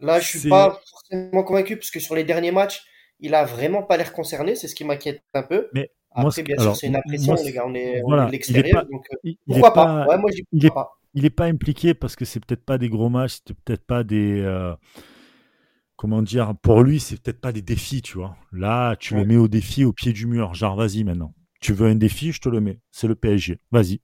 Là, 0.00 0.20
je 0.20 0.26
suis 0.28 0.46
pas 0.46 0.80
forcément 0.90 1.42
convaincu 1.44 1.76
parce 1.76 1.90
que 1.90 2.00
sur 2.00 2.14
les 2.14 2.24
derniers 2.24 2.52
matchs, 2.52 2.84
il 3.20 3.34
a 3.34 3.44
vraiment 3.44 3.82
pas 3.82 3.96
l'air 3.96 4.12
concerné. 4.12 4.54
C'est 4.56 4.68
ce 4.68 4.74
qui 4.74 4.84
m'inquiète 4.84 5.22
un 5.34 5.42
peu. 5.42 5.70
Mais 5.72 5.90
Après, 6.12 6.42
moi, 6.42 6.42
bien 6.42 6.56
alors, 6.56 6.74
sûr, 6.74 6.76
c'est 6.76 6.86
une 6.88 6.96
impression, 6.96 7.34
les 7.34 7.52
gars. 7.52 7.64
On 7.66 7.74
est, 7.74 8.02
on 8.06 8.06
voilà, 8.06 8.26
est 8.26 8.26
de 8.26 8.30
l'extérieur. 8.32 8.86
donc, 8.90 9.06
Il, 9.22 9.38
pourquoi 9.46 9.74
pas, 9.74 9.96
Ouais, 10.04 10.18
moi, 10.18 10.30
je 10.36 10.42
il 10.52 10.66
est- 10.66 10.70
pourquoi 10.70 10.74
pas. 10.74 10.90
il 11.14 11.24
est 11.24 11.30
pas 11.30 11.46
impliqué 11.46 11.94
parce 11.94 12.16
que 12.16 12.24
c'est 12.24 12.40
peut-être 12.44 12.64
pas 12.64 12.78
des 12.78 12.88
gros 12.88 13.08
matchs, 13.08 13.40
c'est 13.46 13.56
peut-être 13.64 13.86
pas 13.86 14.04
des 14.04 14.40
euh, 14.40 14.74
comment 15.96 16.22
dire 16.22 16.54
pour 16.62 16.82
lui, 16.82 17.00
c'est 17.00 17.20
peut-être 17.20 17.40
pas 17.40 17.52
des 17.52 17.62
défis, 17.62 18.02
tu 18.02 18.18
vois. 18.18 18.36
Là, 18.52 18.96
tu 18.96 19.14
Ouais. 19.14 19.14
le 19.14 19.24
mets 19.24 19.36
au 19.36 19.48
défi 19.48 19.84
au 19.84 19.92
pied 19.92 20.12
du 20.12 20.26
mur, 20.26 20.54
genre 20.54 20.76
vas-y 20.76 21.04
maintenant. 21.04 21.34
Tu 21.60 21.72
veux 21.72 21.86
un 21.88 21.94
défi, 21.94 22.32
je 22.32 22.40
te 22.40 22.48
le 22.48 22.60
mets. 22.60 22.80
C'est 22.90 23.08
le 23.08 23.14
PSG. 23.14 23.58
Vas-y. 23.70 24.00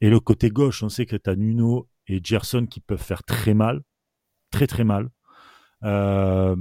Et 0.00 0.10
le 0.10 0.20
côté 0.20 0.50
gauche, 0.50 0.82
on 0.82 0.88
sait 0.88 1.06
que 1.06 1.16
tu 1.16 1.30
as 1.30 1.36
Nuno 1.36 1.88
et 2.06 2.20
Gerson 2.22 2.66
qui 2.66 2.80
peuvent 2.80 3.02
faire 3.02 3.22
très 3.24 3.54
mal, 3.54 3.82
très 4.50 4.66
très 4.66 4.84
mal. 4.84 5.10
Euh, 5.84 6.56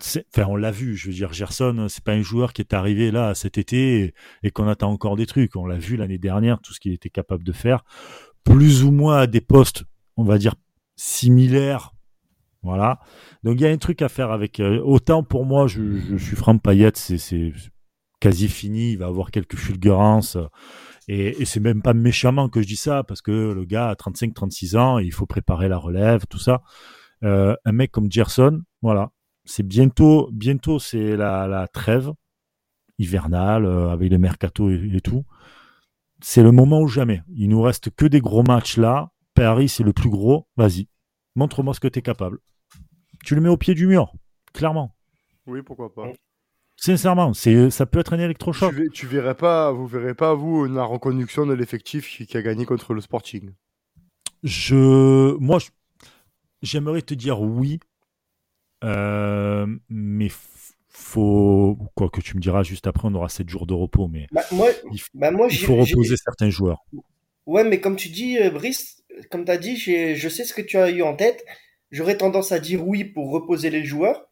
Enfin, 0.00 0.46
on 0.48 0.56
l'a 0.56 0.70
vu, 0.70 0.96
je 0.96 1.08
veux 1.08 1.14
dire, 1.14 1.32
Gerson, 1.32 1.86
c'est 1.88 2.04
pas 2.04 2.12
un 2.12 2.22
joueur 2.22 2.52
qui 2.52 2.62
est 2.62 2.72
arrivé 2.72 3.10
là 3.10 3.34
cet 3.34 3.58
été 3.58 4.14
et, 4.42 4.50
qu'on 4.50 4.68
attend 4.68 4.90
encore 4.90 5.16
des 5.16 5.26
trucs. 5.26 5.56
On 5.56 5.66
l'a 5.66 5.78
vu 5.78 5.96
l'année 5.96 6.18
dernière, 6.18 6.60
tout 6.60 6.72
ce 6.72 6.80
qu'il 6.80 6.92
était 6.92 7.10
capable 7.10 7.42
de 7.42 7.52
faire, 7.52 7.84
plus 8.44 8.84
ou 8.84 8.90
moins 8.92 9.18
à 9.18 9.26
des 9.26 9.40
postes, 9.40 9.84
on 10.16 10.24
va 10.24 10.38
dire, 10.38 10.54
similaires. 10.96 11.92
Voilà. 12.62 13.00
Donc 13.42 13.54
il 13.56 13.62
y 13.62 13.66
a 13.66 13.70
un 13.70 13.76
truc 13.78 14.02
à 14.02 14.08
faire 14.08 14.30
avec. 14.30 14.60
euh, 14.60 14.80
autant 14.84 15.22
pour 15.22 15.44
moi, 15.44 15.66
je, 15.66 15.98
je 15.98 16.16
suis 16.16 16.36
Franck 16.36 16.62
Payet, 16.62 16.92
c'est 16.94 17.18
c'est 17.18 17.52
quasi 18.20 18.48
fini. 18.48 18.92
Il 18.92 18.98
va 18.98 19.06
avoir 19.06 19.30
quelques 19.30 19.56
fulgurances. 19.56 20.36
Et, 21.08 21.40
et 21.40 21.44
c'est 21.46 21.60
même 21.60 21.82
pas 21.82 21.94
méchamment 21.94 22.48
que 22.48 22.60
je 22.60 22.66
dis 22.66 22.76
ça, 22.76 23.02
parce 23.02 23.22
que 23.22 23.52
le 23.52 23.64
gars 23.64 23.88
a 23.88 23.94
35-36 23.94 24.76
ans, 24.76 24.98
et 24.98 25.04
il 25.04 25.12
faut 25.12 25.26
préparer 25.26 25.68
la 25.68 25.78
relève, 25.78 26.26
tout 26.26 26.38
ça. 26.38 26.62
Euh, 27.24 27.56
un 27.64 27.72
mec 27.72 27.90
comme 27.90 28.12
Gerson, 28.12 28.62
voilà, 28.82 29.10
c'est 29.44 29.66
bientôt, 29.66 30.28
bientôt 30.32 30.78
c'est 30.78 31.16
la, 31.16 31.48
la 31.48 31.66
trêve 31.66 32.12
hivernale 32.98 33.64
euh, 33.64 33.90
avec 33.90 34.10
le 34.10 34.18
mercato 34.18 34.70
et, 34.70 34.90
et 34.94 35.00
tout. 35.00 35.24
C'est 36.20 36.42
le 36.42 36.52
moment 36.52 36.80
ou 36.80 36.88
jamais. 36.88 37.22
Il 37.28 37.48
nous 37.48 37.62
reste 37.62 37.90
que 37.90 38.04
des 38.06 38.20
gros 38.20 38.42
matchs 38.42 38.76
là. 38.76 39.10
Paris, 39.34 39.68
c'est 39.68 39.84
le 39.84 39.92
plus 39.92 40.10
gros. 40.10 40.48
Vas-y, 40.56 40.88
montre-moi 41.36 41.74
ce 41.74 41.80
que 41.80 41.88
tu 41.88 42.00
es 42.00 42.02
capable. 42.02 42.38
Tu 43.24 43.34
le 43.34 43.40
mets 43.40 43.48
au 43.48 43.56
pied 43.56 43.74
du 43.74 43.86
mur, 43.86 44.12
clairement. 44.52 44.94
Oui, 45.46 45.62
pourquoi 45.62 45.94
pas. 45.94 46.12
Sincèrement, 46.80 47.34
c'est, 47.34 47.70
ça 47.70 47.86
peut 47.86 47.98
être 47.98 48.12
un 48.12 48.20
électrochoc. 48.20 48.72
Tu, 48.74 48.90
tu 48.92 49.06
verrais 49.08 49.34
pas, 49.34 49.72
vous 49.72 49.88
verrez 49.88 50.14
pas, 50.14 50.34
vous, 50.34 50.64
la 50.66 50.84
reconduction 50.84 51.44
de 51.44 51.52
l'effectif 51.52 52.08
qui, 52.08 52.24
qui 52.26 52.36
a 52.36 52.42
gagné 52.42 52.64
contre 52.66 52.94
le 52.94 53.00
Sporting. 53.00 53.50
Je, 54.44 55.34
moi, 55.38 55.58
je- 55.58 55.70
j'aimerais 56.62 57.02
te 57.02 57.14
dire 57.14 57.40
oui, 57.40 57.80
euh, 58.84 59.66
mais 59.88 60.28
faut 60.88 61.76
quoi 61.96 62.08
que 62.10 62.20
tu 62.20 62.36
me 62.36 62.40
diras 62.40 62.62
juste 62.62 62.86
après, 62.86 63.08
on 63.08 63.14
aura 63.14 63.28
7 63.28 63.48
jours 63.48 63.66
de 63.66 63.74
repos, 63.74 64.06
mais 64.06 64.28
Bah, 64.30 64.42
moi, 64.52 64.68
il, 64.92 65.00
bah, 65.14 65.32
moi, 65.32 65.48
il 65.50 65.58
faut 65.58 65.74
reposer 65.76 66.16
certains 66.16 66.50
joueurs. 66.50 66.84
Ouais, 67.46 67.64
mais 67.64 67.80
comme 67.80 67.96
tu 67.96 68.08
dis, 68.08 68.38
euh, 68.38 68.50
Brice, 68.50 69.02
comme 69.32 69.44
tu 69.44 69.50
as 69.50 69.58
dit, 69.58 69.76
je 69.76 70.28
sais 70.28 70.44
ce 70.44 70.54
que 70.54 70.62
tu 70.62 70.76
as 70.76 70.90
eu 70.90 71.02
en 71.02 71.16
tête. 71.16 71.44
J'aurais 71.90 72.16
tendance 72.18 72.52
à 72.52 72.60
dire 72.60 72.86
oui 72.86 73.02
pour 73.04 73.30
reposer 73.32 73.70
les 73.70 73.84
joueurs, 73.84 74.28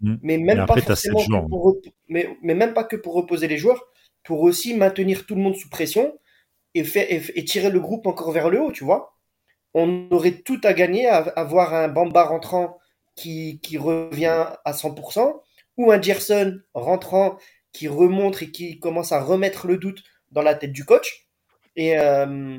Mm. 0.00 0.16
mais 0.22 0.38
même 0.38 0.66
pas 0.66 0.78
forcément 0.80 1.48
pour 1.48 1.78
mais, 2.08 2.28
mais 2.42 2.54
même 2.54 2.74
pas 2.74 2.84
que 2.84 2.96
pour 2.96 3.14
reposer 3.14 3.48
les 3.48 3.56
joueurs, 3.56 3.82
pour 4.24 4.42
aussi 4.42 4.74
maintenir 4.74 5.24
tout 5.24 5.34
le 5.34 5.40
monde 5.40 5.56
sous 5.56 5.70
pression 5.70 6.18
et, 6.74 6.84
faire, 6.84 7.06
et, 7.10 7.22
et 7.34 7.44
tirer 7.44 7.70
le 7.70 7.80
groupe 7.80 8.06
encore 8.06 8.32
vers 8.32 8.50
le 8.50 8.60
haut, 8.60 8.72
tu 8.72 8.84
vois. 8.84 9.16
On 9.72 10.08
aurait 10.10 10.42
tout 10.42 10.60
à 10.64 10.72
gagner 10.74 11.06
à 11.06 11.18
avoir 11.18 11.74
un 11.74 11.88
Bamba 11.88 12.24
rentrant 12.24 12.78
qui, 13.14 13.60
qui 13.62 13.78
revient 13.78 14.46
à 14.64 14.72
100%, 14.72 15.40
ou 15.78 15.92
un 15.92 16.00
Gerson 16.00 16.60
rentrant 16.74 17.38
qui 17.72 17.88
remonte 17.88 18.40
et 18.42 18.50
qui 18.50 18.78
commence 18.78 19.12
à 19.12 19.20
remettre 19.20 19.66
le 19.66 19.76
doute 19.76 20.02
dans 20.30 20.42
la 20.42 20.54
tête 20.54 20.72
du 20.72 20.84
coach. 20.84 21.26
Et 21.76 21.98
euh, 21.98 22.58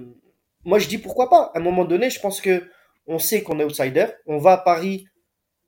moi, 0.63 0.79
je 0.79 0.87
dis 0.87 0.97
pourquoi 0.97 1.29
pas. 1.29 1.51
À 1.53 1.59
un 1.59 1.61
moment 1.61 1.85
donné, 1.85 2.09
je 2.09 2.19
pense 2.19 2.41
que 2.41 2.69
on 3.07 3.19
sait 3.19 3.41
qu'on 3.41 3.59
est 3.59 3.63
outsider. 3.63 4.07
On 4.25 4.37
va 4.37 4.53
à 4.53 4.57
Paris. 4.57 5.07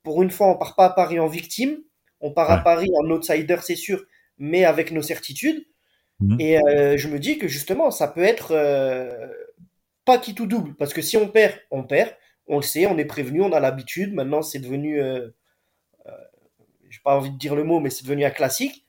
Pour 0.02 0.22
une 0.22 0.30
fois, 0.30 0.48
on 0.48 0.56
part 0.56 0.74
pas 0.76 0.86
à 0.86 0.90
Paris 0.90 1.18
en 1.18 1.26
victime. 1.28 1.78
On 2.20 2.32
part 2.32 2.50
à. 2.50 2.58
Paris 2.58 2.90
en 3.02 3.10
outsider, 3.10 3.56
c'est 3.62 3.76
sûr, 3.76 4.04
mais 4.38 4.64
avec 4.64 4.92
nos 4.92 5.02
certitudes. 5.02 5.64
Mhm. 6.20 6.40
Et 6.40 6.58
euh, 6.58 6.96
je 6.98 7.08
me 7.08 7.18
dis 7.18 7.38
que 7.38 7.48
justement, 7.48 7.90
ça 7.90 8.08
peut 8.08 8.22
être 8.22 8.52
euh, 8.52 9.28
pas 10.04 10.18
qui 10.18 10.34
tout 10.34 10.46
double. 10.46 10.74
Parce 10.74 10.92
que 10.92 11.02
si 11.02 11.16
on 11.16 11.28
perd, 11.28 11.54
on 11.70 11.82
perd. 11.82 12.10
On 12.46 12.56
le 12.56 12.62
sait, 12.62 12.86
on 12.86 12.98
est 12.98 13.04
prévenu, 13.04 13.42
on 13.42 13.52
a 13.52 13.60
l'habitude. 13.60 14.12
Maintenant, 14.12 14.42
c'est 14.42 14.58
devenu, 14.58 15.00
euh, 15.00 15.28
euh, 16.06 16.10
j'ai 16.90 17.00
pas 17.04 17.16
envie 17.16 17.30
de 17.30 17.38
dire 17.38 17.54
le 17.54 17.64
mot, 17.64 17.80
mais 17.80 17.90
c'est 17.90 18.04
devenu 18.04 18.24
un 18.24 18.30
classique. 18.30 18.86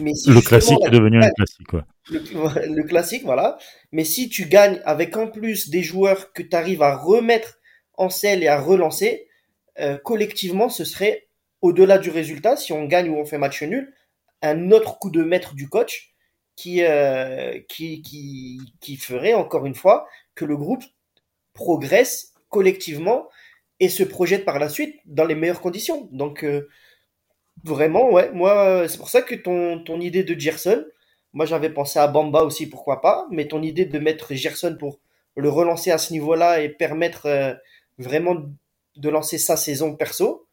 Mais 0.00 0.14
si 0.14 0.30
Le 0.30 0.40
classique 0.40 0.78
la- 0.80 0.88
est 0.88 0.90
devenu 0.90 1.18
un 1.22 1.30
classique, 1.30 1.72
ouais. 1.72 1.80
le, 2.10 2.20
le 2.76 2.82
classique, 2.84 3.24
voilà. 3.24 3.58
Mais 3.92 4.04
si 4.04 4.28
tu 4.30 4.46
gagnes 4.46 4.80
avec 4.84 5.16
en 5.16 5.26
plus 5.28 5.68
des 5.70 5.82
joueurs 5.82 6.32
que 6.32 6.42
tu 6.42 6.54
arrives 6.56 6.82
à 6.82 6.96
remettre 6.96 7.58
en 7.94 8.08
selle 8.08 8.42
et 8.42 8.48
à 8.48 8.60
relancer, 8.60 9.27
euh, 9.80 9.98
collectivement, 9.98 10.68
ce 10.68 10.84
serait 10.84 11.28
au-delà 11.60 11.98
du 11.98 12.10
résultat, 12.10 12.56
si 12.56 12.72
on 12.72 12.84
gagne 12.84 13.10
ou 13.10 13.16
on 13.16 13.24
fait 13.24 13.38
match 13.38 13.62
nul, 13.62 13.92
un 14.42 14.70
autre 14.70 14.98
coup 14.98 15.10
de 15.10 15.22
maître 15.22 15.54
du 15.54 15.68
coach 15.68 16.14
qui, 16.56 16.82
euh, 16.82 17.60
qui, 17.68 18.02
qui, 18.02 18.60
qui 18.80 18.96
ferait, 18.96 19.34
encore 19.34 19.66
une 19.66 19.74
fois, 19.74 20.06
que 20.34 20.44
le 20.44 20.56
groupe 20.56 20.84
progresse 21.54 22.34
collectivement 22.48 23.28
et 23.80 23.88
se 23.88 24.02
projette 24.02 24.44
par 24.44 24.58
la 24.58 24.68
suite 24.68 24.96
dans 25.06 25.24
les 25.24 25.34
meilleures 25.34 25.60
conditions. 25.60 26.08
Donc, 26.12 26.44
euh, 26.44 26.68
vraiment, 27.64 28.10
ouais, 28.10 28.30
moi, 28.32 28.88
c'est 28.88 28.98
pour 28.98 29.10
ça 29.10 29.22
que 29.22 29.34
ton, 29.34 29.82
ton 29.82 30.00
idée 30.00 30.24
de 30.24 30.38
Gerson, 30.38 30.84
moi, 31.32 31.46
j'avais 31.46 31.70
pensé 31.70 31.98
à 31.98 32.06
Bamba 32.06 32.42
aussi, 32.42 32.68
pourquoi 32.68 33.00
pas, 33.00 33.26
mais 33.30 33.46
ton 33.48 33.62
idée 33.62 33.84
de 33.84 33.98
mettre 33.98 34.34
Gerson 34.34 34.76
pour 34.78 35.00
le 35.36 35.48
relancer 35.48 35.90
à 35.90 35.98
ce 35.98 36.12
niveau-là 36.12 36.60
et 36.60 36.68
permettre 36.68 37.58
vraiment 37.98 38.36
de 38.98 39.08
lancer 39.08 39.38
sa 39.38 39.56
saison 39.56 39.94
perso, 39.96 40.46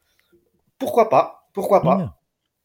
pourquoi 0.79 1.09
pas, 1.09 1.47
pourquoi 1.53 1.81
pas? 1.83 1.97
Ouais. 1.97 2.05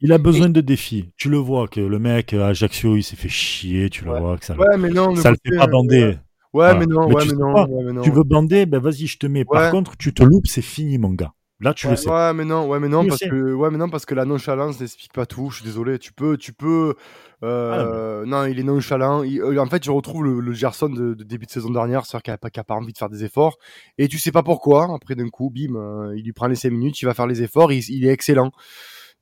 Il 0.02 0.12
a 0.12 0.18
besoin 0.18 0.48
de 0.48 0.60
défis. 0.62 1.12
Tu 1.16 1.28
le 1.28 1.36
vois 1.36 1.68
que 1.68 1.80
le 1.80 1.98
mec 1.98 2.32
à 2.32 2.48
Ajaccio, 2.48 2.96
il 2.96 3.02
s'est 3.02 3.16
fait 3.16 3.28
chier. 3.28 3.90
Tu 3.90 4.04
le 4.04 4.12
Ouais. 4.12 4.20
vois 4.20 4.38
que 4.38 4.46
ça, 4.46 4.56
Ouais, 4.56 4.76
mais 4.78 4.88
non, 4.88 5.14
ça 5.16 5.30
le 5.30 5.36
fait 5.44 5.56
pas 5.56 5.64
euh, 5.64 5.70
bander. 5.70 6.04
Ouais, 6.06 6.18
Voilà. 6.52 6.74
mais 6.74 6.86
non, 6.86 7.08
Mais 7.08 7.14
tu 7.16 7.34
non, 7.36 7.54
pas, 7.54 7.66
mais 7.68 7.92
non. 7.92 8.02
Tu 8.02 8.10
veux 8.10 8.24
bander, 8.24 8.66
ben 8.66 8.80
vas-y, 8.80 9.06
je 9.06 9.18
te 9.18 9.26
mets. 9.26 9.44
Par 9.44 9.70
contre, 9.70 9.96
tu 9.96 10.12
te 10.14 10.22
loupes, 10.22 10.46
c'est 10.46 10.62
fini, 10.62 10.98
mon 10.98 11.10
gars. 11.10 11.32
Là, 11.60 11.74
tu 11.74 11.86
ouais, 11.86 11.92
le 11.92 11.96
sais. 11.96 12.08
ouais, 12.10 12.32
mais 12.32 12.44
non, 12.46 12.66
ouais, 12.68 12.80
mais 12.80 12.88
non, 12.88 13.02
Tu 13.02 13.08
parce 13.08 13.20
que, 13.20 13.52
ouais, 13.52 13.70
mais 13.70 13.76
non, 13.78 13.90
parce 13.90 14.06
que 14.06 14.14
la 14.14 14.24
nonchalance 14.24 14.80
n'explique 14.80 15.12
pas 15.12 15.26
tout. 15.26 15.50
Je 15.50 15.56
suis 15.56 15.64
désolé. 15.64 15.98
Tu 15.98 16.12
peux, 16.12 16.38
tu 16.38 16.52
peux. 16.54 16.94
euh, 17.42 18.24
non, 18.24 18.44
il 18.46 18.58
est 18.58 18.62
nonchalant. 18.62 19.22
Il- 19.22 19.40
euh, 19.42 19.58
en 19.60 19.66
fait, 19.66 19.84
je 19.84 19.90
retrouve 19.90 20.24
le, 20.24 20.40
le 20.40 20.52
Gerson 20.52 20.88
de, 20.88 21.12
de 21.14 21.24
début 21.24 21.44
de 21.46 21.50
saison 21.50 21.70
dernière, 21.70 22.06
c'est-à-dire 22.06 22.22
qu'il 22.22 22.32
n'a 22.32 22.38
pas, 22.38 22.50
pas 22.64 22.74
envie 22.74 22.92
de 22.94 22.98
faire 22.98 23.10
des 23.10 23.24
efforts. 23.24 23.58
Et 23.98 24.08
tu 24.08 24.18
sais 24.18 24.32
pas 24.32 24.42
pourquoi. 24.42 24.94
Après, 24.94 25.14
d'un 25.14 25.28
coup, 25.28 25.50
bim, 25.50 25.74
euh, 25.76 26.14
il 26.16 26.24
lui 26.24 26.32
prend 26.32 26.46
les 26.46 26.54
5 26.56 26.70
minutes, 26.70 27.00
il 27.02 27.04
va 27.04 27.12
faire 27.14 27.26
les 27.26 27.42
efforts, 27.42 27.72
il, 27.72 27.80
il 27.90 28.06
est 28.06 28.12
excellent. 28.12 28.52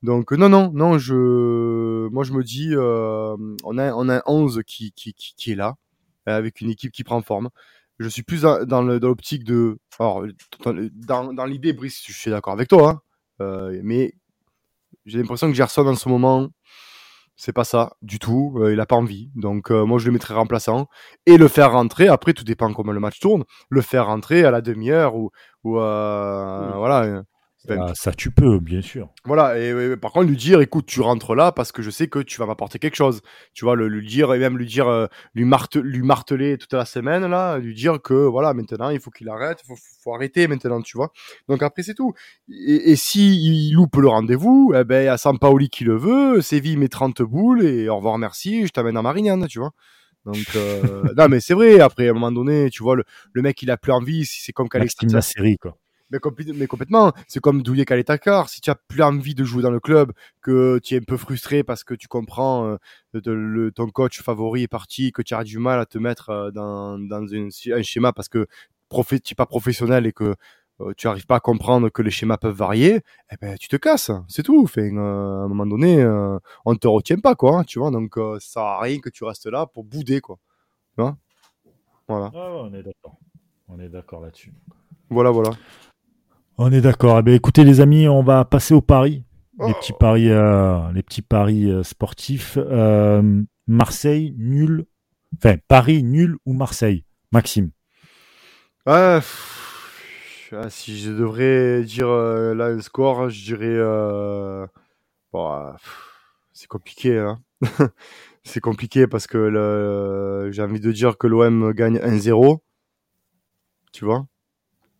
Donc, 0.03 0.31
euh, 0.31 0.37
non, 0.37 0.49
non, 0.49 0.71
non, 0.73 0.97
je, 0.97 2.07
moi, 2.09 2.23
je 2.23 2.31
me 2.33 2.43
dis, 2.43 2.69
euh, 2.73 3.35
on 3.63 3.77
a, 3.77 3.93
on 3.93 4.07
a 4.09 4.17
un 4.17 4.21
11 4.25 4.61
qui, 4.65 4.91
qui, 4.93 5.13
qui, 5.13 5.33
qui 5.35 5.51
est 5.51 5.55
là, 5.55 5.75
avec 6.25 6.61
une 6.61 6.69
équipe 6.69 6.91
qui 6.91 7.03
prend 7.03 7.21
forme. 7.21 7.49
Je 7.99 8.07
suis 8.07 8.23
plus 8.23 8.41
dans, 8.41 8.81
l'optique 8.81 9.43
de, 9.43 9.77
alors, 9.99 10.23
dans, 10.63 10.73
dans, 10.93 11.33
dans 11.33 11.45
l'idée, 11.45 11.73
Brice, 11.73 12.01
je 12.07 12.13
suis 12.13 12.31
d'accord 12.31 12.53
avec 12.53 12.69
toi, 12.69 12.89
hein, 12.89 13.01
euh, 13.41 13.79
mais 13.83 14.13
j'ai 15.05 15.19
l'impression 15.19 15.47
que 15.47 15.53
Gerson 15.53 15.85
en 15.85 15.95
ce 15.95 16.07
moment, 16.07 16.47
c'est 17.35 17.53
pas 17.53 17.63
ça 17.63 17.93
du 18.01 18.19
tout. 18.19 18.57
euh, 18.59 18.73
il 18.73 18.79
a 18.79 18.85
pas 18.85 18.95
envie. 18.97 19.31
Donc 19.35 19.71
euh, 19.71 19.85
moi 19.85 19.97
je 19.97 20.05
le 20.05 20.11
mettrais 20.11 20.33
remplaçant 20.33 20.87
et 21.25 21.37
le 21.37 21.47
faire 21.47 21.71
rentrer. 21.71 22.07
Après 22.09 22.33
tout 22.33 22.43
dépend 22.43 22.71
comment 22.73 22.91
le 22.91 22.99
match 22.99 23.19
tourne. 23.19 23.43
Le 23.69 23.81
faire 23.81 24.07
rentrer 24.07 24.43
à 24.43 24.51
la 24.51 24.61
demi-heure 24.61 25.15
ou, 25.15 25.31
ou 25.63 25.79
euh, 25.79 26.67
Oui. 26.67 26.73
voilà. 26.77 27.23
Euh, 27.69 27.75
ben, 27.75 27.85
Ah, 27.89 27.93
ça, 27.93 28.13
tu 28.13 28.31
peux, 28.31 28.59
bien 28.59 28.81
sûr. 28.81 29.09
voilà, 29.25 29.59
et, 29.59 29.69
et 29.69 29.97
par 29.97 30.11
contre 30.11 30.27
lui 30.27 30.37
dire, 30.37 30.61
écoute, 30.61 30.85
tu 30.85 31.01
rentres 31.01 31.35
là 31.35 31.51
parce 31.51 31.71
que 31.71 31.81
je 31.81 31.89
sais 31.89 32.07
que 32.07 32.19
tu 32.19 32.39
vas 32.39 32.45
m'apporter 32.45 32.79
quelque 32.79 32.95
chose. 32.95 33.21
Tu 33.53 33.65
vois, 33.65 33.75
le, 33.75 33.87
lui 33.87 34.07
dire 34.07 34.33
et 34.33 34.39
même 34.39 34.57
lui 34.57 34.65
dire, 34.65 34.87
euh, 34.87 35.07
lui, 35.33 35.45
marte, 35.45 35.75
lui 35.75 36.01
marteler 36.01 36.57
toute 36.57 36.73
la 36.73 36.85
semaine 36.85 37.25
là, 37.27 37.57
lui 37.57 37.73
dire 37.73 38.01
que 38.01 38.13
voilà, 38.13 38.53
maintenant 38.53 38.89
il 38.89 38.99
faut 38.99 39.11
qu'il 39.11 39.27
arrête, 39.29 39.59
il 39.63 39.67
faut, 39.67 39.79
faut 40.03 40.13
arrêter 40.15 40.47
maintenant, 40.47 40.81
tu 40.81 40.97
vois. 40.97 41.11
Donc 41.47 41.61
après 41.61 41.83
c'est 41.83 41.95
tout. 41.95 42.13
Et, 42.49 42.91
et 42.91 42.95
si 42.95 43.35
il 43.35 43.73
loupe 43.73 43.97
le 43.97 44.07
rendez-vous, 44.07 44.73
eh 44.75 44.83
ben 44.83 45.01
il 45.01 45.05
y 45.05 45.09
a 45.09 45.17
Sampaoli 45.17 45.69
qui 45.69 45.83
le 45.83 45.97
veut, 45.97 46.41
Séville 46.41 46.77
met 46.77 46.87
30 46.87 47.21
boules 47.23 47.63
et 47.65 47.89
au 47.89 47.97
revoir 47.97 48.17
merci, 48.17 48.65
je 48.65 48.71
t'amène 48.71 48.95
à 48.97 49.01
Marignane, 49.01 49.47
tu 49.47 49.59
vois. 49.59 49.71
Donc, 50.25 50.45
euh, 50.55 51.03
non, 51.17 51.27
mais 51.29 51.39
c'est 51.39 51.53
vrai. 51.53 51.79
Après, 51.79 52.07
à 52.07 52.11
un 52.11 52.13
moment 52.13 52.31
donné, 52.31 52.69
tu 52.69 52.83
vois, 52.83 52.95
le, 52.95 53.03
le 53.33 53.41
mec, 53.41 53.61
il 53.61 53.71
a 53.71 53.77
plus 53.77 53.91
envie. 53.91 54.25
si 54.25 54.41
C'est 54.41 54.51
comme 54.51 54.67
Maxime 54.73 55.09
la 55.13 55.21
série, 55.21 55.57
quoi. 55.57 55.77
Mais, 56.11 56.17
compl- 56.17 56.53
mais 56.55 56.67
complètement. 56.67 57.11
C'est 57.27 57.39
comme 57.39 57.61
Douillet 57.61 57.85
Kaletakar. 57.85 58.49
Si 58.49 58.61
tu 58.61 58.69
as 58.69 58.75
plus 58.75 59.01
envie 59.03 59.35
de 59.35 59.43
jouer 59.43 59.61
dans 59.61 59.69
le 59.71 59.79
club, 59.79 60.11
que 60.41 60.79
tu 60.79 60.95
es 60.95 60.97
un 60.99 61.03
peu 61.03 61.17
frustré 61.17 61.63
parce 61.63 61.83
que 61.83 61.93
tu 61.93 62.07
comprends 62.07 62.65
euh, 62.65 62.77
de- 63.13 63.31
le, 63.31 63.71
ton 63.71 63.87
coach 63.89 64.21
favori 64.21 64.63
est 64.63 64.67
parti, 64.67 65.11
que 65.11 65.21
tu 65.21 65.33
as 65.35 65.43
du 65.43 65.59
mal 65.59 65.79
à 65.79 65.85
te 65.85 65.97
mettre 65.97 66.29
euh, 66.29 66.51
dans, 66.51 66.97
dans 66.97 67.27
une- 67.27 67.49
un 67.73 67.81
schéma 67.83 68.11
parce 68.13 68.27
que 68.29 68.47
tu 68.91 68.97
n'es 69.15 69.35
pas 69.37 69.45
professionnel 69.45 70.07
et 70.07 70.11
que 70.13 70.35
euh, 70.81 70.93
tu 70.97 71.07
arrives 71.07 71.27
pas 71.27 71.35
à 71.35 71.39
comprendre 71.41 71.89
que 71.89 72.01
les 72.01 72.09
schémas 72.09 72.37
peuvent 72.37 72.55
varier, 72.55 73.01
eh 73.31 73.35
ben, 73.39 73.55
tu 73.57 73.67
te 73.67 73.75
casses. 73.75 74.11
C'est 74.27 74.43
tout. 74.43 74.63
Enfin, 74.63 74.81
euh, 74.97 75.41
à 75.41 75.43
un 75.43 75.47
moment 75.47 75.65
donné, 75.67 76.03
on 76.65 76.75
te 76.75 76.87
retient 76.87 77.19
pas, 77.19 77.35
quoi. 77.35 77.59
hein, 77.59 77.63
tu 77.65 77.79
vois, 77.79 77.91
donc 77.91 78.15
ça 78.15 78.39
sert 78.39 78.61
à 78.63 78.79
rien 78.81 78.99
que 78.99 79.09
tu 79.09 79.23
restes 79.25 79.45
là 79.47 79.67
pour 79.67 79.83
bouder, 79.83 80.21
quoi. 80.21 80.37
Tu 80.95 81.01
vois? 81.01 81.17
Voilà. 82.07 82.31
Ah 82.33 82.37
ouais, 82.51 82.59
on 82.63 82.73
est 82.73 82.81
d'accord. 82.83 83.17
On 83.67 83.79
est 83.79 83.89
d'accord 83.89 84.21
là-dessus. 84.21 84.53
Voilà, 85.11 85.31
voilà. 85.31 85.51
On 86.61 86.71
est 86.73 86.81
d'accord. 86.81 87.19
Eh 87.19 87.21
ben, 87.21 87.33
écoutez 87.33 87.63
les 87.63 87.79
amis, 87.79 88.07
on 88.09 88.21
va 88.21 88.43
passer 88.43 88.73
au 88.73 88.81
paris. 88.81 89.23
Les 89.59 89.71
Oh. 89.71 89.73
petits 89.79 89.93
paris, 89.93 90.29
euh, 90.29 90.91
les 90.93 91.03
petits 91.03 91.21
paris 91.21 91.69
euh, 91.71 91.83
sportifs. 91.83 92.57
Euh, 92.57 93.41
Marseille 93.67 94.33
nul. 94.37 94.85
Enfin, 95.37 95.55
Paris 95.69 96.03
nul 96.03 96.35
ou 96.45 96.53
Marseille? 96.53 97.05
Maxime. 97.31 97.71
Pff, 98.85 100.51
ah, 100.53 100.69
si 100.69 100.97
je 100.99 101.11
devrais 101.11 101.83
dire 101.83 102.07
euh, 102.09 102.53
là 102.55 102.65
un 102.65 102.81
score, 102.81 103.29
je 103.29 103.43
dirais. 103.43 103.65
euh, 103.67 104.65
bon, 105.31 105.71
pff, 105.73 106.07
c'est 106.51 106.67
compliqué. 106.67 107.17
Hein. 107.19 107.39
c'est 108.43 108.59
compliqué 108.59 109.05
parce 109.07 109.27
que 109.27 109.37
le- 109.37 110.49
j'ai 110.51 110.61
envie 110.63 110.79
de 110.81 110.91
dire 110.91 111.17
que 111.17 111.27
l'OM 111.27 111.71
gagne 111.73 111.99
1-0. 111.99 112.59
Tu 113.93 114.03
vois? 114.05 114.25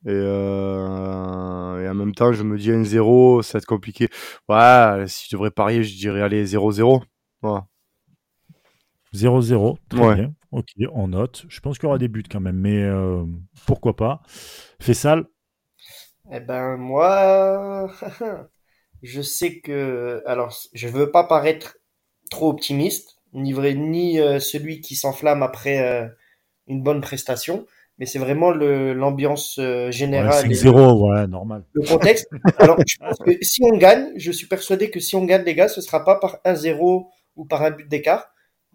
Et, 0.06 0.10
euh, 0.12 1.84
et 1.84 1.89
en 1.89 1.93
même 1.93 2.14
temps, 2.16 2.32
je 2.34 2.43
me 2.43 2.58
dis 2.58 2.72
1-0, 2.72 3.41
ça 3.41 3.54
va 3.54 3.60
être 3.60 3.66
compliqué. 3.66 4.10
Ouais, 4.50 5.06
si 5.08 5.28
je 5.30 5.36
devrais 5.36 5.52
parier, 5.52 5.84
je 5.84 5.95
dirais 5.97 6.22
aller 6.22 6.45
0-0. 6.45 7.04
Voilà. 7.41 7.68
0-0. 9.14 9.78
Très 9.89 10.08
Ouais. 10.08 10.16
bien. 10.16 10.34
Ok, 10.52 10.68
on 10.93 11.08
note. 11.10 11.45
Je 11.50 11.60
pense 11.60 11.78
qu'il 11.78 11.86
y 11.86 11.89
aura 11.89 11.97
des 11.97 12.08
buts 12.08 12.24
quand 12.30 12.39
même, 12.39 12.58
mais 12.58 12.82
euh, 12.84 13.24
pourquoi 13.66 13.95
pas. 13.95 14.22
Fessal? 14.82 15.26
Eh 16.32 16.39
ben 16.39 16.78
moi, 16.78 17.89
je 19.04 19.22
sais 19.22 19.60
que, 19.62 20.22
alors 20.26 20.56
je 20.74 20.88
veux 20.88 21.12
pas 21.12 21.24
paraître 21.26 21.78
trop 22.32 22.50
optimiste, 22.50 23.18
ni 23.34 23.54
vrai, 23.54 23.74
ni 23.76 24.20
euh, 24.20 24.39
celui 24.39 24.82
qui 24.82 24.95
s'enflamme 24.95 25.43
après 25.43 25.80
euh, 25.80 26.08
une 26.68 26.84
bonne 26.84 27.02
prestation, 27.02 27.68
mais 28.00 28.06
c'est 28.06 28.18
vraiment 28.20 28.52
l'ambiance 28.52 29.58
euh, 29.60 29.86
Ouais, 29.88 29.91
générale 29.91 30.45
et 30.52 30.56
5-0, 30.56 31.12
ouais, 31.12 31.28
normal. 31.28 31.64
le 31.74 31.86
contexte. 31.88 32.28
Alors 32.58 32.78
je 32.88 32.95
pense 32.97 33.18
que 33.20 33.32
si 33.43 33.62
on 33.64 33.78
gagne, 33.78 34.08
je 34.16 34.32
suis 34.32 34.47
persuadé 34.47 34.89
que 34.89 35.00
si 35.00 35.16
on 35.16 35.26
gagne 35.26 35.43
les 35.43 35.54
gars, 35.56 35.68
ce 35.68 35.82
sera 35.82 36.04
pas 36.06 36.16
par 36.16 36.38
1-0 36.45 37.06
ou 37.36 37.45
par 37.45 37.62
un 37.64 37.72
but 37.72 37.88
d'écart. 37.88 38.30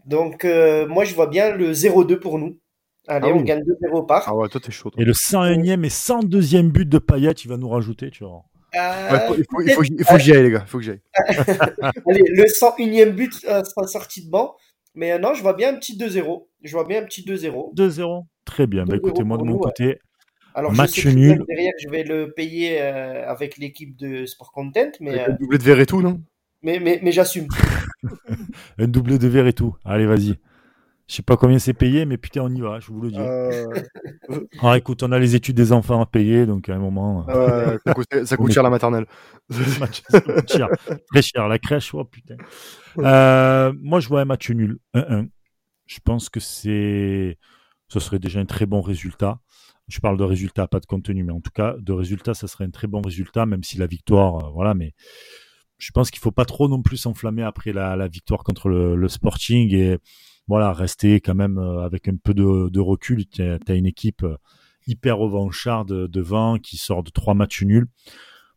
Donc 0.07 0.45
euh, 0.45 0.87
moi 0.87 1.05
je 1.05 1.14
vois 1.14 1.27
bien 1.27 1.55
le 1.57 1.72
0-2 1.72 2.16
pour 2.20 2.39
nous. 2.39 2.59
Allez, 3.09 3.29
Ah 3.31 3.35
on 3.35 3.39
oui. 3.39 3.45
gagne 3.45 3.62
2-0 3.62 4.07
par. 4.07 4.25
Ah 4.27 4.35
ouais, 4.35 4.49
toi, 4.49 4.61
t'es 4.62 4.72
chaud. 4.72 4.91
toi. 4.91 5.03
Et 5.03 5.05
le 5.05 5.12
101e 5.12 5.85
et 5.85 5.89
102e 5.89 6.70
but 6.70 6.89
de 6.89 6.99
Payet, 6.99 7.33
il 7.33 7.49
va 7.49 7.57
nous 7.59 7.68
rajouter, 7.68 8.11
tu 8.11 8.25
vois. 8.25 8.45
Euh, 8.77 9.11
Ouais, 9.12 9.27
faut- 9.29 9.35
il 9.37 9.45
faut, 9.51 9.61
il 9.62 9.70
faut, 9.72 9.83
il 9.85 10.05
faut 10.05 10.14
que 10.14 10.20
j'y 10.22 10.33
aille, 10.33 10.43
les 10.45 10.51
gars. 10.51 10.62
Il 10.66 10.68
faut 10.70 10.79
que 10.79 10.85
j'y 10.85 10.91
aille. 10.93 11.03
Allez, 12.09 12.22
le 12.29 12.45
101e 12.47 13.11
but 13.11 13.33
euh, 13.49 13.62
sera 13.62 13.87
sorti 13.87 14.25
de 14.25 14.31
banc. 14.31 14.55
Mais 14.95 15.12
euh, 15.12 15.18
non, 15.18 15.35
je 15.35 15.43
vois 15.43 15.53
bien 15.53 15.75
un 15.75 15.77
petit 15.79 15.97
2-0. 15.99 16.47
Je 16.62 16.72
vois 16.72 16.85
bien 16.85 17.03
un 17.03 17.05
petit 17.05 17.22
2-0. 17.22 17.75
2-0. 17.77 18.25
Très 18.45 18.66
bien. 18.66 18.84
Bah, 18.84 18.97
2-0 18.97 18.99
écoutez, 18.99 19.24
moi 19.24 19.38
de 19.38 19.45
mon 19.45 19.59
côté, 19.59 19.99
Alors, 20.55 20.72
Match 20.72 20.97
je 20.97 21.09
sais 21.09 21.14
nul. 21.14 21.38
que 21.38 21.45
derrière, 21.45 21.72
je 21.82 21.88
vais 21.88 22.05
le 22.05 22.32
payer 22.32 22.80
euh, 22.80 23.28
avec 23.28 23.57
l'équipe 23.57 23.97
de 23.97 24.26
Sport 24.26 24.53
Content, 24.53 24.90
mais, 25.01 25.18
Avec 25.18 25.28
euh, 25.28 25.36
doublé 25.38 25.59
de 25.59 25.62
verre 25.62 25.80
et 25.80 25.86
tout, 25.86 26.03
non? 26.03 26.20
mais, 26.62 26.78
mais, 26.80 27.01
mais 27.03 27.12
j'assume. 27.12 27.49
un 28.78 28.86
doublé 28.88 29.18
de 29.18 29.28
verre 29.28 29.47
et 29.47 29.53
tout. 29.53 29.76
Allez, 29.84 30.07
vas-y. 30.07 30.38
Je 31.07 31.16
sais 31.16 31.22
pas 31.22 31.36
combien 31.36 31.59
c'est 31.59 31.74
payé, 31.74 32.07
mais 32.07 32.16
putain, 32.16 32.40
on 32.42 32.49
y 32.49 32.62
va, 32.62 32.80
je 32.80 32.86
vous 32.86 33.03
le 33.03 33.11
dis. 33.11 33.18
Euh, 33.18 33.66
Alors 34.59 34.74
écoute, 34.76 35.03
on 35.03 35.12
a 35.12 35.18
les 35.18 35.34
études 35.34 35.57
des 35.57 35.72
enfants 35.72 36.01
à 36.01 36.07
payer, 36.07 36.47
donc 36.47 36.70
à 36.70 36.74
un 36.74 36.78
moment, 36.78 37.26
euh, 37.28 37.76
ça 37.86 37.92
coûte, 37.92 38.24
ça 38.24 38.36
coûte 38.38 38.53
cher 38.53 38.62
la 38.62 38.70
maternelle. 38.70 39.05
ça 39.51 40.20
coûte 40.20 40.51
cher. 40.51 40.68
Très 41.12 41.20
cher, 41.20 41.47
la 41.47 41.59
crèche, 41.59 41.92
oh 41.92 42.05
putain. 42.05 42.36
Euh, 42.99 43.72
moi, 43.82 44.01
je 44.01 44.09
vois 44.09 44.22
un 44.22 44.24
match 44.24 44.51
nul, 44.51 44.78
1-1. 44.95 45.28
Je 45.84 45.99
pense 46.03 46.30
que 46.30 46.40
c'est, 46.40 47.36
ce 47.95 48.01
serait 48.01 48.18
déjà 48.18 48.40
un 48.40 48.45
très 48.47 48.66
bon 48.66 48.80
résultat. 48.80 49.38
Je 49.88 50.01
parle 50.01 50.16
de 50.16 50.24
résultat, 50.24 50.66
pas 50.66 50.80
de 50.80 50.86
contenu, 50.86 51.24
mais 51.24 51.32
en 51.32 51.40
tout 51.40 51.51
cas, 51.55 51.76
de 51.78 51.92
résultat, 51.92 52.34
ça 52.34 52.47
serait 52.49 52.64
un 52.64 52.70
très 52.70 52.86
bon 52.86 53.03
résultat, 53.03 53.47
même 53.47 53.62
si 53.62 53.78
la 53.78 53.86
victoire, 53.86 54.47
euh, 54.47 54.51
voilà, 54.51 54.74
mais 54.74 54.95
je 55.78 55.90
pense 55.92 56.11
qu'il 56.11 56.20
faut 56.20 56.32
pas 56.32 56.45
trop 56.45 56.68
non 56.68 56.82
plus 56.82 56.97
s'enflammer 56.97 57.42
après 57.42 57.72
la, 57.72 58.09
victoire 58.09 58.42
contre 58.42 58.68
le, 58.68 59.09
Sporting 59.09 59.74
et 59.74 59.99
voilà, 60.49 60.72
rester 60.72 61.20
quand 61.20 61.34
même 61.34 61.59
euh, 61.59 61.84
avec 61.84 62.09
un 62.09 62.16
peu 62.16 62.34
de, 62.34 62.80
recul. 62.80 63.26
Tu 63.28 63.42
as, 63.42 63.74
une 63.74 63.86
équipe 63.86 64.22
euh, 64.24 64.36
hyper 64.86 65.18
revancharde 65.18 66.09
devant 66.09 66.59
qui 66.59 66.76
sort 66.76 67.03
de 67.03 67.11
trois 67.11 67.34
matchs 67.34 67.62
nuls. 67.62 67.86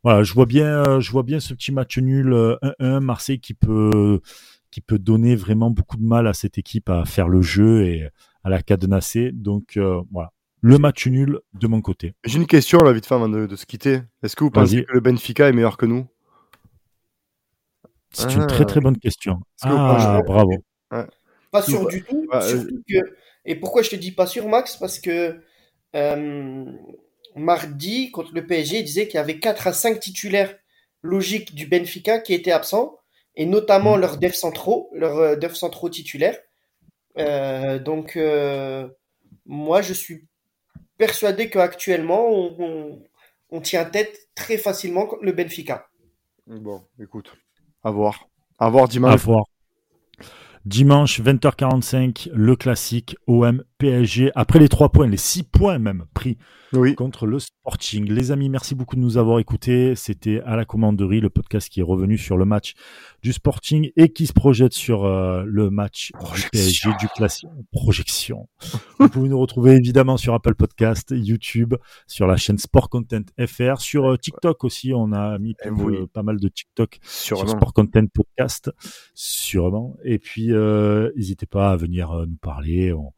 Voilà, 0.03 0.23
je 0.23 0.33
vois 0.33 0.45
bien, 0.45 0.99
je 0.99 1.11
vois 1.11 1.23
bien 1.23 1.39
ce 1.39 1.53
petit 1.53 1.71
match 1.71 1.97
nul 1.97 2.33
euh, 2.33 2.55
1-1 2.79 2.99
Marseille 3.01 3.39
qui 3.39 3.53
peut 3.53 4.21
qui 4.69 4.81
peut 4.81 4.99
donner 4.99 5.35
vraiment 5.35 5.71
beaucoup 5.71 5.97
de 5.97 6.03
mal 6.03 6.27
à 6.27 6.33
cette 6.33 6.57
équipe 6.57 6.89
à 6.89 7.05
faire 7.05 7.29
le 7.29 7.41
jeu 7.41 7.85
et 7.85 8.07
à 8.47 8.49
la 8.49 8.61
cadenasser. 8.63 9.31
Donc 9.33 9.75
euh, 9.77 10.01
voilà, 10.11 10.31
le 10.61 10.77
match 10.77 11.05
nul 11.07 11.39
de 11.53 11.67
mon 11.67 11.81
côté. 11.81 12.13
J'ai 12.25 12.37
une 12.37 12.47
question 12.47 12.79
là, 12.79 12.91
vite 12.93 13.05
fait, 13.05 13.15
avant 13.15 13.29
de, 13.29 13.45
de 13.45 13.55
se 13.55 13.65
quitter. 13.65 14.01
Est-ce 14.23 14.35
que 14.35 14.43
vous 14.43 14.51
pensez 14.51 14.85
que 14.85 14.91
le 14.93 14.99
Benfica 15.01 15.47
est 15.49 15.53
meilleur 15.53 15.77
que 15.77 15.85
nous? 15.85 16.07
C'est 18.11 18.33
une 18.33 18.47
très 18.47 18.65
très 18.65 18.79
bonne 18.79 18.97
question. 18.97 19.35
Que 19.61 19.67
Ah, 19.69 20.21
pensez- 20.21 20.25
bravo. 20.25 20.53
Pas 21.51 21.61
sûr 21.61 21.87
du 21.87 22.03
tout. 22.03 22.25
bah, 22.31 22.41
surtout 22.41 22.81
que... 22.87 22.95
Et 23.45 23.55
pourquoi 23.55 23.81
je 23.81 23.89
te 23.89 23.95
dis 23.95 24.11
pas 24.11 24.25
sûr, 24.27 24.47
Max? 24.49 24.75
Parce 24.77 24.99
que 24.99 25.39
euh, 25.95 26.65
mardi, 27.35 28.11
contre 28.11 28.33
le 28.33 28.45
PSG, 28.45 28.79
il 28.79 28.83
disait 28.83 29.07
qu'il 29.07 29.15
y 29.15 29.19
avait 29.21 29.39
4 29.39 29.67
à 29.67 29.73
5 29.73 29.99
titulaires 29.99 30.53
logiques 31.01 31.53
du 31.55 31.67
Benfica 31.67 32.19
qui 32.19 32.33
étaient 32.33 32.51
absents, 32.51 32.97
et 33.35 33.45
notamment 33.45 33.95
Mhm. 33.95 34.01
leurs 34.01 34.17
devs 34.17 34.33
centraux, 34.33 34.89
leurs 34.93 35.17
euh, 35.17 35.35
devs 35.35 35.53
centraux 35.55 35.89
titulaires. 35.89 36.37
Euh, 37.19 37.79
donc, 37.79 38.15
euh, 38.17 38.87
moi, 39.45 39.81
je 39.81 39.93
suis 39.93 40.27
persuadé 40.97 41.49
qu'actuellement, 41.49 42.27
on, 42.29 42.55
on, 42.59 43.03
on 43.49 43.61
tient 43.61 43.85
tête 43.85 44.29
très 44.35 44.57
facilement 44.57 45.05
contre 45.07 45.23
le 45.23 45.31
Benfica. 45.31 45.87
Bon, 46.47 46.81
écoute, 46.99 47.35
à 47.83 47.91
voir. 47.91 48.27
À 48.59 48.69
voir 48.69 48.85
À 48.85 48.87
dimanche. 48.87 49.21
voir. 49.23 49.45
Dimanche 50.65 51.21
20h45, 51.21 52.29
le 52.33 52.55
classique 52.55 53.15
OM 53.27 53.63
PSG. 53.77 54.31
Après 54.35 54.59
les 54.59 54.69
trois 54.69 54.89
points, 54.89 55.07
les 55.07 55.17
six 55.17 55.43
points 55.43 55.77
même 55.77 56.05
pris 56.13 56.37
Oui. 56.73 56.95
contre 56.95 57.25
le 57.27 57.37
Sporting. 57.39 58.05
Les 58.11 58.31
amis, 58.31 58.49
merci 58.49 58.73
beaucoup 58.75 58.95
de 58.95 59.01
nous 59.01 59.17
avoir 59.17 59.39
écoutés. 59.39 59.95
C'était 59.95 60.41
à 60.45 60.55
la 60.55 60.65
commanderie, 60.65 61.19
le 61.19 61.29
podcast 61.29 61.69
qui 61.69 61.81
est 61.81 61.83
revenu 61.83 62.17
sur 62.17 62.37
le 62.37 62.45
match 62.45 62.73
du 63.21 63.33
Sporting 63.33 63.91
et 63.95 64.09
qui 64.13 64.25
se 64.27 64.33
projette 64.33 64.73
sur 64.73 65.05
euh, 65.05 65.43
le 65.45 65.69
match 65.69 66.11
du. 66.35 66.41
PSG 66.51 66.89
du 66.99 67.07
classique. 67.09 67.49
Projection. 67.71 68.47
Vous 68.99 69.09
pouvez 69.09 69.29
nous 69.29 69.39
retrouver 69.39 69.73
évidemment 69.75 70.17
sur 70.17 70.33
Apple 70.33 70.55
Podcast, 70.55 71.13
YouTube, 71.15 71.75
sur 72.07 72.25
la 72.25 72.35
chaîne 72.37 72.57
Sport 72.57 72.89
Content 72.89 73.21
FR, 73.45 73.79
sur 73.79 74.05
euh, 74.11 74.17
TikTok 74.17 74.63
aussi. 74.63 74.91
On 74.93 75.11
a 75.13 75.37
mis 75.39 75.55
Eh 75.63 75.69
de- 75.69 76.05
pas 76.05 76.23
mal 76.23 76.39
de 76.39 76.47
TikTok 76.47 76.99
sur. 77.03 77.47
Sport 77.47 77.73
Content 77.73 78.07
Podcast, 78.13 78.71
sûrement. 79.13 79.97
Et 80.03 80.19
puis, 80.19 80.51
euh, 80.51 81.11
n'hésitez 81.15 81.45
pas 81.45 81.71
à 81.71 81.75
venir 81.75 82.11
euh, 82.11 82.25
nous 82.25 82.37
parler 82.37 82.91
on- 82.93 83.11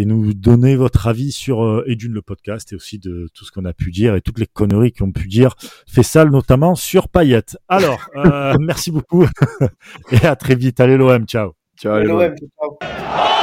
et 0.00 0.06
nous 0.06 0.32
donner 0.32 0.76
votre 0.76 1.06
avis 1.08 1.30
sur 1.30 1.62
euh, 1.62 1.84
et 1.86 1.94
d'une 1.94 2.12
le 2.12 2.22
podcast 2.22 2.72
et 2.72 2.76
aussi 2.76 2.98
de 2.98 3.28
tout 3.34 3.44
ce 3.44 3.52
qu'on 3.52 3.66
a 3.66 3.74
pu 3.74 3.90
dire 3.90 4.14
et 4.14 4.22
toutes 4.22 4.38
les 4.38 4.46
conneries 4.46 4.92
qu'on 4.92 5.12
pu 5.12 5.28
dire. 5.28 5.54
Fait 5.86 6.02
sale 6.02 6.30
notamment 6.30 6.74
sur 6.74 7.08
Payette. 7.08 7.58
Alors, 7.68 8.08
euh, 8.16 8.54
merci 8.60 8.90
beaucoup 8.90 9.26
et 10.12 10.24
à 10.24 10.36
très 10.36 10.54
vite. 10.54 10.80
Allez 10.80 10.96
l'OM, 10.96 11.26
ciao. 11.26 11.52
Ciao, 11.78 11.94
allez, 11.94 12.06
l'OM, 12.06 12.34
ciao. 12.34 13.39